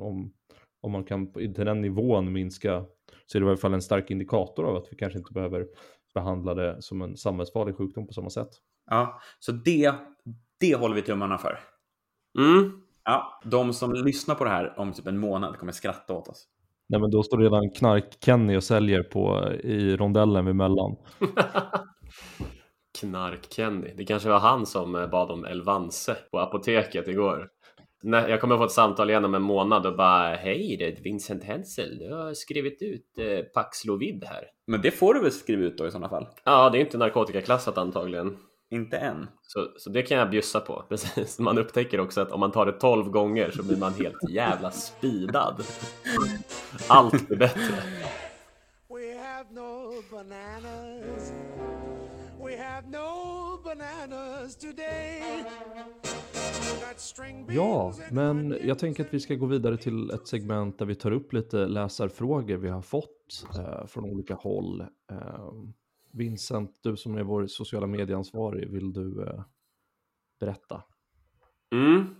om, 0.00 0.32
om 0.80 0.92
man 0.92 1.04
kan 1.04 1.32
till 1.32 1.52
den 1.54 1.80
nivån 1.80 2.32
minska 2.32 2.84
så 3.26 3.38
är 3.38 3.40
det 3.40 3.46
i 3.46 3.48
alla 3.48 3.56
fall 3.56 3.74
en 3.74 3.82
stark 3.82 4.10
indikator 4.10 4.64
av 4.64 4.76
att 4.76 4.86
vi 4.90 4.96
kanske 4.96 5.18
inte 5.18 5.32
behöver 5.32 5.66
behandla 6.14 6.54
det 6.54 6.82
som 6.82 7.02
en 7.02 7.16
samhällsfarlig 7.16 7.76
sjukdom 7.76 8.06
på 8.06 8.12
samma 8.12 8.30
sätt. 8.30 8.50
Ja, 8.90 9.20
så 9.38 9.52
det, 9.52 9.94
det 10.60 10.74
håller 10.74 10.94
vi 10.94 11.02
tummarna 11.02 11.38
för. 11.38 11.58
Mm. 12.38 12.82
Ja, 13.04 13.40
de 13.44 13.72
som 13.72 13.92
lyssnar 13.92 14.34
på 14.34 14.44
det 14.44 14.50
här 14.50 14.78
om 14.78 14.92
typ 14.92 15.06
en 15.06 15.18
månad 15.18 15.58
kommer 15.58 15.72
skratta 15.72 16.14
åt 16.14 16.28
oss. 16.28 16.46
Nej 16.90 17.00
men 17.00 17.10
då 17.10 17.22
står 17.22 17.38
redan 17.38 17.70
Knark-Kenny 17.70 18.56
och 18.56 18.64
säljer 18.64 19.02
på, 19.02 19.52
i 19.62 19.96
rondellen 19.96 20.46
vid 20.46 20.54
Mellan. 20.54 20.96
Knark-Kenny. 23.00 23.94
Det 23.96 24.04
kanske 24.04 24.28
var 24.28 24.38
han 24.38 24.66
som 24.66 24.94
eh, 24.94 25.06
bad 25.06 25.30
om 25.30 25.44
Elvanse 25.44 26.16
på 26.30 26.38
apoteket 26.38 27.08
igår. 27.08 27.48
Nej, 28.02 28.30
jag 28.30 28.40
kommer 28.40 28.56
få 28.56 28.64
ett 28.64 28.70
samtal 28.70 29.10
igen 29.10 29.24
om 29.24 29.34
en 29.34 29.42
månad 29.42 29.86
och 29.86 29.96
bara 29.96 30.34
Hej, 30.34 30.76
det 30.78 30.84
är 30.84 31.02
Vincent 31.02 31.44
Hensel. 31.44 31.98
Du 31.98 32.14
har 32.14 32.34
skrivit 32.34 32.82
ut 32.82 33.18
eh, 33.18 33.44
Paxlovid 33.54 34.24
här. 34.24 34.44
Men 34.66 34.80
det 34.80 34.90
får 34.90 35.14
du 35.14 35.20
väl 35.20 35.32
skriva 35.32 35.62
ut 35.62 35.78
då 35.78 35.86
i 35.86 35.90
sådana 35.90 36.08
fall? 36.08 36.26
Ja, 36.44 36.70
det 36.70 36.78
är 36.78 36.80
inte 36.80 36.98
narkotikaklassat 36.98 37.78
antagligen. 37.78 38.36
Inte 38.72 38.96
än. 38.96 39.28
Så, 39.42 39.68
så 39.76 39.90
det 39.90 40.02
kan 40.02 40.18
jag 40.18 40.30
bjussa 40.30 40.60
på. 40.60 40.84
Precis. 40.88 41.38
Man 41.38 41.58
upptäcker 41.58 42.00
också 42.00 42.20
att 42.20 42.32
om 42.32 42.40
man 42.40 42.52
tar 42.52 42.66
det 42.66 42.72
12 42.72 43.10
gånger 43.10 43.50
så 43.50 43.62
blir 43.62 43.76
man 43.76 43.94
helt 43.94 44.30
jävla 44.30 44.70
speedad. 44.70 45.64
Allt 46.88 47.28
blir 47.28 47.38
bättre. 47.38 47.74
We 48.88 49.18
have 49.18 49.50
no 49.50 50.02
bananas. 50.10 51.32
We 52.44 52.56
have 52.56 52.88
no 52.88 53.58
bananas 53.64 54.56
today. 54.56 55.22
Ja, 57.48 57.94
men 58.10 58.58
jag 58.64 58.78
tänker 58.78 59.04
att 59.04 59.14
vi 59.14 59.20
ska 59.20 59.34
gå 59.34 59.46
vidare 59.46 59.76
till 59.76 60.10
ett 60.10 60.26
segment 60.26 60.78
där 60.78 60.86
vi 60.86 60.94
tar 60.94 61.12
upp 61.12 61.32
lite 61.32 61.56
läsarfrågor 61.56 62.56
vi 62.56 62.68
har 62.68 62.82
fått 62.82 63.46
eh, 63.58 63.86
från 63.86 64.04
olika 64.04 64.34
håll. 64.34 64.80
Eh, 65.12 65.52
Vincent, 66.12 66.78
du 66.82 66.96
som 66.96 67.16
är 67.16 67.22
vår 67.22 67.46
sociala 67.46 67.86
medieansvarig, 67.86 68.70
vill 68.70 68.92
du 68.92 69.22
eh, 69.22 69.42
berätta? 70.40 70.82
Mm. 71.74 72.14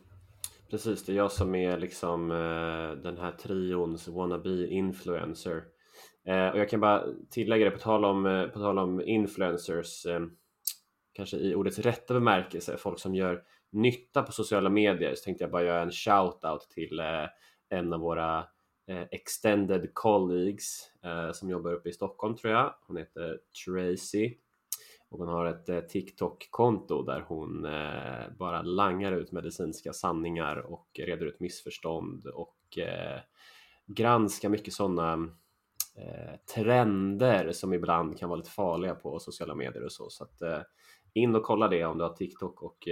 Precis, 0.70 1.04
det 1.04 1.12
är 1.12 1.16
jag 1.16 1.32
som 1.32 1.54
är 1.54 1.78
liksom 1.78 2.30
eh, 2.30 3.02
den 3.02 3.18
här 3.18 3.32
trions 3.32 4.08
wannabe 4.08 4.66
influencer. 4.66 5.64
Eh, 6.26 6.48
och 6.48 6.58
jag 6.58 6.68
kan 6.68 6.80
bara 6.80 7.04
tillägga 7.30 7.64
det 7.64 7.70
på 7.70 7.78
tal 7.78 8.04
om, 8.04 8.26
eh, 8.26 8.46
på 8.46 8.58
tal 8.58 8.78
om 8.78 9.00
influencers, 9.00 10.06
eh, 10.06 10.20
kanske 11.12 11.36
i 11.36 11.54
ordets 11.54 11.78
rätta 11.78 12.14
bemärkelse, 12.14 12.76
folk 12.76 12.98
som 12.98 13.14
gör 13.14 13.42
nytta 13.72 14.22
på 14.22 14.32
sociala 14.32 14.70
medier, 14.70 15.14
så 15.14 15.24
tänkte 15.24 15.44
jag 15.44 15.50
bara 15.50 15.64
göra 15.64 15.82
en 15.82 15.90
shout-out 15.90 16.68
till 16.74 16.98
eh, 17.00 17.26
en 17.68 17.92
av 17.92 18.00
våra 18.00 18.44
Eh, 18.90 19.06
extended 19.10 19.94
colleagues 19.94 20.90
eh, 21.02 21.32
som 21.32 21.50
jobbar 21.50 21.72
uppe 21.72 21.88
i 21.88 21.92
Stockholm 21.92 22.36
tror 22.36 22.52
jag. 22.52 22.74
Hon 22.86 22.96
heter 22.96 23.38
Tracy 23.64 24.34
och 25.08 25.18
hon 25.18 25.28
har 25.28 25.46
ett 25.46 25.68
eh, 25.68 25.80
TikTok-konto 25.80 27.02
där 27.02 27.20
hon 27.20 27.62
bara 28.38 28.62
langar 28.62 29.12
ut 29.12 29.32
medicinska 29.32 29.92
sanningar 29.92 30.56
och 30.56 30.88
reder 30.98 31.26
ut 31.26 31.40
missförstånd 31.40 32.26
och 32.26 32.78
granskar 33.86 34.48
mycket 34.48 34.74
sådana 34.74 35.28
trender 36.54 37.52
som 37.52 37.74
ibland 37.74 38.18
kan 38.18 38.28
vara 38.28 38.36
lite 38.36 38.50
farliga 38.50 38.94
på 38.94 39.18
sociala 39.18 39.54
medier 39.54 39.84
och 39.84 39.92
så. 39.92 40.10
Så 40.10 40.24
att, 40.24 40.66
in 41.14 41.34
och 41.34 41.42
kolla 41.42 41.68
det 41.68 41.84
om 41.84 41.98
du 41.98 42.04
har 42.04 42.14
TikTok 42.14 42.62
och 42.62 42.88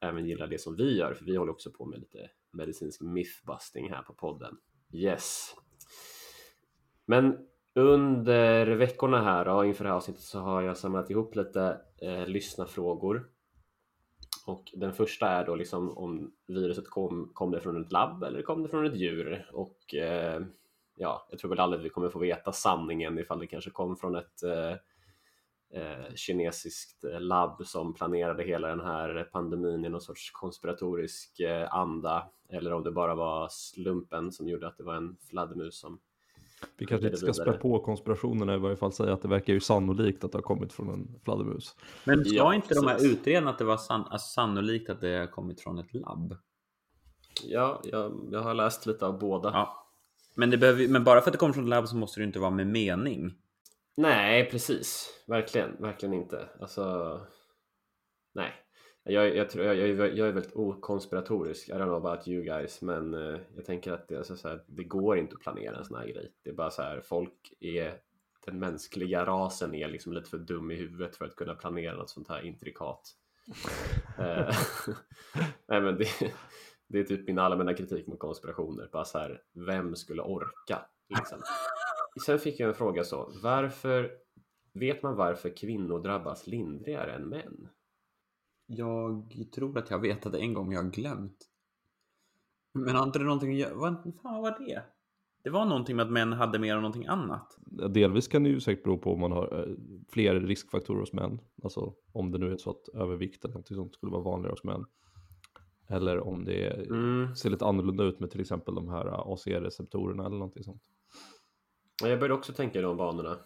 även 0.00 0.26
gillar 0.26 0.46
det 0.46 0.58
som 0.58 0.76
vi 0.76 0.98
gör, 0.98 1.14
för 1.14 1.24
vi 1.24 1.36
håller 1.36 1.52
också 1.52 1.70
på 1.70 1.86
med 1.86 1.98
lite 1.98 2.30
medicinsk 2.52 3.00
mythbusting 3.00 3.90
här 3.90 4.02
på 4.02 4.14
podden. 4.14 4.56
Yes. 4.92 5.54
Men 7.06 7.38
under 7.74 8.66
veckorna 8.66 9.22
här 9.22 9.44
då, 9.44 9.64
inför 9.64 9.84
det 9.84 9.90
här 9.90 9.96
avsnittet 9.96 10.22
så 10.22 10.40
har 10.40 10.62
jag 10.62 10.76
samlat 10.76 11.10
ihop 11.10 11.36
lite 11.36 11.80
eh, 12.02 12.26
lyssnarfrågor. 12.26 13.28
Och 14.46 14.72
den 14.74 14.92
första 14.92 15.28
är 15.28 15.46
då 15.46 15.54
liksom 15.54 15.98
om 15.98 16.32
viruset 16.46 16.90
kom, 16.90 17.30
kom 17.34 17.50
det 17.50 17.60
från 17.60 17.82
ett 17.82 17.92
labb 17.92 18.22
eller 18.22 18.42
kom 18.42 18.62
det 18.62 18.68
från 18.68 18.86
ett 18.86 18.96
djur? 18.96 19.50
Och 19.52 19.94
eh, 19.94 20.42
ja, 20.96 21.26
jag 21.30 21.38
tror 21.38 21.48
väl 21.48 21.60
aldrig 21.60 21.82
vi 21.82 21.88
kommer 21.88 22.08
få 22.08 22.18
veta 22.18 22.52
sanningen 22.52 23.18
ifall 23.18 23.38
det 23.38 23.46
kanske 23.46 23.70
kom 23.70 23.96
från 23.96 24.14
ett 24.14 24.42
eh, 24.42 24.76
eh, 25.74 26.14
kinesiskt 26.14 27.04
labb 27.20 27.66
som 27.66 27.94
planerade 27.94 28.42
hela 28.42 28.68
den 28.68 28.80
här 28.80 29.28
pandemin 29.32 29.84
i 29.84 29.88
någon 29.88 30.00
sorts 30.00 30.30
konspiratorisk 30.30 31.40
eh, 31.40 31.74
anda 31.74 32.30
eller 32.48 32.72
om 32.72 32.82
det 32.82 32.90
bara 32.90 33.14
var 33.14 33.48
slumpen 33.50 34.32
som 34.32 34.48
gjorde 34.48 34.66
att 34.66 34.76
det 34.76 34.84
var 34.84 34.94
en 34.94 35.16
fladdermus 35.30 35.78
som 35.78 35.98
Vi 36.76 36.86
kanske 36.86 37.06
inte 37.06 37.18
ska 37.18 37.32
spä 37.32 37.52
på 37.52 37.78
konspirationerna 37.78 38.54
i 38.54 38.58
varje 38.58 38.76
fall 38.76 38.92
säga 38.92 39.12
att 39.12 39.22
det 39.22 39.28
verkar 39.28 39.52
ju 39.52 39.60
sannolikt 39.60 40.24
att 40.24 40.32
det 40.32 40.38
har 40.38 40.42
kommit 40.42 40.72
från 40.72 40.88
en 40.88 41.20
fladdermus. 41.24 41.76
Men 42.04 42.24
sa 42.24 42.34
Ja, 42.34 42.54
inte 42.54 42.74
de 42.74 42.86
här 42.86 43.06
utredarna 43.12 43.50
att 43.50 43.58
det 43.58 43.64
var 43.64 43.76
san- 43.76 44.04
alltså, 44.10 44.28
sannolikt 44.34 44.90
att 44.90 45.00
det 45.00 45.16
har 45.18 45.26
kommit 45.26 45.60
från 45.60 45.78
ett 45.78 45.94
labb? 45.94 46.36
Ja, 47.44 47.80
jag, 47.84 48.28
jag 48.30 48.40
har 48.40 48.54
läst 48.54 48.86
lite 48.86 49.06
av 49.06 49.18
båda. 49.18 49.50
Ja. 49.50 49.86
Men, 50.34 50.50
det 50.50 50.58
behöver, 50.58 50.88
men 50.88 51.04
bara 51.04 51.20
för 51.20 51.28
att 51.28 51.32
det 51.32 51.38
kommer 51.38 51.52
från 51.52 51.64
ett 51.64 51.70
labb 51.70 51.88
så 51.88 51.96
måste 51.96 52.20
det 52.20 52.24
inte 52.24 52.38
vara 52.38 52.50
med 52.50 52.66
mening. 52.66 53.34
Nej, 53.96 54.50
precis. 54.50 55.08
Verkligen, 55.26 55.76
verkligen 55.78 56.14
inte. 56.14 56.48
Alltså, 56.60 57.20
nej. 58.34 58.52
Jag, 59.08 59.36
jag, 59.36 59.50
tror, 59.50 59.64
jag, 59.64 59.76
jag, 59.76 60.16
jag 60.16 60.28
är 60.28 60.32
väldigt 60.32 60.56
okonspiratorisk. 60.56 61.68
I 61.68 61.72
don't 61.72 61.84
know 61.84 62.06
about 62.06 62.28
you 62.28 62.44
guys, 62.44 62.82
men 62.82 63.14
eh, 63.14 63.40
jag 63.56 63.64
tänker 63.64 63.92
att 63.92 64.08
det, 64.08 64.16
alltså, 64.16 64.36
så 64.36 64.48
här, 64.48 64.64
det 64.66 64.84
går 64.84 65.18
inte 65.18 65.34
att 65.34 65.40
planera 65.40 65.76
en 65.76 65.84
sån 65.84 65.96
här 65.96 66.06
grej. 66.06 66.32
Det 66.42 66.50
är 66.50 66.54
bara 66.54 66.70
så 66.70 66.82
här, 66.82 67.00
folk 67.00 67.52
är, 67.60 67.98
den 68.46 68.58
mänskliga 68.58 69.24
rasen 69.24 69.74
är 69.74 69.88
liksom 69.88 70.12
lite 70.12 70.30
för 70.30 70.38
dum 70.38 70.70
i 70.70 70.74
huvudet 70.74 71.16
för 71.16 71.24
att 71.24 71.36
kunna 71.36 71.54
planera 71.54 71.96
något 71.96 72.10
sånt 72.10 72.28
här 72.28 72.42
intrikat. 72.46 73.02
Eh, 74.18 74.56
nej, 75.68 75.80
men 75.80 75.98
det, 75.98 76.08
det 76.88 76.98
är 76.98 77.04
typ 77.04 77.26
min 77.26 77.38
allmänna 77.38 77.74
kritik 77.74 78.06
mot 78.06 78.18
konspirationer. 78.18 78.88
Bara 78.92 79.04
så 79.04 79.18
här, 79.18 79.42
vem 79.66 79.96
skulle 79.96 80.22
orka? 80.22 80.80
Liksom. 81.08 81.38
Sen 82.24 82.38
fick 82.38 82.60
jag 82.60 82.68
en 82.68 82.74
fråga 82.74 83.04
så, 83.04 83.32
varför 83.42 84.10
vet 84.72 85.02
man 85.02 85.16
varför 85.16 85.56
kvinnor 85.56 86.02
drabbas 86.02 86.46
lindrigare 86.46 87.12
än 87.14 87.28
män? 87.28 87.68
Jag 88.66 89.36
tror 89.54 89.78
att 89.78 89.90
jag 89.90 89.98
vet 89.98 90.26
att 90.26 90.32
det 90.32 90.38
en 90.38 90.54
gång 90.54 90.72
jag 90.72 90.82
har 90.82 90.90
glömt. 90.90 91.36
Men 92.72 92.96
inte 92.96 93.18
det 93.18 93.24
någonting 93.24 93.52
att 93.52 93.58
göra? 93.58 93.74
Vad 93.74 94.14
fan 94.22 94.42
var 94.42 94.58
det? 94.66 94.82
Det 95.42 95.50
var 95.50 95.64
någonting 95.64 95.96
med 95.96 96.06
att 96.06 96.12
män 96.12 96.32
hade 96.32 96.58
mer 96.58 96.74
av 96.74 96.82
någonting 96.82 97.06
annat. 97.06 97.58
Delvis 97.94 98.28
kan 98.28 98.42
det 98.42 98.48
ju 98.48 98.60
säkert 98.60 98.84
bero 98.84 98.98
på 98.98 99.12
om 99.12 99.20
man 99.20 99.32
har 99.32 99.58
eh, 99.68 99.74
fler 100.08 100.40
riskfaktorer 100.40 101.00
hos 101.00 101.12
män. 101.12 101.40
Alltså 101.62 101.94
om 102.12 102.32
det 102.32 102.38
nu 102.38 102.52
är 102.52 102.56
så 102.56 102.70
att 102.70 102.88
övervikt 102.94 103.44
eller 103.44 103.54
något 103.54 103.68
sånt 103.68 103.94
skulle 103.94 104.12
vara 104.12 104.22
vanligare 104.22 104.52
hos 104.52 104.64
män. 104.64 104.84
Eller 105.88 106.20
om 106.20 106.44
det 106.44 106.86
Mm. 106.90 107.34
ser 107.36 107.50
lite 107.50 107.64
annorlunda 107.66 108.04
ut 108.04 108.20
med 108.20 108.30
till 108.30 108.40
exempel 108.40 108.74
de 108.74 108.88
här 108.88 109.32
AC-receptorerna 109.32 110.26
eller 110.26 110.36
någonting 110.36 110.64
sånt. 110.64 110.82
Ja, 112.02 112.08
Jag 112.08 112.18
började 112.18 112.34
också 112.34 112.52
tänka 112.52 112.78
i 112.78 112.82
de 112.82 112.96
banorna. 112.96 113.38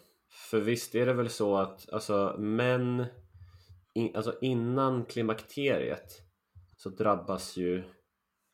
För 0.50 0.60
visst 0.60 0.94
är 0.94 1.06
det 1.06 1.12
väl 1.12 1.28
så 1.30 1.56
att 1.56 1.92
alltså, 1.92 2.36
män, 2.38 3.06
in, 3.94 4.16
alltså 4.16 4.34
innan 4.40 5.04
klimakteriet 5.04 6.12
så 6.76 6.88
drabbas 6.88 7.56
ju 7.56 7.78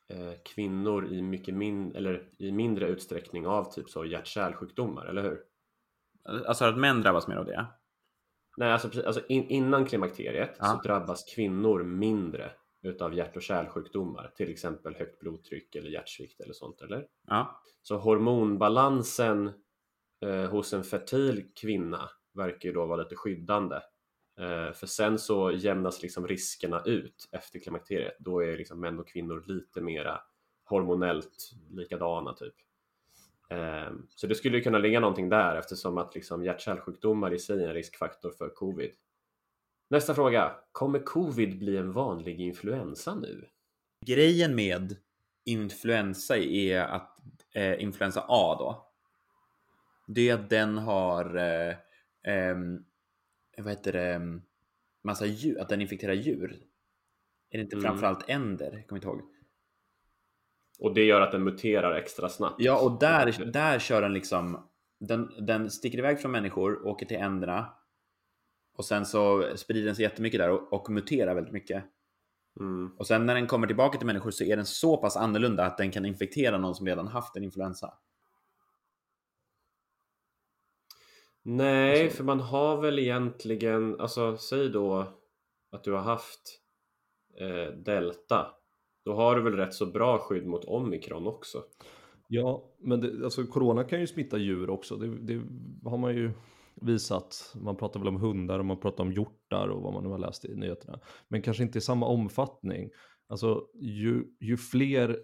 eh, 0.09 0.33
kvinnor 0.45 1.07
i, 1.13 1.21
mycket 1.21 1.55
min, 1.55 1.95
eller 1.95 2.29
i 2.39 2.51
mindre 2.51 2.87
utsträckning 2.87 3.47
av 3.47 3.71
typ 3.73 3.89
så 3.89 4.05
hjärt-kärlsjukdomar, 4.05 5.05
eller 5.05 5.21
hur? 5.23 5.39
Alltså 6.47 6.65
att 6.65 6.77
män 6.77 7.01
drabbas 7.01 7.27
mer 7.27 7.35
av 7.35 7.45
det. 7.45 7.65
Nej, 8.57 8.71
alltså, 8.71 8.87
precis- 8.89 9.05
alltså 9.05 9.25
in, 9.27 9.49
innan 9.49 9.85
klimakteriet 9.85 10.55
Ja. 10.59 10.65
så 10.65 10.87
drabbas 10.87 11.23
kvinnor 11.35 11.83
mindre 11.83 12.51
utav 12.83 13.13
hjärt 13.13 13.35
och 13.35 13.41
kärlsjukdomar, 13.41 14.31
till 14.35 14.49
exempel 14.49 14.95
högt 14.95 15.19
blodtryck 15.19 15.75
eller 15.75 15.89
hjärtsvikt 15.89 16.41
eller 16.41 16.53
sånt, 16.53 16.81
eller? 16.81 17.07
Ja. 17.27 17.61
Så 17.81 17.97
hormonbalansen 17.97 19.51
eh, 20.21 20.49
hos 20.49 20.73
en 20.73 20.83
fertil 20.83 21.51
kvinna 21.55 22.09
verkar 22.33 22.69
ju 22.69 22.73
då 22.73 22.85
vara 22.85 23.03
lite 23.03 23.15
skyddande. 23.15 23.75
Eh, 24.39 24.73
för 24.73 24.87
sen 24.87 25.19
så 25.19 25.51
jämnas 25.51 26.01
liksom 26.01 26.27
riskerna 26.27 26.81
ut 26.85 27.29
efter 27.31 27.59
klimakteriet. 27.59 28.15
Då 28.19 28.43
är 28.43 28.57
liksom 28.57 28.79
män 28.79 28.99
och 28.99 29.07
kvinnor 29.07 29.43
lite 29.47 29.81
mera 29.81 30.21
hormonellt 30.63 31.51
likadana 31.69 32.33
typ. 32.33 32.53
Eh, 33.49 33.91
så 34.09 34.27
det 34.27 34.35
skulle 34.35 34.57
ju 34.57 34.63
kunna 34.63 34.77
ligga 34.77 34.99
någonting 34.99 35.29
där 35.29 35.55
eftersom 35.55 35.97
att 35.97 36.15
liksom 36.15 36.43
hjärt-kärlsjukdomar 36.43 37.33
i 37.33 37.39
sig 37.39 37.63
är 37.63 37.67
en 37.67 37.73
riskfaktor 37.73 38.31
för 38.31 38.49
covid. 38.49 38.91
Nästa 39.89 40.13
fråga. 40.13 40.55
Kommer 40.71 40.99
covid 40.99 41.59
bli 41.59 41.77
en 41.77 41.91
vanlig 41.91 42.41
influensa 42.41 43.15
nu? 43.15 43.45
Grejen 44.05 44.55
med 44.55 44.95
influensa 45.45 46.37
är 46.37 46.79
att 46.79 47.19
eh, 47.53 47.83
influensa 47.83 48.25
A 48.27 48.55
då. 48.59 48.86
Det 50.07 50.29
är 50.29 50.33
att 50.33 50.49
den 50.49 50.77
har 50.77 51.35
eh, 51.35 51.75
ehm, 52.27 52.83
vad 53.57 53.69
heter 53.69 53.93
det? 53.93 54.39
Massa 55.03 55.25
djur, 55.25 55.59
att 55.59 55.69
den 55.69 55.81
infekterar 55.81 56.13
djur. 56.13 56.57
Är 57.49 57.57
det 57.57 57.63
inte 57.63 57.75
Mm. 57.75 57.83
framförallt 57.83 58.29
änder? 58.29 58.83
Kommer 58.87 58.97
inte 58.97 59.07
ihåg. 59.07 59.21
Och 60.79 60.93
det 60.93 61.03
gör 61.03 61.21
att 61.21 61.31
den 61.31 61.43
muterar 61.43 61.95
extra 61.95 62.29
snabbt. 62.29 62.55
Ja, 62.59 62.81
och 62.81 62.99
där, 62.99 63.45
där 63.51 63.79
kör 63.79 64.01
den 64.01 64.13
liksom. 64.13 64.69
Den, 64.99 65.31
den 65.45 65.71
sticker 65.71 65.97
iväg 65.97 66.19
från 66.19 66.31
människor, 66.31 66.87
åker 66.87 67.05
till 67.05 67.17
änderna. 67.17 67.73
Och 68.77 68.85
sen 68.85 69.05
så 69.05 69.51
sprider 69.57 69.85
den 69.85 69.95
sig 69.95 70.03
jättemycket 70.03 70.39
där 70.39 70.49
och, 70.49 70.73
och 70.73 70.89
muterar 70.89 71.35
väldigt 71.35 71.53
mycket. 71.53 71.83
Mm. 72.59 72.91
Och 72.97 73.07
sen 73.07 73.25
när 73.25 73.35
den 73.35 73.47
kommer 73.47 73.67
tillbaka 73.67 73.97
till 73.97 74.07
människor 74.07 74.31
så 74.31 74.43
är 74.43 74.55
den 74.55 74.65
så 74.65 74.97
pass 74.97 75.17
annorlunda 75.17 75.65
att 75.65 75.77
den 75.77 75.91
kan 75.91 76.05
infektera 76.05 76.57
någon 76.57 76.75
som 76.75 76.87
redan 76.87 77.07
haft 77.07 77.35
en 77.37 77.43
influensa. 77.43 77.93
Nej, 81.49 82.03
Alltså- 82.03 82.17
för 82.17 82.23
man 82.23 82.39
har 82.39 82.81
väl 82.81 82.99
egentligen, 82.99 83.99
alltså 83.99 84.37
säg 84.37 84.69
då 84.69 85.07
att 85.71 85.83
du 85.83 85.91
har 85.91 86.01
haft 86.01 86.41
eh, 87.39 87.73
delta. 87.73 88.47
Då 89.05 89.13
har 89.13 89.35
du 89.35 89.41
väl 89.41 89.53
rätt 89.53 89.73
så 89.73 89.85
bra 89.85 90.17
skydd 90.19 90.45
mot 90.45 90.65
omikron 90.65 91.27
också. 91.27 91.63
Ja, 92.27 92.75
men 92.79 93.01
det, 93.01 93.23
alltså 93.23 93.45
corona 93.45 93.83
kan 93.83 93.99
ju 93.99 94.07
smitta 94.07 94.37
djur 94.37 94.69
också. 94.69 94.95
Det, 94.95 95.17
det 95.17 95.43
har 95.89 95.97
man 95.97 96.15
ju 96.15 96.31
visat. 96.81 97.53
Man 97.55 97.75
pratar 97.77 97.99
väl 97.99 98.09
om 98.09 98.21
hundar 98.21 98.59
och 98.59 98.65
man 98.65 98.79
pratar 98.79 99.03
om 99.03 99.11
hjortar 99.11 99.67
och 99.67 99.81
vad 99.81 99.93
man 99.93 100.03
nu 100.03 100.09
har 100.09 100.17
läst 100.17 100.45
i 100.45 100.55
nyheterna. 100.55 100.99
Men 101.27 101.41
kanske 101.41 101.63
inte 101.63 101.77
i 101.77 101.81
samma 101.81 102.05
omfattning. 102.05 102.89
Alltså 103.29 103.67
ju, 103.81 104.23
ju 104.39 104.57
fler 104.57 105.19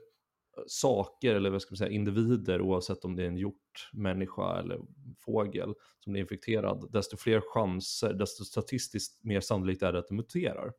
saker 0.68 1.36
eller 1.36 1.50
vad 1.50 1.62
ska 1.62 1.72
man 1.72 1.78
säga 1.78 1.92
individer 1.92 2.62
oavsett 2.62 3.06
om 3.06 3.16
det 3.16 3.24
är 3.24 3.28
en 3.28 3.38
hjort, 3.38 3.63
människa 3.94 4.60
eller 4.60 4.80
fågel 5.20 5.74
som 6.00 6.14
blir 6.14 6.22
infekterad, 6.22 6.90
desto 6.92 7.18
fler 7.18 7.42
chanser, 7.54 8.14
desto 8.14 8.44
statistiskt 8.44 9.24
mer 9.24 9.40
sannolikt 9.42 9.84
är 9.84 9.94
det 9.94 10.00
att 10.00 10.08
det 10.08 10.16
muterar. 10.16 10.74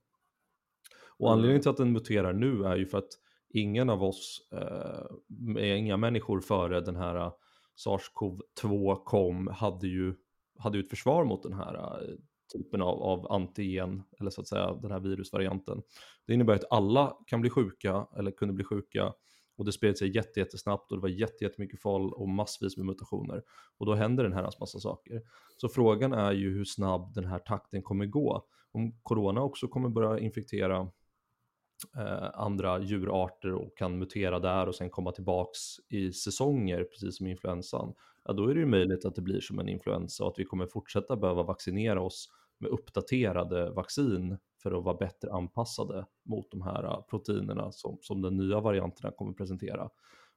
Och 1.16 1.26
Mm. 1.28 1.32
anledningen 1.32 1.62
till 1.62 1.70
att 1.70 1.76
den 1.76 1.92
muterar 1.92 2.32
nu 2.32 2.64
är 2.64 2.76
ju 2.76 2.86
för 2.86 2.98
att 2.98 3.10
ingen 3.48 3.90
av 3.90 4.02
oss, 4.02 4.48
eh, 4.52 5.78
inga 5.78 5.96
människor 5.96 6.40
före 6.40 6.80
den 6.80 6.96
här 6.96 7.16
eh, 7.16 7.32
SARS-CoV-2 7.76 9.04
kom, 9.04 9.46
hade 9.46 9.86
ju, 9.88 10.14
hade 10.58 10.78
ju 10.78 10.84
ett 10.84 10.90
försvar 10.90 11.24
mot 11.24 11.42
den 11.42 11.52
här 11.52 11.74
eh, 12.02 12.14
typen 12.52 12.82
av, 12.82 13.02
av 13.02 13.32
antigen, 13.32 14.02
eller 14.20 14.30
så 14.30 14.40
att 14.40 14.48
säga 14.48 14.74
den 14.74 14.90
här 14.90 15.00
virusvarianten. 15.00 15.82
Det 16.26 16.34
innebär 16.34 16.54
att 16.54 16.72
alla 16.72 17.16
kan 17.26 17.40
bli 17.40 17.50
sjuka, 17.50 18.06
eller 18.16 18.30
kunde 18.30 18.54
bli 18.54 18.64
sjuka, 18.64 19.12
och 19.56 19.64
det 19.64 19.72
spred 19.72 19.98
sig 19.98 20.16
jätte, 20.16 20.40
jättesnabbt 20.40 20.90
och 20.90 20.98
det 20.98 21.02
var 21.02 21.08
jätte, 21.08 21.44
jättemycket 21.44 21.82
fall 21.82 22.12
och 22.12 22.28
massvis 22.28 22.76
med 22.76 22.86
mutationer. 22.86 23.42
Och 23.78 23.86
då 23.86 23.94
händer 23.94 24.24
den 24.24 24.32
här 24.32 24.42
massa 24.60 24.78
saker. 24.78 25.22
Så 25.56 25.68
frågan 25.68 26.12
är 26.12 26.32
ju 26.32 26.54
hur 26.54 26.64
snabb 26.64 27.14
den 27.14 27.24
här 27.24 27.38
takten 27.38 27.82
kommer 27.82 28.06
gå. 28.06 28.46
Om 28.72 28.98
corona 29.02 29.42
också 29.42 29.68
kommer 29.68 29.88
börja 29.88 30.18
infektera 30.18 30.80
eh, 31.96 32.30
andra 32.34 32.82
djurarter 32.82 33.52
och 33.52 33.76
kan 33.76 33.98
mutera 33.98 34.38
där 34.38 34.68
och 34.68 34.74
sen 34.74 34.90
komma 34.90 35.12
tillbaks 35.12 35.60
i 35.88 36.12
säsonger, 36.12 36.84
precis 36.84 37.16
som 37.16 37.26
influensan, 37.26 37.94
ja 38.24 38.32
då 38.32 38.48
är 38.48 38.54
det 38.54 38.60
ju 38.60 38.66
möjligt 38.66 39.04
att 39.04 39.14
det 39.14 39.22
blir 39.22 39.40
som 39.40 39.58
en 39.58 39.68
influensa 39.68 40.24
och 40.24 40.30
att 40.30 40.38
vi 40.38 40.44
kommer 40.44 40.66
fortsätta 40.66 41.16
behöva 41.16 41.42
vaccinera 41.42 42.00
oss 42.00 42.28
med 42.58 42.70
uppdaterade 42.70 43.70
vaccin 43.70 44.38
för 44.64 44.78
att 44.78 44.84
vara 44.84 44.96
bättre 44.96 45.32
anpassade 45.32 46.06
mot 46.24 46.50
de 46.50 46.62
här 46.62 46.84
eh, 46.84 47.02
proteinerna 47.10 47.72
som, 47.72 47.98
som 48.00 48.22
den 48.22 48.36
nya 48.36 48.60
varianterna 48.60 49.10
kommer 49.10 49.32
presentera, 49.32 49.90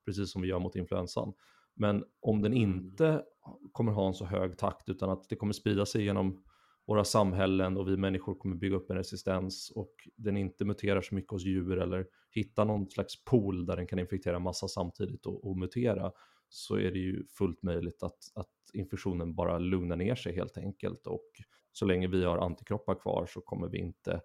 precis 0.06 0.32
som 0.32 0.42
vi 0.42 0.48
gör 0.48 0.60
mot 0.60 0.76
influensan. 0.76 1.34
Men 1.76 2.04
om 2.20 2.42
den 2.42 2.54
inte 2.54 3.24
kommer 3.72 3.92
ha 3.92 4.08
en 4.08 4.14
så 4.14 4.26
hög 4.26 4.58
takt 4.58 4.90
utan 4.90 5.10
att 5.10 5.30
det 5.30 5.36
kommer 5.36 5.54
sprida 5.54 5.86
sig 5.86 6.04
genom 6.04 6.44
våra 6.88 7.04
samhällen 7.04 7.78
och 7.78 7.88
vi 7.88 7.98
människor 7.98 8.36
kommer 8.36 8.56
bygga 8.56 8.76
upp 8.76 8.90
en 8.90 8.98
resistens 8.98 9.72
och 9.76 9.94
den 10.16 10.38
inte 10.38 10.66
muterar 10.66 11.02
så 11.02 11.16
mycket 11.16 11.32
hos 11.32 11.46
djur 11.46 11.78
eller 11.78 12.08
hittar 12.32 12.66
någon 12.66 12.90
slags 12.90 13.24
pool 13.24 13.66
där 13.66 13.76
den 13.76 13.88
kan 13.88 14.00
infektera 14.00 14.40
massa 14.40 14.68
samtidigt 14.68 15.26
och, 15.26 15.48
och 15.48 15.58
mutera 15.58 16.12
så 16.50 16.76
är 16.76 16.92
det 16.92 17.00
ju 17.00 17.26
fullt 17.26 17.64
möjligt 17.64 18.04
att, 18.04 18.18
att 18.36 18.50
infektionen 18.74 19.36
bara 19.36 19.60
lugnar 19.60 19.96
ner 19.96 20.16
sig 20.16 20.36
helt 20.36 20.58
enkelt 20.58 21.08
och 21.08 21.32
så 21.78 21.86
länge 21.86 22.08
vi 22.08 22.24
har 22.24 22.38
antikroppar 22.38 22.96
kvar 22.96 23.26
så 23.30 23.42
kommer 23.42 23.68
vi 23.68 23.78
inte 23.78 24.22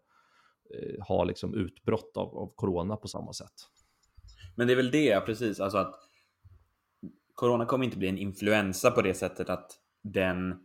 eh, 0.75 1.05
ha 1.07 1.25
liksom 1.25 1.55
utbrott 1.55 2.17
av, 2.17 2.39
av 2.39 2.53
corona 2.55 2.97
på 2.97 3.09
samma 3.09 3.33
sätt. 3.33 3.53
Men 4.57 4.67
det 4.67 4.73
är 4.73 4.77
väl 4.77 4.91
det, 4.91 5.21
precis. 5.21 5.61
Alltså 5.61 5.79
att 5.79 5.95
Corona 7.35 7.67
kommer 7.67 7.85
inte 7.85 7.99
bli 7.99 8.09
en 8.09 8.19
influensa 8.19 8.91
på 8.91 9.03
det 9.03 9.15
sättet 9.15 9.51
att 9.51 9.73
den... 10.03 10.65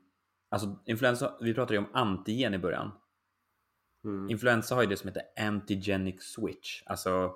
Alltså 0.49 0.79
influensa, 0.85 1.37
vi 1.41 1.53
pratade 1.53 1.73
ju 1.73 1.79
om 1.79 1.89
antigen 1.93 2.53
i 2.53 2.57
början. 2.57 2.91
Mm. 4.03 4.29
Influensa 4.29 4.75
har 4.75 4.81
ju 4.81 4.89
det 4.89 4.97
som 4.97 5.07
heter 5.07 5.23
antigenic 5.39 6.23
switch. 6.23 6.83
Alltså 6.85 7.33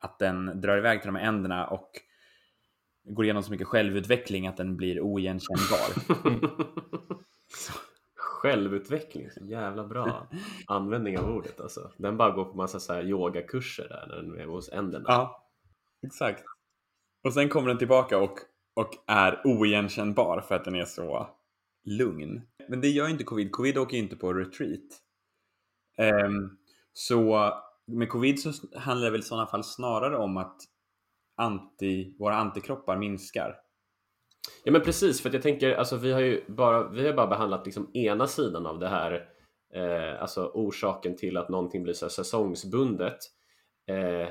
att 0.00 0.18
den 0.18 0.60
drar 0.60 0.78
iväg 0.78 1.02
till 1.02 1.12
de 1.12 1.16
här 1.16 1.28
änderna 1.28 1.66
och 1.66 1.90
går 3.04 3.24
igenom 3.24 3.42
så 3.42 3.50
mycket 3.50 3.66
självutveckling 3.66 4.46
att 4.46 4.56
den 4.56 4.76
blir 4.76 5.00
oigenkännbar. 5.00 5.88
Självutveckling, 8.44 9.30
så 9.30 9.44
jävla 9.44 9.84
bra 9.84 10.28
användning 10.66 11.18
av 11.18 11.30
ordet 11.30 11.60
alltså. 11.60 11.90
Den 11.96 12.16
bara 12.16 12.30
går 12.30 12.44
på 12.44 12.56
massa 12.56 12.80
så 12.80 12.92
här 12.92 13.02
yogakurser 13.02 13.88
där 13.88 14.06
när 14.08 14.16
den 14.16 14.40
är 14.40 14.46
hos 14.46 14.68
änderna. 14.68 15.04
ja, 15.08 15.48
exakt. 16.06 16.44
Och 17.24 17.34
sen 17.34 17.48
kommer 17.48 17.68
den 17.68 17.78
tillbaka 17.78 18.18
och, 18.18 18.38
och 18.76 18.90
är 19.06 19.40
oigenkännbar 19.44 20.40
för 20.40 20.54
att 20.54 20.64
den 20.64 20.74
är 20.74 20.84
så 20.84 21.28
lugn. 21.84 22.42
Men 22.68 22.80
det 22.80 22.88
gör 22.88 23.08
inte 23.08 23.24
covid. 23.24 23.52
Covid 23.52 23.78
åker 23.78 23.96
ju 23.96 24.02
inte 24.02 24.16
på 24.16 24.32
retreat. 24.32 25.00
Ehm, 25.98 26.58
så 26.92 27.52
med 27.86 28.08
covid 28.08 28.40
så 28.40 28.52
handlar 28.78 29.04
det 29.04 29.10
väl 29.10 29.20
i 29.20 29.24
sådana 29.24 29.46
fall 29.46 29.64
snarare 29.64 30.16
om 30.16 30.36
att 30.36 30.56
anti, 31.36 32.16
våra 32.18 32.36
antikroppar 32.36 32.96
minskar. 32.96 33.63
Ja 34.64 34.72
men 34.72 34.80
precis, 34.80 35.20
för 35.20 35.28
att 35.28 35.34
jag 35.34 35.42
tänker, 35.42 35.74
alltså 35.74 35.96
vi 35.96 36.12
har 36.12 36.20
ju 36.20 36.44
bara, 36.46 36.88
vi 36.88 37.06
har 37.06 37.14
bara 37.14 37.26
behandlat 37.26 37.64
liksom 37.66 37.90
ena 37.94 38.26
sidan 38.26 38.66
av 38.66 38.78
det 38.78 38.88
här, 38.88 39.28
eh, 39.74 40.22
alltså 40.22 40.50
orsaken 40.54 41.16
till 41.16 41.36
att 41.36 41.48
någonting 41.48 41.82
blir 41.82 41.94
så 41.94 42.04
här 42.04 42.10
säsongsbundet. 42.10 43.18
Eh, 43.90 44.28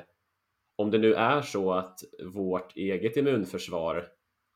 om 0.76 0.91
det 0.91 0.97
nu 0.97 1.14
är 1.14 1.41
så 1.41 1.74
att 1.74 1.99
vårt 2.34 2.76
eget 2.76 3.18
immunförsvar 3.18 4.07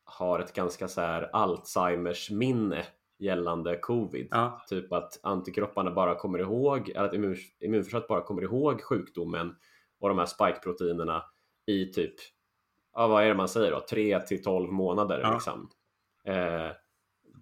har 0.05 0.39
ett 0.39 0.53
ganska 0.53 0.87
så 0.87 1.01
här 1.01 1.29
Alzheimers 1.33 2.31
minne 2.31 2.85
gällande 3.19 3.77
covid. 3.77 4.27
Ja, 4.31 4.61
Typ 4.69 4.93
att 4.93 5.19
antikropparna 5.23 5.91
bara 5.91 6.15
kommer 6.15 6.39
ihåg, 6.39 6.89
eller 6.89 7.05
att 7.05 7.13
immun, 7.13 7.35
immunförsvaret 7.59 8.07
bara 8.07 8.21
kommer 8.21 8.41
ihåg 8.41 8.81
sjukdomen 8.81 9.55
och 9.99 10.09
de 10.09 10.17
här 10.17 10.25
spikeproteinerna 10.25 11.23
i 11.65 11.85
typ, 11.85 12.15
ja 12.97 13.07
vad 13.07 13.23
är 13.23 13.27
det 13.27 13.33
man 13.35 13.47
säger 13.47 13.71
då, 13.71 13.79
3 13.89 14.19
till 14.19 14.43
12 14.43 14.71
månader 14.71 15.19
Ja. 15.23 15.33
liksom. 15.33 15.69
Eh, 16.25 16.71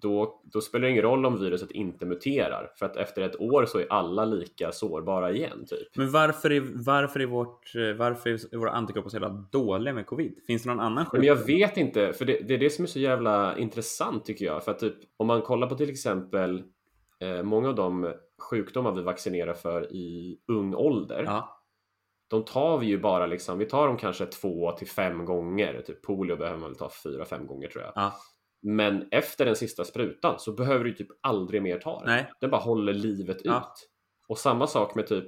då, 0.01 0.41
då 0.43 0.61
spelar 0.61 0.83
det 0.85 0.91
ingen 0.91 1.03
roll 1.03 1.25
om 1.25 1.39
viruset 1.39 1.71
inte 1.71 2.05
muterar 2.05 2.71
för 2.79 2.85
att 2.85 2.95
efter 2.97 3.21
ett 3.21 3.39
år 3.41 3.65
så 3.65 3.79
är 3.79 3.85
alla 3.89 4.25
lika 4.25 4.71
sårbara 4.71 5.31
igen 5.31 5.65
typ. 5.67 5.87
men 5.97 6.11
varför 6.11 6.51
är, 6.51 6.63
varför 6.85 7.19
är, 7.19 7.25
vårt, 7.25 7.75
eh, 7.75 7.93
varför 7.97 8.29
är 8.29 8.57
våra 8.57 8.71
antikroppar 8.71 9.09
så 9.09 9.15
jävla 9.15 9.29
dåliga 9.51 9.93
med 9.93 10.05
covid? 10.05 10.39
Finns 10.47 10.63
det 10.63 10.69
någon 10.69 10.79
annan 10.79 10.93
Men 10.95 11.05
sjukdom? 11.05 11.25
jag 11.25 11.35
vet 11.35 11.77
inte, 11.77 12.13
för 12.13 12.25
det, 12.25 12.39
det 12.47 12.53
är 12.53 12.57
det 12.57 12.69
som 12.69 12.83
är 12.83 12.87
så 12.87 12.99
jävla 12.99 13.57
intressant 13.57 14.25
tycker 14.25 14.45
jag. 14.45 14.63
För 14.63 14.71
att 14.71 14.79
typ, 14.79 14.95
om 15.17 15.27
man 15.27 15.41
kollar 15.41 15.67
på 15.67 15.75
till 15.75 15.89
exempel 15.89 16.63
eh, 17.19 17.43
många 17.43 17.69
av 17.69 17.75
de 17.75 18.13
sjukdomar 18.49 18.91
vi 18.91 19.01
vaccinerar 19.01 19.53
för 19.53 19.93
i 19.93 20.37
ung 20.47 20.75
ålder. 20.75 21.23
Ja, 21.27 21.54
De 22.35 22.45
tar 22.45 22.77
vi 22.77 22.85
ju 22.85 22.97
bara 22.99 23.25
liksom, 23.25 23.57
vi 23.59 23.65
tar 23.65 23.87
dem 23.87 23.97
kanske 23.97 24.25
två 24.25 24.71
till 24.71 24.87
fem 24.87 25.25
gånger. 25.25 25.81
Typ 25.81 26.01
polio 26.01 26.35
behöver 26.37 26.59
man 26.59 26.69
väl 26.69 26.77
ta 26.77 26.89
fyra, 27.03 27.25
fem 27.25 27.47
gånger 27.47 27.67
tror 27.67 27.83
jag. 27.83 27.91
ja, 27.95 28.15
Men 28.61 29.07
efter 29.11 29.45
den 29.45 29.55
sista 29.55 29.83
sprutan 29.85 30.39
så 30.39 30.51
behöver 30.51 30.83
du 30.83 30.93
typ 30.93 31.07
aldrig 31.21 31.61
mer 31.61 31.77
ta 31.79 31.99
den. 31.99 32.07
Nej. 32.07 32.31
Den 32.41 32.49
bara 32.49 32.61
håller 32.61 32.93
livet 32.93 33.37
Ja. 33.43 33.57
ut. 33.57 33.89
Och 34.27 34.37
samma 34.37 34.67
sak 34.67 34.95
med 34.95 35.07
typ 35.07 35.27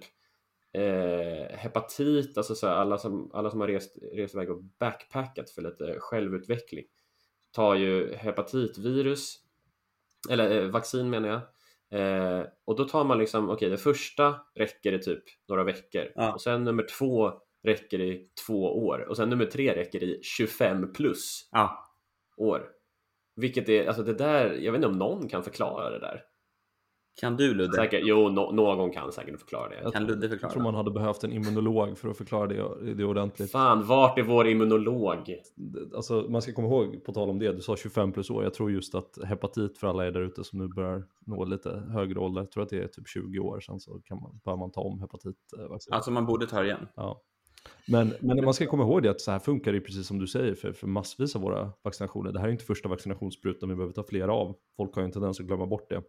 eh, 0.74 1.58
hepatit, 1.58 2.38
alltså 2.38 2.56
så 2.56 2.68
här, 2.68 2.74
alla, 2.76 2.98
som, 2.98 3.32
alla 3.34 3.50
som 3.50 3.60
har 3.60 3.68
rest, 3.68 3.98
rest 4.14 4.36
iväg 4.36 4.50
och 4.52 4.64
backpackat 4.80 5.50
för 5.50 5.62
lite 5.62 5.96
självutveckling 6.00 6.86
tar 7.52 7.76
ju 7.76 8.14
hepatitvirus, 8.16 9.36
eller 10.30 10.62
eh, 10.64 10.70
vaccin 10.70 11.10
menar 11.10 11.30
jag. 11.30 11.42
Eh, 11.92 12.42
och 12.66 12.76
då 12.76 12.84
tar 12.84 13.04
man 13.04 13.18
liksom, 13.18 13.50
okej 13.50 13.70
det 13.70 13.78
första 13.78 14.36
räcker 14.56 14.94
i 14.94 15.00
typ 15.00 15.24
några 15.48 15.64
veckor 15.64 16.12
Ja. 16.16 16.34
och 16.34 16.42
sen 16.42 16.64
nummer 16.64 16.84
två 16.98 17.32
räcker 17.64 18.02
i 18.02 18.28
två 18.48 18.86
år 18.88 19.00
och 19.10 19.18
sen 19.18 19.30
nummer 19.30 19.46
tre 19.46 19.76
räcker 19.76 20.04
i 20.04 20.20
25 20.24 20.94
plus 20.94 21.50
Ja. 21.52 21.84
år. 22.38 22.70
Vilket 23.36 23.70
är, 23.70 23.88
alltså 23.88 24.04
det 24.04 24.14
där, 24.14 24.52
jag 24.52 24.72
vet 24.72 24.80
inte 24.80 24.88
om 24.88 24.98
någon 25.00 25.28
kan 25.30 25.44
förklara 25.44 25.90
det 25.90 26.00
där. 26.00 26.22
Kan 27.20 27.38
du 27.38 27.54
Ludde? 27.54 27.74
Säkert, 27.74 28.02
jo, 28.04 28.30
no, 28.30 28.52
någon 28.52 28.92
kan 28.92 29.12
säkert 29.12 29.40
förklara 29.40 29.70
det. 29.70 29.92
Kan 29.92 30.06
Ludde 30.06 30.26
Jag 30.26 30.32
förklara? 30.32 30.52
tror 30.54 30.64
man 30.64 30.76
hade 30.76 30.92
behövt 30.92 31.24
en 31.24 31.32
immunolog 31.32 31.98
för 31.98 32.10
att 32.10 32.18
förklara 32.18 32.48
det, 32.48 32.94
det 32.94 33.06
ordentligt. 33.06 33.52
Fan, 33.52 33.88
vart 33.88 34.18
är 34.18 34.24
vår 34.24 34.48
immunolog? 34.48 35.36
Alltså, 35.96 36.26
man 36.30 36.42
ska 36.42 36.54
komma 36.54 36.68
ihåg, 36.68 37.04
på 37.06 37.14
tal 37.14 37.30
om 37.30 37.40
det, 37.40 37.52
du 37.52 37.62
sa 37.62 37.76
25 37.76 38.12
plus 38.12 38.30
år. 38.30 38.44
Jag 38.44 38.54
tror 38.54 38.72
just 38.72 38.96
att 38.96 39.18
hepatit 39.26 39.78
för 39.78 39.88
alla 39.88 40.08
er 40.08 40.12
där 40.12 40.22
ute 40.22 40.44
som 40.44 40.60
nu 40.60 40.68
börjar 40.68 41.04
nå 41.26 41.46
lite 41.46 41.84
högre 41.94 42.20
ålder, 42.20 42.42
jag 42.42 42.52
tror 42.52 42.64
att 42.64 42.70
det 42.70 42.84
är 42.84 42.88
typ 42.88 43.08
20 43.08 43.40
år 43.40 43.60
sedan 43.60 43.80
så 43.80 44.02
kan 44.06 44.22
man, 44.22 44.40
bör 44.46 44.56
man 44.56 44.72
ta 44.72 44.82
om 44.82 45.00
hepatitvaccin. 45.00 45.94
Alltså 45.94 46.12
man 46.12 46.26
borde 46.26 46.48
ta 46.48 46.60
det 46.60 46.66
igen. 46.66 46.88
Ja. 46.96 47.22
Men, 47.88 48.14
men 48.20 48.46
man 48.46 48.54
ska 48.54 48.66
komma 48.66 48.84
ihåg 48.84 49.04
det 49.04 49.10
att 49.10 49.22
så 49.22 49.32
här 49.32 49.40
funkar 49.40 49.74
det 49.74 49.82
precis 49.82 50.08
som 50.08 50.20
du 50.20 50.28
säger 50.28 50.56
för, 50.56 50.72
för 50.72 50.88
massvis 50.88 51.36
av 51.36 51.42
våra 51.42 51.72
vaccinationer. 51.84 52.32
Det 52.32 52.40
här 52.40 52.48
är 52.48 52.52
inte 52.52 52.66
första 52.66 52.90
vaccinationssprutan 52.90 53.70
vi 53.70 53.76
behöver 53.76 53.94
ta 53.94 54.04
flera 54.04 54.34
av. 54.34 54.56
Folk 54.78 54.96
har 54.96 55.02
ju 55.02 55.06
en 55.06 55.12
tendens 55.12 55.40
att 55.40 55.46
glömma 55.46 55.66
bort 55.66 55.90
det. 55.90 56.02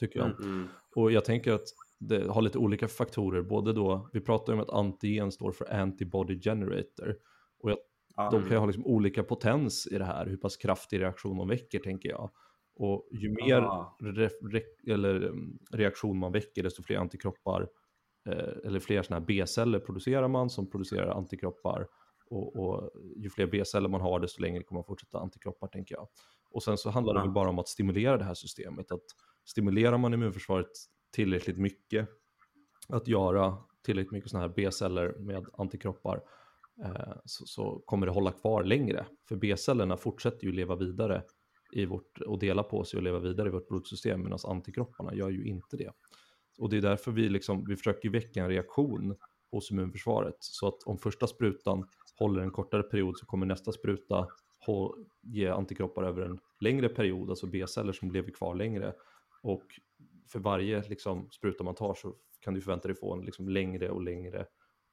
Tycker 0.00 0.18
jag. 0.18 0.40
Mm. 0.40 0.68
Och 0.96 1.12
jag 1.12 1.24
tänker 1.24 1.52
att 1.52 1.66
det 1.98 2.28
har 2.28 2.42
lite 2.42 2.58
olika 2.58 2.88
faktorer. 2.88 3.42
Både 3.42 3.72
då, 3.72 4.08
vi 4.12 4.20
pratar 4.20 4.52
ju 4.52 4.58
om 4.58 4.62
att 4.62 4.70
antigen 4.74 5.32
står 5.32 5.52
för 5.52 5.72
antibody 5.72 6.40
generator. 6.40 7.16
Och 7.58 7.70
jag, 7.70 7.78
Ja. 8.16 8.30
de 8.30 8.42
kan 8.42 8.50
ju 8.50 8.56
ha 8.56 8.66
liksom 8.66 8.86
olika 8.86 9.22
potens 9.22 9.88
i 9.90 9.98
det 9.98 10.04
här, 10.04 10.26
hur 10.26 10.36
pass 10.36 10.56
kraftig 10.56 11.00
reaktion 11.00 11.36
de 11.38 11.48
väcker 11.48 11.78
tänker 11.78 12.08
jag. 12.08 12.30
Och 12.74 13.08
ju 13.12 13.28
mer 13.28 13.60
re, 14.14 14.30
re, 14.52 14.62
eller, 14.94 15.16
mm, 15.16 15.58
reaktion 15.70 16.18
man 16.18 16.32
väcker, 16.32 16.62
desto 16.62 16.82
fler 16.82 16.96
antikroppar 16.96 17.68
eh, 18.28 18.54
eller 18.64 18.80
fler 18.80 19.02
sådana 19.02 19.20
här 19.20 19.26
B-celler 19.26 19.78
producerar 19.78 20.28
man 20.28 20.50
som 20.50 20.70
producerar 20.70 21.10
antikroppar. 21.10 21.86
Och, 22.26 22.56
och 22.56 22.90
ju 23.16 23.30
fler 23.30 23.46
B-celler 23.46 23.88
man 23.88 24.00
har, 24.00 24.20
desto 24.20 24.42
längre 24.42 24.62
kommer 24.62 24.78
man 24.78 24.84
fortsätta 24.84 25.18
antikroppar, 25.18 25.68
tänker 25.68 25.94
jag. 25.94 26.08
Och 26.50 26.62
sen 26.62 26.78
så 26.78 26.90
handlar 26.90 27.14
det 27.14 27.20
väl 27.20 27.30
bara 27.30 27.48
om 27.48 27.58
att 27.58 27.68
stimulera 27.68 28.16
det 28.16 28.24
här 28.24 28.34
systemet. 28.34 28.92
Att 28.92 29.04
stimulerar 29.50 29.98
man 29.98 30.14
immunförsvaret 30.14 30.70
tillräckligt 31.14 31.58
mycket, 31.58 32.08
att 32.88 33.08
göra 33.08 33.56
tillräckligt 33.84 34.12
mycket 34.12 34.30
sådana 34.30 34.46
här 34.46 34.54
B-celler 34.56 35.14
med 35.18 35.46
antikroppar, 35.52 36.22
eh, 36.84 37.12
så, 37.24 37.46
så 37.46 37.82
kommer 37.84 38.06
det 38.06 38.12
hålla 38.12 38.32
kvar 38.32 38.64
längre. 38.64 39.06
För 39.28 39.36
B-cellerna 39.36 39.96
fortsätter 39.96 40.46
ju 40.46 40.52
leva 40.52 40.76
vidare 40.76 41.22
i 41.72 41.84
vårt, 41.84 42.20
och 42.20 42.38
dela 42.38 42.62
på 42.62 42.84
sig 42.84 42.96
och 42.98 43.02
leva 43.02 43.18
vidare 43.18 43.48
i 43.48 43.52
vårt 43.52 43.68
blodsystem, 43.68 44.22
medan 44.22 44.38
antikropparna 44.44 45.14
gör 45.14 45.30
ju 45.30 45.44
inte 45.44 45.76
det. 45.76 45.90
Och 46.58 46.70
det 46.70 46.76
är 46.76 46.82
därför 46.82 47.12
vi, 47.12 47.28
liksom, 47.28 47.64
vi 47.64 47.76
försöker 47.76 48.10
väcka 48.10 48.42
en 48.42 48.48
reaktion 48.48 49.16
hos 49.50 49.70
immunförsvaret. 49.70 50.36
Så 50.38 50.68
att 50.68 50.82
om 50.82 50.98
första 50.98 51.26
sprutan 51.26 51.88
håller 52.18 52.42
en 52.42 52.50
kortare 52.50 52.82
period 52.82 53.18
så 53.18 53.26
kommer 53.26 53.46
nästa 53.46 53.72
spruta 53.72 54.28
ge 55.22 55.48
antikroppar 55.48 56.02
över 56.02 56.22
en 56.22 56.38
längre 56.60 56.88
period, 56.88 57.30
alltså 57.30 57.46
B-celler 57.46 57.92
som 57.92 58.10
lever 58.10 58.30
kvar 58.30 58.54
längre. 58.54 58.94
Och 59.40 59.80
för 60.28 60.38
varje 60.38 60.82
liksom, 60.88 61.30
spruta 61.30 61.64
man 61.64 61.74
tar 61.74 61.94
så 61.94 62.14
kan 62.40 62.54
du 62.54 62.60
förvänta 62.60 62.88
dig 62.88 62.96
få 62.96 63.14
en 63.14 63.24
liksom, 63.24 63.48
längre 63.48 63.90
och 63.90 64.02
längre, 64.02 64.46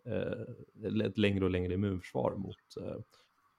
eh, 0.05 1.05
ett 1.05 1.17
längre 1.17 1.45
och 1.45 1.51
längre 1.51 1.73
immunförsvar 1.73 2.35
mot 2.35 2.57
eh, 2.81 2.97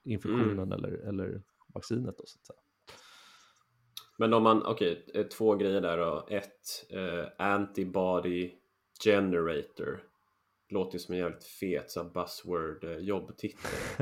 infektionen 0.05 0.73
eller, 0.73 0.93
eller 0.93 1.43
vaccinet. 1.67 2.19
Då, 2.19 2.25
så 2.27 2.39
att 2.39 2.47
säga. 2.47 2.59
Men 4.21 4.35
om 4.35 4.43
man, 4.43 4.63
okej, 4.67 5.05
eh, 5.15 5.27
två 5.27 5.55
grejer 5.55 5.81
där 5.81 5.99
då. 5.99 6.27
Ett, 6.31 6.87
eh, 6.91 7.25
antibody 7.39 8.53
generator. 9.05 10.05
Låter 10.69 10.99
som 10.99 11.15
en 11.15 11.21
jävligt 11.21 11.45
fet 11.45 11.91
så 11.91 12.03
här 12.03 12.11
buzzword 12.11 12.85
eh, 12.85 12.91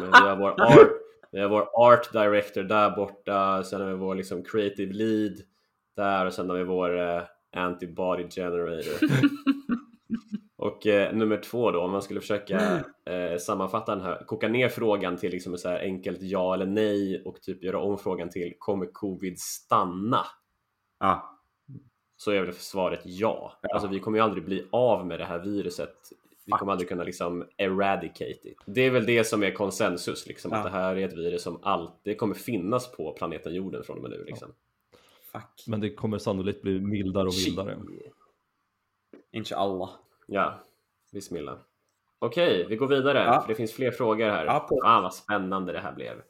vi, 0.00 0.28
har 0.28 0.36
vår 0.36 0.50
art, 0.50 0.90
vi 1.32 1.40
har 1.40 1.48
vår 1.48 1.68
art 1.74 2.12
director 2.12 2.62
där 2.62 2.96
borta, 2.96 3.64
sen 3.64 3.80
har 3.80 3.88
vi 3.88 3.94
vår 3.94 4.14
liksom 4.14 4.44
creative 4.44 4.92
lead 4.92 5.32
där 5.96 6.26
och 6.26 6.32
sen 6.32 6.50
har 6.50 6.56
vi 6.56 6.64
vår 6.64 7.00
eh, 7.00 7.22
antibody 7.56 8.28
generator. 8.28 9.08
Och 10.64 10.86
eh, 10.86 11.14
nummer 11.14 11.36
två 11.36 11.70
då, 11.70 11.80
om 11.80 11.90
man 11.90 12.02
skulle 12.02 12.20
försöka 12.20 12.84
eh, 13.06 13.38
sammanfatta 13.38 13.94
den 13.94 14.04
här, 14.04 14.24
koka 14.26 14.48
ner 14.48 14.68
frågan 14.68 15.16
till 15.16 15.30
liksom 15.30 15.58
så 15.58 15.68
här 15.68 15.78
enkelt 15.78 16.18
ja 16.22 16.54
eller 16.54 16.66
nej 16.66 17.22
och 17.24 17.42
typ 17.42 17.64
göra 17.64 17.78
om 17.80 17.98
frågan 17.98 18.30
till 18.30 18.54
kommer 18.58 18.86
covid 18.86 19.38
stanna? 19.38 20.20
Ja. 21.00 21.40
Så 22.16 22.30
är 22.30 22.42
väl 22.42 22.52
svaret 22.54 23.00
ja. 23.04 23.58
Ja. 23.62 23.68
Alltså 23.74 23.88
vi 23.88 24.00
kommer 24.00 24.18
ju 24.18 24.24
aldrig 24.24 24.44
bli 24.44 24.66
av 24.72 25.06
med 25.06 25.18
det 25.18 25.24
här 25.24 25.38
viruset. 25.38 25.94
Vi 26.46 26.52
kommer 26.52 26.72
aldrig 26.72 26.88
kunna 26.88 27.04
liksom 27.04 27.44
eradicate 27.56 28.48
it. 28.48 28.58
Det 28.66 28.80
är 28.80 28.90
väl 28.90 29.06
det 29.06 29.24
som 29.24 29.42
är 29.42 29.50
konsensus, 29.50 30.26
liksom, 30.26 30.50
Ja. 30.50 30.58
att 30.58 30.64
det 30.64 30.70
här 30.70 30.96
är 30.96 31.06
ett 31.06 31.16
virus 31.16 31.42
som 31.42 31.58
alltid 31.62 32.18
kommer 32.18 32.34
finnas 32.34 32.92
på 32.92 33.12
planeten 33.12 33.54
jorden 33.54 33.84
från 33.84 33.96
och 33.96 34.02
med 34.02 34.10
nu. 34.10 34.24
Liksom. 34.24 34.48
Fuck. 35.34 35.64
Men 35.66 35.80
det 35.80 35.94
kommer 35.94 36.18
sannolikt 36.18 36.62
bli 36.62 36.80
mildare 36.80 37.26
och 37.28 37.34
mildare. 37.46 37.76
Inshallah. 39.32 39.90
Ja, 40.26 40.60
bismillah. 41.12 41.58
Okej, 42.18 42.66
vi 42.68 42.76
går 42.76 42.86
vidare, 42.88 43.18
Ja. 43.18 43.40
för 43.40 43.48
det 43.48 43.54
finns 43.54 43.72
fler 43.72 43.90
frågor 43.90 44.24
här. 44.26 44.46
Ja, 44.46 44.66
på- 44.68 44.80
Fan 44.84 45.02
vad 45.02 45.14
spännande 45.14 45.72
det 45.72 45.80
här 45.80 45.94
blev. 45.94 46.22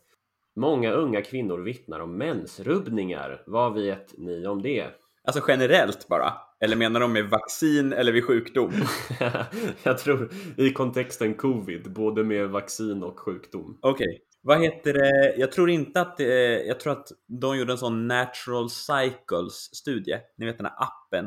Många 0.56 0.92
unga 0.92 1.22
kvinnor 1.22 1.58
vittnar 1.58 2.00
om 2.00 2.16
mensrubbningar. 2.16 3.42
Vad 3.46 3.74
vet 3.74 4.18
ni 4.18 4.46
om 4.46 4.62
det? 4.62 4.86
Alltså 5.24 5.42
generellt 5.48 6.08
bara? 6.08 6.32
Eller 6.60 6.76
menar 6.76 7.00
de 7.00 7.12
med 7.12 7.30
vaccin 7.30 7.92
eller 7.92 8.12
vid 8.12 8.24
sjukdom? 8.24 8.72
Jag 9.82 9.98
tror 9.98 10.30
i 10.56 10.70
kontexten 10.72 11.34
covid, 11.34 11.92
både 11.92 12.24
med 12.24 12.50
vaccin 12.50 13.02
och 13.02 13.18
sjukdom. 13.20 13.78
Okej. 13.82 14.20
Vad 14.46 14.62
heter 14.62 14.92
det? 14.92 15.34
Jag 15.36 15.52
tror 15.52 15.70
inte 15.70 16.00
att 16.00 16.16
det, 16.16 16.64
Jag 16.64 16.80
tror 16.80 16.92
att 16.92 17.08
de 17.26 17.58
gjorde 17.58 17.72
en 17.72 17.78
sån 17.78 18.08
Natural 18.08 18.70
Cycles-studie. 18.70 20.18
Ni 20.36 20.46
vet 20.46 20.58
den 20.58 20.66
här 20.66 20.76
appen. 20.76 21.24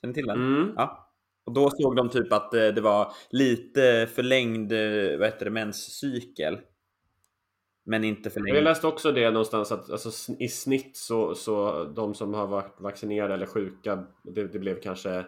Känner 0.00 0.08
ni 0.08 0.14
till 0.14 0.26
den? 0.26 0.36
Mm. 0.36 0.72
Ja. 0.76 1.14
Och 1.46 1.52
då 1.52 1.70
såg 1.70 1.96
de 1.96 2.08
typ 2.08 2.32
att 2.32 2.54
eh, 2.54 2.68
det 2.68 2.80
var 2.80 3.12
lite 3.30 4.08
förlängd 4.14 4.72
eh, 4.72 5.18
vad 5.18 5.28
heter 5.28 5.44
det, 5.44 5.50
menscykel. 5.50 6.60
Men 7.84 8.04
inte 8.04 8.30
förlängd. 8.30 8.56
Jag 8.56 8.64
läste 8.64 8.86
också 8.86 9.12
det 9.12 9.30
någonstans 9.30 9.72
att 9.72 9.90
alltså, 9.90 10.32
i 10.38 10.48
snitt 10.48 10.96
så, 10.96 11.34
så 11.34 11.84
de 11.84 12.14
som 12.14 12.34
har 12.34 12.46
varit 12.46 12.80
vaccinerade 12.80 13.34
eller 13.34 13.46
sjuka, 13.46 14.06
det, 14.22 14.46
det 14.46 14.58
blev 14.58 14.80
kanske 14.80 15.24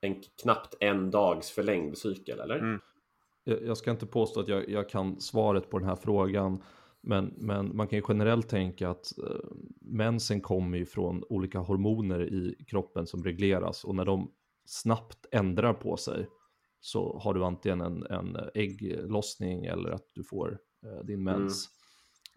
en, 0.00 0.22
knappt 0.42 0.74
en 0.80 1.10
dags 1.10 1.50
förlängd 1.50 1.98
cykel, 1.98 2.40
eller? 2.40 2.58
Mm. 2.58 2.80
Jag, 3.44 3.76
ska 3.76 3.90
inte 3.90 4.06
påstå 4.06 4.40
att 4.40 4.48
jag, 4.48 4.68
jag 4.68 4.88
kan 4.88 5.20
svaret 5.20 5.70
på 5.70 5.78
den 5.78 5.88
här 5.88 5.96
frågan. 5.96 6.62
Men, 7.00 7.34
men 7.36 7.76
man 7.76 7.88
kan 7.88 7.98
ju 7.98 8.04
generellt 8.08 8.48
tänka 8.48 8.90
att 8.90 9.18
eh, 9.18 9.50
mensen 9.80 10.40
kommer 10.40 10.78
ju 10.78 10.86
från 10.86 11.24
olika 11.28 11.58
hormoner 11.58 12.32
i 12.32 12.64
kroppen 12.68 13.06
som 13.06 13.24
regleras. 13.24 13.84
Och 13.84 13.94
när 13.94 14.04
de 14.04 14.30
snabbt 14.64 15.26
ändrar 15.30 15.74
på 15.74 15.96
sig 15.96 16.28
så 16.80 17.18
har 17.18 17.34
du 17.34 17.44
antingen 17.44 17.80
en, 17.80 18.02
en 18.02 18.36
ägglossning 18.54 19.64
eller 19.64 19.90
att 19.90 20.06
du 20.12 20.24
får 20.24 20.58
eh, 20.86 21.04
din 21.04 21.24
mens. 21.24 21.68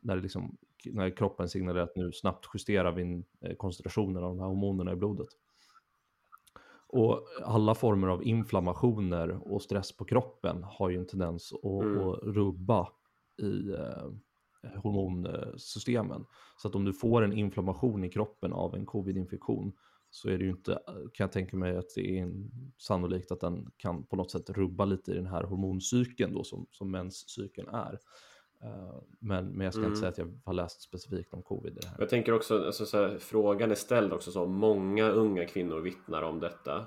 När, 0.01 0.15
det 0.15 0.21
liksom, 0.21 0.57
när 0.85 1.09
kroppen 1.09 1.49
signalerar 1.49 1.83
att 1.83 1.95
nu 1.95 2.11
snabbt 2.11 2.45
justerar 2.53 2.91
vi 2.91 3.01
in, 3.01 3.25
eh, 3.41 3.55
koncentrationen 3.55 4.23
av 4.23 4.29
de 4.29 4.39
här 4.39 4.47
hormonerna 4.47 4.91
i 4.91 4.95
blodet. 4.95 5.27
Och 6.87 7.21
alla 7.43 7.75
former 7.75 8.07
av 8.07 8.23
inflammationer 8.23 9.53
och 9.53 9.61
stress 9.61 9.97
på 9.97 10.05
kroppen 10.05 10.63
har 10.63 10.89
ju 10.89 10.97
en 10.97 11.07
tendens 11.07 11.53
att, 11.53 11.83
Mm. 11.83 12.07
att 12.09 12.19
rubba 12.23 12.87
i 13.41 13.71
eh, 13.71 14.11
hormonsystemen. 14.81 16.25
Så 16.57 16.67
att 16.67 16.75
om 16.75 16.85
du 16.85 16.93
får 16.93 17.21
en 17.21 17.33
inflammation 17.33 18.03
i 18.03 18.09
kroppen 18.09 18.53
av 18.53 18.75
en 18.75 18.85
covid-infektion 18.85 19.73
så 20.09 20.29
är 20.29 20.37
det 20.37 20.43
ju 20.43 20.49
inte, 20.49 20.79
kan 20.85 21.23
jag 21.23 21.31
tänka 21.31 21.57
mig 21.57 21.77
att 21.77 21.89
det 21.95 22.17
är 22.17 22.23
en, 22.23 22.51
sannolikt 22.77 23.31
att 23.31 23.39
den 23.39 23.71
kan 23.77 24.03
på 24.05 24.15
något 24.15 24.31
sätt 24.31 24.49
rubba 24.49 24.85
lite 24.85 25.11
i 25.11 25.15
den 25.15 25.27
här 25.27 25.43
hormoncykeln 25.43 26.33
då 26.33 26.43
som, 26.43 26.67
som 26.71 26.91
menscykeln 26.91 27.67
är. 27.67 27.99
Eh, 28.63 28.95
men, 29.19 29.45
men 29.47 29.65
jag 29.65 29.73
ska 29.73 29.79
Mm. 29.81 29.89
inte 29.91 29.99
säga 29.99 30.09
att 30.09 30.17
jag 30.17 30.39
har 30.45 30.53
läst 30.53 30.81
specifikt 30.81 31.33
om 31.33 31.41
covid 31.43 31.73
i 31.73 31.79
det 31.81 31.87
här. 31.87 31.95
Jag 31.99 32.09
tänker 32.09 32.33
också, 32.33 32.65
alltså, 32.65 32.85
så 32.85 32.97
här, 32.97 33.17
frågan 33.19 33.71
är 33.71 33.75
ställd 33.75 34.13
också 34.13 34.31
så 34.31 34.45
många 34.45 35.09
unga 35.09 35.45
kvinnor 35.45 35.79
vittnar 35.79 36.21
om 36.21 36.39
detta. 36.39 36.85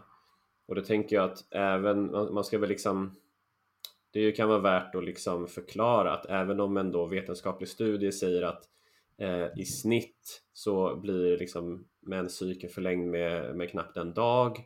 Och 0.66 0.74
då 0.74 0.82
tänker 0.82 1.16
jag 1.16 1.24
att 1.30 1.46
även, 1.50 2.10
man 2.10 2.44
ska 2.44 2.58
väl 2.58 2.68
liksom 2.68 3.14
det 4.10 4.32
kan 4.32 4.48
vara 4.48 4.58
värt 4.58 4.94
att 4.94 5.04
liksom 5.04 5.46
förklara 5.46 6.12
att 6.14 6.26
även 6.26 6.60
om 6.60 6.76
en 6.76 6.92
då 6.92 7.06
vetenskaplig 7.06 7.68
studie 7.68 8.12
säger 8.12 8.42
att 8.42 8.64
Eh, 9.20 9.46
I 9.56 9.64
snitt 9.64 10.42
så 10.52 10.96
blir 10.96 11.38
liksom 11.38 11.84
menscykeln 12.00 12.72
förlängd 12.72 13.10
med, 13.10 13.56
med 13.56 13.70
knappt 13.70 13.96
en 13.96 14.14
dag. 14.14 14.58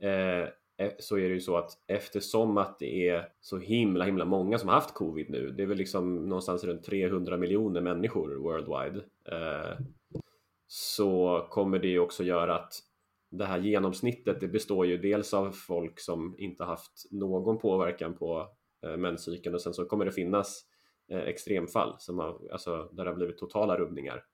Eh, 0.00 0.48
Eh, 0.82 0.92
så 0.98 1.18
är 1.18 1.28
det 1.28 1.34
ju 1.34 1.40
så 1.40 1.56
att 1.56 1.70
eftersom 1.86 2.58
att 2.58 2.78
det 2.78 3.08
är 3.08 3.28
så 3.40 3.58
himla 3.58 4.04
himla 4.04 4.24
många 4.24 4.58
som 4.58 4.68
har 4.68 4.74
haft 4.74 4.94
covid 4.94 5.30
nu, 5.30 5.50
det 5.50 5.62
är 5.62 5.66
väl 5.66 5.78
liksom 5.78 6.28
någonstans 6.28 6.64
runt 6.64 6.84
300 6.84 7.36
miljoner 7.36 7.80
människor 7.80 8.34
worldwide, 8.34 9.04
eh, 9.24 9.78
så 10.66 11.46
kommer 11.50 11.78
det 11.78 11.88
ju 11.88 11.98
också 11.98 12.24
göra 12.24 12.54
att 12.54 12.74
det 13.30 13.44
här 13.44 13.58
genomsnittet, 13.58 14.40
det 14.40 14.48
består 14.48 14.86
ju 14.86 14.98
dels 14.98 15.34
av 15.34 15.50
folk 15.50 16.00
som 16.00 16.34
inte 16.38 16.64
haft 16.64 16.92
någon 17.10 17.58
påverkan 17.58 18.14
på 18.14 18.48
eh, 18.86 18.96
menscykeln 18.96 19.54
och 19.54 19.60
sen 19.60 19.74
så 19.74 19.84
kommer 19.84 20.04
det 20.04 20.12
finnas 20.12 20.68
extremfall 21.08 21.94
som 21.98 22.18
har, 22.18 22.52
alltså, 22.52 22.88
där 22.92 23.04
det 23.04 23.10
har 23.10 23.16
blivit 23.16 23.38
totala 23.38 23.76
rubbningar. 23.76 24.24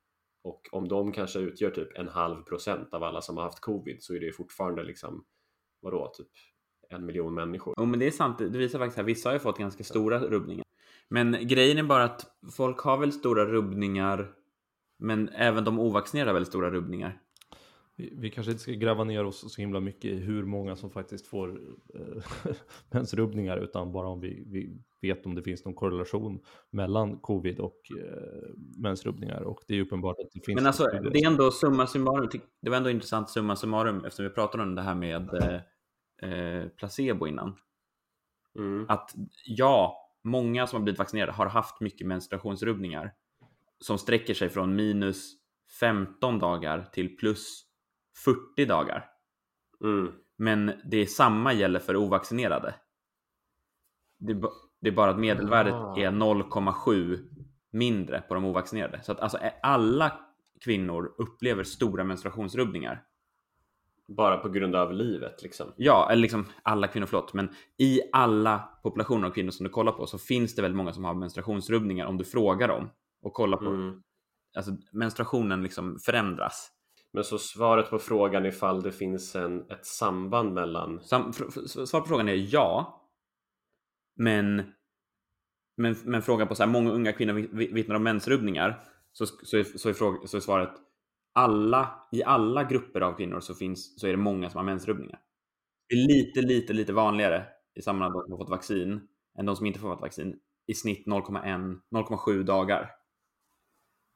Och 0.43 0.69
om 0.73 0.89
de 0.89 1.13
kanske 1.13 1.39
utgör 1.39 1.71
typ 1.71 1.99
en 1.99 2.09
halv 2.09 2.43
procent 2.43 2.95
av 2.95 3.03
alla 3.03 3.21
som 3.21 3.37
har 3.37 3.45
haft 3.45 3.61
covid 3.61 4.03
så 4.03 4.15
är 4.15 4.21
det 4.21 4.33
fortfarande 4.33 4.83
liksom, 4.83 5.25
vadå, 5.81 6.13
typ 6.17 6.29
en 6.91 7.07
miljon 7.07 7.35
människor. 7.35 7.75
Jo, 7.79 7.87
men 7.87 7.99
det 7.99 8.07
är 8.07 8.11
sant. 8.11 8.39
Det 8.39 8.59
visar 8.59 8.79
faktiskt 8.79 8.99
att 8.99 9.07
vissa 9.07 9.29
har 9.29 9.35
ju 9.35 9.39
fått 9.39 9.59
ganska 9.59 9.85
stora 9.85 10.19
rubbningar. 10.19 10.65
Men 11.09 11.49
grejen 11.49 11.79
är 11.79 11.83
bara 11.83 12.05
att 12.05 12.27
folk 12.57 12.79
har 12.81 12.99
väl 12.99 13.13
stora 13.13 13.47
rubbningar, 13.47 14.33
men 14.99 15.29
även 15.29 15.65
de 15.65 15.79
ovaccinerade 15.79 16.31
har 16.31 16.35
väldigt 16.35 16.49
stora 16.49 16.71
rubbningar. 16.71 17.21
Vi, 17.99 18.13
vi 18.17 18.31
kanske 18.31 18.53
inte 18.53 18.63
ska 18.63 18.73
gräva 18.73 19.05
ner 19.05 19.25
oss 19.25 19.55
så 19.55 19.61
himla 19.61 19.81
mycket 19.81 20.05
i 20.05 20.15
hur 20.15 20.45
många 20.45 20.77
som 20.77 20.91
faktiskt 20.91 21.27
får 21.27 21.61
eh, 21.95 22.23
mensrubbningar 22.91 23.57
utan 23.57 23.93
bara 23.93 24.09
om 24.09 24.21
vi, 24.21 24.45
vi 24.47 24.83
vet 25.01 25.27
om 25.27 25.35
det 25.35 25.43
finns 25.43 25.65
någon 25.65 25.75
korrelation 25.75 26.41
mellan 26.71 27.19
covid 27.19 27.61
och 27.61 27.81
eh, 28.01 28.51
mensrubbningar 28.79 29.43
och 29.43 29.61
det 29.69 29.75
är 29.75 29.81
uppenbart 29.81 30.17
att 30.19 30.31
det 30.33 30.41
finns. 30.47 30.57
Men 30.57 30.67
alltså, 30.67 30.85
det 30.85 31.19
är 31.19 31.27
ändå 31.27 31.51
summa 31.51 31.87
summarum. 31.87 32.29
Det 32.63 32.71
var 32.71 32.77
ändå 32.77 32.91
intressant 32.91 33.31
summa 33.31 33.57
summarum 33.57 34.05
eftersom 34.05 34.25
vi 34.25 34.31
pratade 34.31 34.63
om 34.63 34.75
det 34.75 34.83
här 34.83 34.95
med 34.95 35.35
eh, 35.35 36.31
eh, 36.31 36.69
placebo 36.69 37.27
innan. 37.27 37.57
Mm. 38.59 38.87
Att 38.89 39.15
ja, 39.45 39.97
många 40.25 40.67
som 40.67 40.77
har 40.77 40.85
blivit 40.85 40.99
vaccinerade 40.99 41.33
har 41.33 41.47
haft 41.47 41.81
mycket 41.81 42.07
menstruationsrubbningar 42.07 43.13
som 43.81 43.99
sträcker 43.99 44.35
sig 44.35 44.49
från 44.49 44.77
minus 44.77 45.35
15 45.81 46.39
dagar 46.39 46.89
till 46.93 47.17
plus 47.17 47.68
40 48.25 48.65
dagar. 48.65 49.05
Mm. 49.85 50.13
Men 50.37 50.73
det 50.85 50.97
är 50.97 51.07
samma 51.07 51.53
gäller 51.53 51.81
för 51.81 51.97
ovaccinerade. 51.97 52.75
Det 54.19 54.35
det 54.81 54.89
är 54.89 54.93
bara 54.93 55.11
att 55.11 55.19
medelvärdet 55.19 55.75
Ah. 55.75 55.97
är 55.97 56.11
0,7 56.11 57.19
mindre 57.71 58.21
på 58.21 58.35
de 58.35 58.45
ovaccinerade. 58.45 59.03
Så 59.03 59.13
att 59.13 59.21
alltså 59.21 59.39
alla 59.63 60.13
kvinnor 60.65 61.15
upplever 61.19 61.65
stora 61.65 62.05
menstruationsrubbningar. 62.05 63.05
Bara 64.09 64.39
på 64.39 64.49
grund 64.49 64.77
av 64.77 64.93
livet 64.93 65.43
liksom. 65.43 65.73
Ja, 65.77 66.09
eller 66.11 66.23
liksom 66.23 66.47
alla 66.63 66.87
kvinnor, 66.89 67.07
förlåt. 67.07 67.35
Men 67.35 67.49
i 67.77 68.01
alla 68.13 68.59
populationer 68.83 69.29
av 69.29 69.33
kvinnor 69.33 69.51
som 69.51 69.65
du 69.65 69.71
kollar 69.71 69.93
på 69.93 70.07
så 70.07 70.19
finns 70.19 70.55
det 70.55 70.63
väldigt 70.63 70.77
många 70.77 70.93
som 70.93 71.05
har 71.05 71.15
menstruationsrubbningar 71.15 72.07
om 72.07 72.17
du 72.17 72.25
frågar 72.25 72.69
dem 72.69 72.91
och 73.23 73.33
kollar 73.33 73.59
på. 73.59 73.67
Mm. 73.67 74.03
Alltså 74.57 74.73
menstruationen 74.93 75.63
liksom 75.63 75.99
förändras. 75.99 76.71
Men 77.13 77.25
så 77.25 77.39
svaret 77.39 77.91
på 77.91 77.99
frågan 77.99 78.47
ifall 78.47 78.83
det 78.83 78.93
finns 78.93 79.37
en, 79.37 79.71
ett 79.71 79.87
samband 79.87 80.53
mellan 80.55 81.01
Sam, 81.01 81.33
svar 81.33 82.01
på 82.01 82.07
frågan 82.07 82.29
är 82.29 82.55
ja. 82.55 82.95
Men, 84.17 84.57
men, 85.77 85.97
men 86.05 86.23
frågan 86.23 86.49
på 86.49 86.55
så 86.55 86.63
här, 86.63 86.71
många 86.71 86.91
unga 86.91 87.13
kvinnor 87.13 87.33
vi- 87.33 87.49
vi- 87.53 87.73
vittnar 87.73 87.95
om 87.97 88.03
mensrubbningar. 88.03 88.81
Så, 89.13 89.27
så, 89.27 89.57
är, 89.57 89.65
så, 89.65 89.89
är 89.89 89.93
fråga, 89.93 90.27
så 90.27 90.37
är 90.37 90.41
svaret 90.41 90.73
alla, 91.35 92.09
i 92.13 92.23
alla 92.25 92.65
grupper 92.65 93.01
av 93.01 93.13
kvinnor 93.17 93.41
så, 93.41 93.55
finns, 93.55 94.01
så 94.01 94.07
är 94.07 94.11
det 94.11 94.17
många 94.17 94.51
som 94.51 94.59
har 94.59 94.65
mensrubbningar. 94.65 95.21
Det 95.89 95.95
är 95.95 96.07
lite, 96.09 96.41
lite, 96.43 96.73
lite 96.73 96.93
vanligare 96.93 97.47
i 97.75 97.83
samband 97.83 98.13
med 98.13 98.21
de 98.21 98.25
som 98.25 98.33
har 98.33 98.39
fått 98.39 98.51
vaccin 98.51 99.09
än 99.39 99.47
de 99.47 99.57
som 99.57 99.67
inte 99.67 99.79
fått 99.81 100.01
vaccin. 100.01 100.41
I 100.67 100.75
snitt 100.75 101.07
0,1, 101.07 101.81
0,7 101.95 102.43
dagar. 102.43 102.91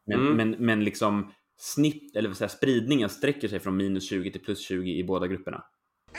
Men, 0.06 0.20
Mm. 0.20 0.36
men, 0.36 0.50
men 0.66 0.84
liksom 0.84 1.32
snitt, 1.62 2.16
eller 2.16 2.28
vad 2.28 2.36
säga, 2.36 2.48
spridningen 2.48 3.08
sträcker 3.08 3.48
sig 3.48 3.60
från 3.60 3.76
minus 3.76 4.08
20 4.08 4.32
till 4.32 4.40
plus 4.40 4.60
20 4.60 4.90
i 4.90 5.04
båda 5.04 5.26
grupperna. 5.26 5.64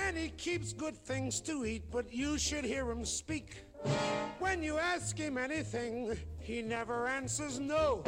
And 0.08 0.18
he 0.18 0.30
keeps 0.38 0.74
good 0.74 1.06
things 1.06 1.41
to 1.41 1.66
eat, 1.66 1.91
but 1.91 2.06
you 2.12 2.38
should 2.38 2.66
hear 2.66 2.91
him 2.91 3.06
speak. 3.06 3.46
When 4.39 4.64
you 4.64 4.80
ask 4.96 5.18
him 5.18 5.38
anything, 5.38 6.16
he 6.39 6.62
never 6.62 7.08
answers 7.08 7.60
no. 7.60 8.04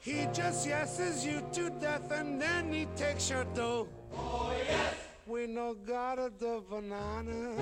He 0.00 0.26
just 0.34 0.66
yeses 0.66 1.26
you 1.26 1.40
to 1.52 1.60
death 1.80 2.12
and 2.20 2.40
then 2.40 2.72
he 2.72 2.86
takes 2.96 3.30
your 3.30 3.44
dough. 3.56 3.88
Oh, 4.16 4.52
yes. 4.68 4.94
We 5.26 5.46
know 5.46 5.74
God 5.74 6.18
of 6.18 6.38
the 6.38 6.60
banana. 6.70 7.54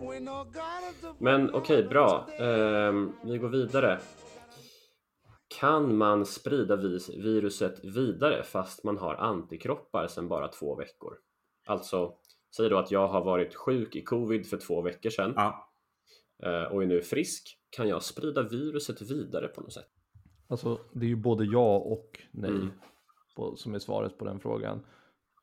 We 0.00 0.18
know 0.18 0.44
God 0.44 0.82
of 0.90 1.00
the 1.00 1.24
Men 1.24 1.50
okej, 1.54 1.88
bra. 1.88 2.24
today. 2.26 2.46
Ehm, 2.46 3.12
vi 3.24 3.38
går 3.38 3.48
vidare. 3.48 4.00
Kan 5.48 5.96
man 5.96 6.26
sprida 6.26 6.76
viruset 6.76 7.84
vidare 7.84 8.42
fast 8.42 8.84
man 8.84 8.98
har 8.98 9.14
antikroppar 9.14 10.06
sedan 10.06 10.28
bara 10.28 10.48
två 10.48 10.74
veckor? 10.74 11.14
Alltså, 11.66 12.14
säg 12.56 12.68
då 12.68 12.78
att 12.78 12.90
jag 12.90 13.08
har 13.08 13.24
varit 13.24 13.54
sjuk 13.54 13.96
i 13.96 14.02
covid 14.02 14.46
för 14.46 14.56
två 14.56 14.80
veckor 14.82 15.10
sedan 15.10 15.32
Ja. 15.36 15.68
eh, 16.42 16.62
och 16.72 16.82
är 16.82 16.86
nu 16.86 17.02
frisk. 17.02 17.58
Kan 17.70 17.88
jag 17.88 18.02
sprida 18.02 18.42
viruset 18.42 19.02
vidare 19.02 19.48
på 19.48 19.60
något 19.60 19.72
sätt? 19.72 19.88
Alltså, 20.48 20.78
det 20.92 21.06
är 21.06 21.08
ju 21.08 21.16
både 21.16 21.44
ja 21.44 21.76
och 21.76 22.22
nej 22.30 22.50
Mm. 22.50 22.70
på, 23.36 23.56
som 23.56 23.74
är 23.74 23.78
svaret 23.78 24.18
på 24.18 24.24
den 24.24 24.40
frågan. 24.40 24.86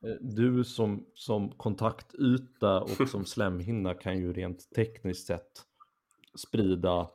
Eh, 0.04 0.16
Du 0.22 0.64
som, 0.64 1.06
som 1.14 1.50
kontaktyta 1.52 2.82
och 2.82 3.10
som 3.10 3.26
slemhinna 3.26 3.94
kan 3.94 4.18
ju 4.18 4.34
rent 4.34 4.70
tekniskt 4.76 5.28
sett 5.28 5.52
sprida 6.38 7.10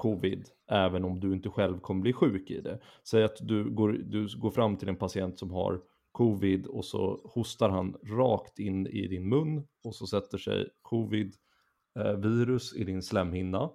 covid 0.00 0.48
även 0.70 1.04
om 1.04 1.20
du 1.20 1.32
inte 1.32 1.48
själv 1.48 1.80
kommer 1.80 2.00
bli 2.00 2.12
sjuk 2.12 2.50
i 2.50 2.60
det. 2.60 2.78
Säg 3.04 3.24
att 3.24 3.36
du 3.40 3.70
går, 3.70 3.88
du 3.88 4.28
går 4.38 4.50
fram 4.50 4.76
till 4.76 4.88
en 4.88 4.96
patient 4.96 5.38
som 5.38 5.50
har 5.50 5.80
covid 6.12 6.66
och 6.66 6.84
så 6.84 7.20
hostar 7.24 7.68
han 7.68 7.96
rakt 8.02 8.58
in 8.58 8.86
i 8.86 9.06
din 9.06 9.28
mun 9.28 9.66
och 9.84 9.94
så 9.94 10.06
sätter 10.06 10.38
sig 10.38 10.68
covid-virus 10.82 12.72
eh, 12.72 12.80
i 12.80 12.84
din 12.84 13.02
slemhinna. 13.02 13.70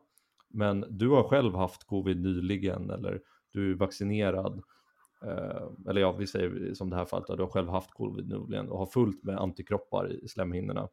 Men 0.49 0.86
du 0.89 1.09
har 1.09 1.23
själv 1.23 1.55
haft 1.55 1.84
covid 1.84 2.21
nyligen 2.21 2.89
eller 2.89 3.21
du 3.51 3.71
är 3.71 3.76
vaccinerad. 3.76 4.61
Eh, 5.23 5.89
eller 5.89 6.01
ja, 6.01 6.11
vi 6.11 6.28
säger 6.28 6.73
som 6.73 6.89
det 6.89 6.95
här 6.95 7.05
fallet, 7.05 7.30
att 7.30 7.38
du 7.38 7.43
har 7.43 7.49
själv 7.49 7.69
haft 7.69 7.91
covid 7.91 8.28
nyligen 8.30 8.69
och 8.69 8.80
har 8.80 8.86
fullt 8.86 9.23
med 9.23 9.38
antikroppar 9.38 10.11
i 10.11 10.28
slemhinnorna. 10.28 10.88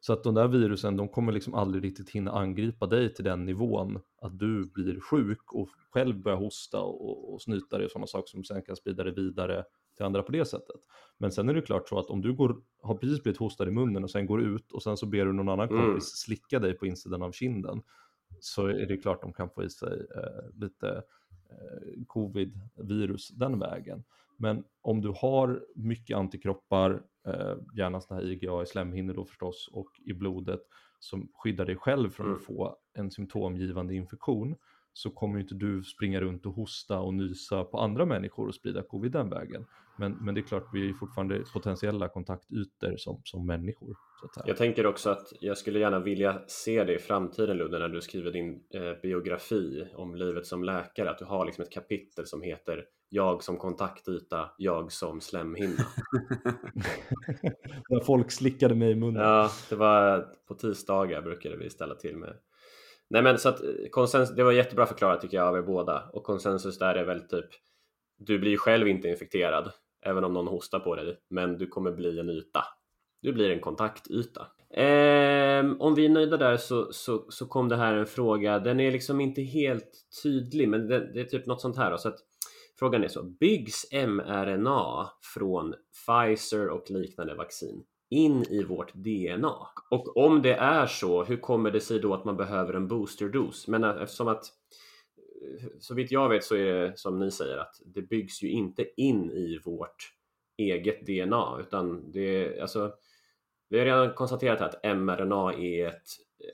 Så 0.00 0.12
att 0.12 0.24
de 0.24 0.34
där 0.34 0.48
virusen, 0.48 0.96
de 0.96 1.08
kommer 1.08 1.32
liksom 1.32 1.54
aldrig 1.54 1.84
riktigt 1.84 2.10
hinna 2.10 2.30
angripa 2.30 2.86
dig 2.86 3.14
till 3.14 3.24
den 3.24 3.44
nivån 3.44 4.00
att 4.20 4.38
du 4.38 4.66
blir 4.66 5.00
sjuk 5.00 5.52
och 5.52 5.68
själv 5.90 6.22
börjar 6.22 6.38
hosta 6.38 6.80
och, 6.80 7.34
och 7.34 7.42
snyta 7.42 7.76
dig 7.76 7.84
och 7.84 7.90
sådana 7.90 8.06
saker 8.06 8.28
som 8.30 8.44
sen 8.44 8.62
kan 8.62 8.76
sprida 8.76 9.04
det 9.04 9.10
vidare 9.10 9.64
till 9.96 10.04
andra 10.06 10.22
på 10.22 10.32
det 10.32 10.44
sättet. 10.44 10.80
Men 11.18 11.32
sen 11.32 11.48
är 11.48 11.54
det 11.54 11.62
klart 11.62 11.88
så 11.88 11.98
att 11.98 12.06
om 12.06 12.20
du 12.20 12.32
går, 12.34 12.56
har 12.82 12.94
precis 12.94 13.22
blivit 13.22 13.38
hostad 13.40 13.68
i 13.68 13.70
munnen 13.70 14.04
och 14.04 14.10
sen 14.10 14.26
går 14.26 14.42
ut 14.42 14.72
och 14.72 14.82
sen 14.82 14.96
så 14.96 15.06
ber 15.06 15.24
du 15.24 15.32
någon 15.32 15.48
annan 15.48 15.68
Mm. 15.68 15.84
kompis 15.86 16.04
slicka 16.04 16.58
dig 16.58 16.74
på 16.74 16.86
insidan 16.86 17.22
av 17.22 17.32
kinden 17.32 17.82
så 18.40 18.66
är 18.66 18.86
det 18.86 18.96
klart 18.96 19.22
de 19.22 19.32
kan 19.32 19.50
få 19.50 19.64
i 19.64 19.70
sig 19.70 20.06
eh, 20.16 20.60
lite 20.60 21.02
eh, 21.50 22.04
covid-virus 22.06 23.28
den 23.28 23.58
vägen. 23.58 24.04
Men 24.42 24.64
om 24.82 25.00
du 25.00 25.12
har 25.16 25.64
mycket 25.74 26.16
antikroppar, 26.16 27.02
eh, 27.26 27.54
gärna 27.76 28.00
sådana 28.00 28.22
här 28.22 28.30
IgA 28.30 28.62
i 28.62 28.66
slemhinnor 28.66 29.14
då 29.14 29.24
förstås 29.24 29.70
och 29.72 29.88
i 30.06 30.12
blodet 30.12 30.60
som 30.98 31.28
skyddar 31.34 31.64
dig 31.64 31.76
själv 31.76 32.10
från 32.10 32.26
Mm. 32.26 32.36
att 32.36 32.44
få 32.44 32.76
en 32.94 33.10
symptomgivande 33.10 33.94
infektion 33.94 34.56
så 34.92 35.10
kommer 35.10 35.34
ju 35.34 35.42
inte 35.42 35.54
du 35.54 35.82
springa 35.82 36.20
runt 36.20 36.46
och 36.46 36.52
hosta 36.52 36.98
och 37.00 37.14
nysa 37.14 37.64
på 37.64 37.78
andra 37.78 38.06
människor 38.06 38.48
och 38.48 38.54
sprida 38.54 38.82
covid 38.82 39.12
den 39.12 39.30
vägen. 39.30 39.66
Men, 39.98 40.12
men 40.12 40.34
det 40.34 40.40
är 40.40 40.42
klart, 40.42 40.68
vi 40.72 40.80
är 40.80 40.84
ju 40.84 40.94
fortfarande 40.94 41.42
potentiella 41.52 42.08
kontaktytor 42.08 42.96
som, 42.96 43.20
som 43.24 43.46
människor. 43.46 43.96
Jag 44.46 44.56
tänker 44.56 44.86
också 44.86 45.10
att 45.10 45.32
jag 45.40 45.58
skulle 45.58 45.78
gärna 45.78 45.98
vilja 45.98 46.42
se 46.46 46.84
det 46.84 46.94
i 46.94 46.98
framtiden 46.98 47.56
Ludde 47.56 47.78
när 47.78 47.88
du 47.88 48.00
skriver 48.00 48.32
din 48.32 48.62
eh, 48.74 48.92
biografi 49.02 49.86
om 49.94 50.14
livet 50.14 50.46
som 50.46 50.64
läkare 50.64 51.10
att 51.10 51.18
du 51.18 51.24
har 51.24 51.46
liksom 51.46 51.62
ett 51.62 51.72
kapitel 51.72 52.26
som 52.26 52.42
heter 52.42 52.84
Jag 53.14 53.42
som 53.42 53.56
kontaktyta, 53.56 54.50
jag 54.58 54.92
som 54.92 55.20
slemhinna. 55.20 55.82
När 57.88 58.00
folk 58.04 58.30
slickade 58.30 58.74
mig 58.74 58.90
i 58.90 58.94
munnen. 58.94 59.22
Ja, 59.22 59.50
det 59.68 59.76
var 59.76 60.26
på 60.48 60.54
tisdagar 60.54 61.22
brukade 61.22 61.56
vi 61.56 61.70
ställa 61.70 61.94
till 61.94 62.16
med. 62.16 62.34
Nej 63.10 63.22
men 63.22 63.38
så 63.38 63.48
att 63.48 63.62
eh, 63.62 63.68
konsensus, 63.90 64.36
det 64.36 64.44
var 64.44 64.52
jättebra 64.52 64.86
förklarat 64.86 65.20
tycker 65.20 65.36
jag 65.36 65.46
av 65.46 65.56
er 65.56 65.62
båda 65.62 66.10
och 66.12 66.24
konsensus 66.24 66.78
där 66.78 66.94
är 66.94 67.04
väl 67.04 67.20
typ 67.20 67.46
du 68.18 68.38
blir 68.38 68.56
själv 68.56 68.88
inte 68.88 69.08
infekterad 69.08 69.72
även 70.06 70.24
om 70.24 70.32
någon 70.32 70.48
hostar 70.48 70.80
på 70.80 70.94
dig 70.94 71.18
men 71.30 71.58
du 71.58 71.66
kommer 71.66 71.92
bli 71.92 72.18
en 72.18 72.30
yta. 72.30 72.64
Du 73.22 73.32
blir 73.32 73.50
en 73.50 73.60
kontaktyta. 73.60 74.46
Ehm, 74.74 75.80
om 75.80 75.94
vi 75.94 76.04
är 76.04 76.08
nöjda 76.08 76.36
där 76.36 76.56
så, 76.56 76.92
så, 76.92 77.26
så 77.28 77.46
kom 77.46 77.68
det 77.68 77.76
här 77.76 77.94
en 77.94 78.06
fråga. 78.06 78.58
Den 78.58 78.80
är 78.80 78.90
liksom 78.90 79.20
inte 79.20 79.42
helt 79.42 79.90
tydlig, 80.22 80.68
men 80.68 80.88
det, 80.88 81.12
det 81.12 81.20
är 81.20 81.24
typ 81.24 81.46
något 81.46 81.60
sånt 81.60 81.76
här. 81.76 81.90
Då, 81.90 81.98
så 81.98 82.08
att 82.08 82.18
frågan 82.82 83.04
är 83.04 83.08
så. 83.08 83.22
Byggs 83.22 83.92
mRNA 83.92 85.10
från 85.34 85.74
Pfizer 86.06 86.68
och 86.68 86.90
liknande 86.90 87.34
vaccin 87.34 87.84
in 88.10 88.42
i 88.42 88.62
vårt 88.62 88.94
DNA? 88.94 89.56
Och 89.90 90.16
om 90.16 90.42
det 90.42 90.54
är 90.54 90.86
så, 90.86 91.24
hur 91.24 91.36
kommer 91.36 91.70
det 91.70 91.80
sig 91.80 91.98
då 91.98 92.14
att 92.14 92.24
man 92.24 92.36
behöver 92.36 92.74
en 92.74 92.88
boosterdos? 92.88 93.68
Men 93.68 93.84
eftersom 93.84 94.28
att 94.28 94.44
så 95.78 95.94
vitt 95.94 96.12
jag 96.12 96.28
vet 96.28 96.44
så 96.44 96.56
är 96.56 96.64
det 96.64 96.98
som 96.98 97.18
ni 97.18 97.30
säger 97.30 97.58
att 97.58 97.74
det 97.84 98.02
byggs 98.02 98.42
ju 98.42 98.50
inte 98.50 98.86
in 98.96 99.30
i 99.30 99.60
vårt 99.64 100.12
eget 100.58 101.06
DNA 101.06 101.58
utan 101.60 102.10
det 102.10 102.60
alltså 102.60 102.92
vi 103.68 103.78
har 103.78 103.84
redan 103.84 104.14
konstaterat 104.14 104.60
att 104.60 104.96
mRNA 104.96 105.52
är 105.52 105.86
ett, 105.86 106.06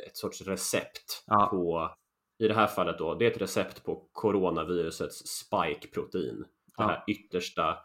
ett 0.07 0.17
sorts 0.17 0.43
recept 0.43 1.25
ja. 1.27 1.49
på 1.51 1.91
i 2.39 2.49
det 2.49 2.55
här 2.55 2.67
fallet 2.67 2.99
då, 2.99 3.15
det 3.15 3.27
är 3.27 3.31
ett 3.31 3.43
recept 3.43 3.85
på 3.85 4.03
coronavirusets 4.13 5.27
spike-protein. 5.27 6.45
Det 6.77 6.83
här 6.83 7.05
yttersta 7.07 7.79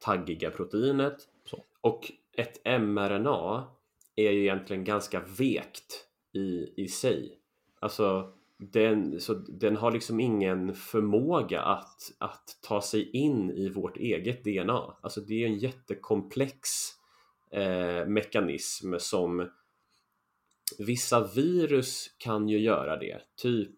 taggiga 0.00 0.50
proteinet. 0.50 1.16
Så. 1.44 1.64
Och 1.80 2.12
ett 2.36 2.80
mRNA 2.80 3.64
är 4.16 4.30
ju 4.30 4.40
egentligen 4.40 4.84
ganska 4.84 5.20
vekt 5.20 6.06
i, 6.32 6.82
i 6.82 6.88
sig. 6.88 7.38
Alltså 7.80 8.32
den, 8.58 9.20
så 9.20 9.34
den 9.34 9.76
har 9.76 9.90
liksom 9.92 10.20
ingen 10.20 10.74
förmåga 10.74 11.62
att, 11.62 12.12
att 12.18 12.58
ta 12.62 12.82
sig 12.82 13.10
in 13.10 13.50
i 13.50 13.68
vårt 13.68 13.96
eget 13.96 14.44
DNA. 14.44 14.96
Alltså 15.00 15.20
det 15.20 15.42
är 15.42 15.46
en 15.46 15.58
jättekomplex 15.58 16.68
eh, 17.50 18.06
mekanism 18.06 18.94
som 18.98 19.50
vissa 20.78 21.28
virus 21.34 22.14
kan 22.18 22.48
ju 22.48 22.58
göra 22.58 22.96
det. 22.96 23.20
Typ 23.42 23.76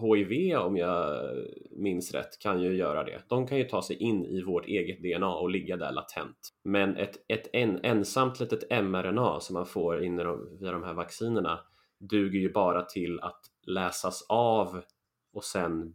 HIV 0.00 0.56
om 0.56 0.76
jag 0.76 1.26
minns 1.70 2.14
rätt 2.14 2.38
kan 2.38 2.62
ju 2.62 2.76
göra 2.76 3.04
det. 3.04 3.22
De 3.28 3.46
kan 3.46 3.58
ju 3.58 3.64
ta 3.64 3.82
sig 3.82 3.96
in 3.96 4.24
i 4.24 4.42
vårt 4.42 4.66
eget 4.66 5.02
DNA 5.02 5.34
och 5.34 5.50
ligga 5.50 5.76
där 5.76 5.92
latent. 5.92 6.48
Men 6.64 6.96
ett, 6.96 7.24
ett 7.28 7.50
en, 7.52 7.80
ensamt 7.82 8.40
litet 8.40 8.70
mRNA 8.70 9.40
som 9.40 9.54
man 9.54 9.66
får 9.66 10.02
in 10.02 10.16
via 10.60 10.72
de 10.72 10.82
här 10.82 10.94
vaccinerna 10.94 11.60
duger 11.98 12.40
ju 12.40 12.52
bara 12.52 12.82
till 12.82 13.20
att 13.20 13.40
läsas 13.62 14.26
av 14.28 14.82
och 15.32 15.44
sen 15.44 15.94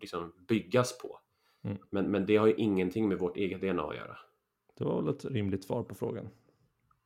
liksom 0.00 0.32
byggas 0.48 0.98
på. 0.98 1.18
Mm. 1.64 1.78
Men, 1.90 2.10
men 2.10 2.26
det 2.26 2.36
har 2.36 2.46
ju 2.46 2.54
ingenting 2.54 3.08
med 3.08 3.18
vårt 3.18 3.36
eget 3.36 3.60
DNA 3.60 3.82
att 3.82 3.96
göra. 3.96 4.18
Det 4.78 4.84
var 4.84 5.02
väl 5.02 5.14
ett 5.14 5.24
rimligt 5.24 5.64
svar 5.64 5.82
på 5.82 5.94
frågan. 5.94 6.28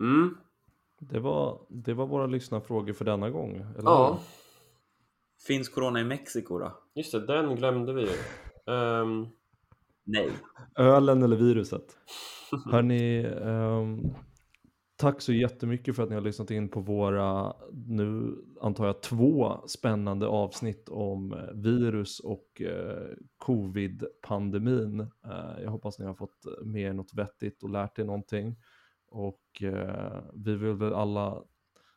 Mm. 0.01 0.37
Det 0.99 1.21
var, 1.21 1.67
det 1.69 1.95
var 1.95 2.07
våra 2.07 2.27
lyssnarfrågor 2.27 2.93
för 2.93 3.05
denna 3.05 3.31
gång. 3.31 3.57
Eller? 3.57 3.91
Ja. 3.91 4.21
Finns 5.47 5.69
corona 5.69 6.01
i 6.01 6.05
Mexiko 6.05 6.59
då? 6.59 6.73
Just 6.95 7.13
det, 7.13 7.27
den 7.27 7.57
glömde 7.57 7.93
vi 7.93 8.03
ju. 8.03 8.17
Um... 8.73 9.29
Nej. 10.05 10.31
Ölen 10.79 11.23
eller 11.23 11.37
viruset? 11.37 11.99
Hörni, 12.71 13.27
um, 13.27 14.15
Tack 14.97 15.21
så 15.21 15.33
jättemycket 15.33 15.97
för 15.97 16.03
att 16.03 16.09
ni 16.09 16.15
har 16.15 16.23
lyssnat 16.23 16.51
in 16.51 16.69
på 16.69 16.81
våra, 16.81 17.57
nu 17.73 18.37
antar 18.61 18.87
jag 18.87 19.03
två 19.03 19.61
spännande 19.67 20.27
avsnitt 20.27 20.89
om 20.89 21.33
eh, 21.33 21.39
virus 21.55 22.21
och 22.21 22.63
eh, 22.63 23.17
covid-pandemin. 23.39 25.01
Eh, 25.01 25.63
jag 25.63 25.71
hoppas 25.71 25.99
ni 25.99 26.07
har 26.07 26.15
fått 26.15 26.47
med 26.63 26.83
er 26.83 26.93
något 26.93 27.15
vettigt 27.15 27.63
och 27.63 27.71
lärt 27.71 27.99
er 27.99 28.05
någonting. 28.05 28.57
Och 29.15 29.63
eh, 29.63 30.23
vi 30.35 30.55
vill 30.55 30.73
väl 30.73 30.95
alla 30.95 31.43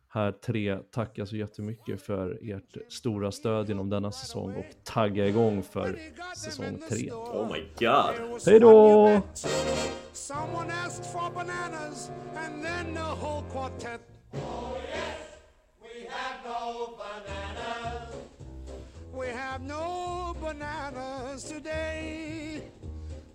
här 0.10 0.32
tre 0.32 0.78
tacka 0.78 1.26
så 1.26 1.36
jättemycket 1.36 2.02
för 2.02 2.40
ert 2.42 2.92
stora 2.94 3.32
stöd 3.32 3.70
genom 3.70 3.90
denna 3.90 4.12
säsong 4.12 4.56
och 4.56 4.66
tagga 4.84 5.28
igång 5.28 5.64
för 5.64 6.00
säsong 6.36 6.80
tre. 6.90 7.12
Oh 7.12 7.52
my 7.52 7.60
god! 7.80 8.42
Hej 8.46 8.60
då! 8.60 9.22
Someone 10.14 10.74
asked 10.86 11.06
for 11.06 11.32
bananas 11.34 12.12
and 12.36 12.64
then 12.64 12.94
the 12.94 13.26
whole 13.26 13.44
quartet. 13.52 14.02
Oh 14.34 14.78
yes, 14.90 15.18
we 15.82 16.08
have 16.10 16.44
no 16.46 16.98
bananas. 16.98 18.14
We 19.20 19.32
have 19.32 19.64
no 19.64 20.36
bananas 20.42 21.44
today. 21.44 22.62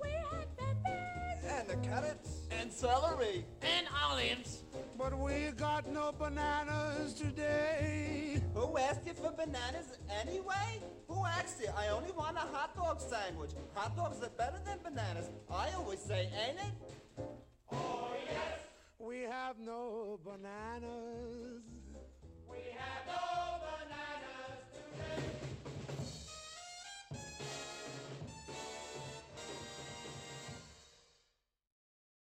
We 0.02 0.10
have 0.10 0.46
peppers. 0.56 1.44
And 1.58 1.68
the 1.68 1.88
carrots. 1.88 2.41
and 2.62 2.72
celery 2.72 3.44
and 3.60 3.86
olives. 4.04 4.62
But 4.96 5.18
we 5.18 5.50
got 5.56 5.88
no 5.92 6.12
bananas 6.12 7.12
today. 7.14 8.40
Who 8.54 8.78
asked 8.78 9.04
you 9.04 9.14
for 9.14 9.32
bananas 9.32 9.98
anyway? 10.20 10.80
Who 11.08 11.26
asked 11.26 11.60
you? 11.60 11.70
I 11.76 11.88
only 11.88 12.12
want 12.12 12.36
a 12.36 12.46
hot 12.54 12.76
dog 12.76 13.00
sandwich. 13.00 13.50
Hot 13.74 13.96
dogs 13.96 14.22
are 14.22 14.30
better 14.30 14.60
than 14.64 14.78
bananas. 14.84 15.28
I 15.50 15.72
always 15.76 15.98
say, 15.98 16.30
ain't 16.46 16.58
it? 16.58 17.24
Oh, 17.72 18.12
yes. 18.26 18.60
We 19.00 19.22
have 19.22 19.58
no 19.58 20.20
bananas. 20.24 21.62
We 22.48 22.58
have 22.78 23.06
no 23.08 23.41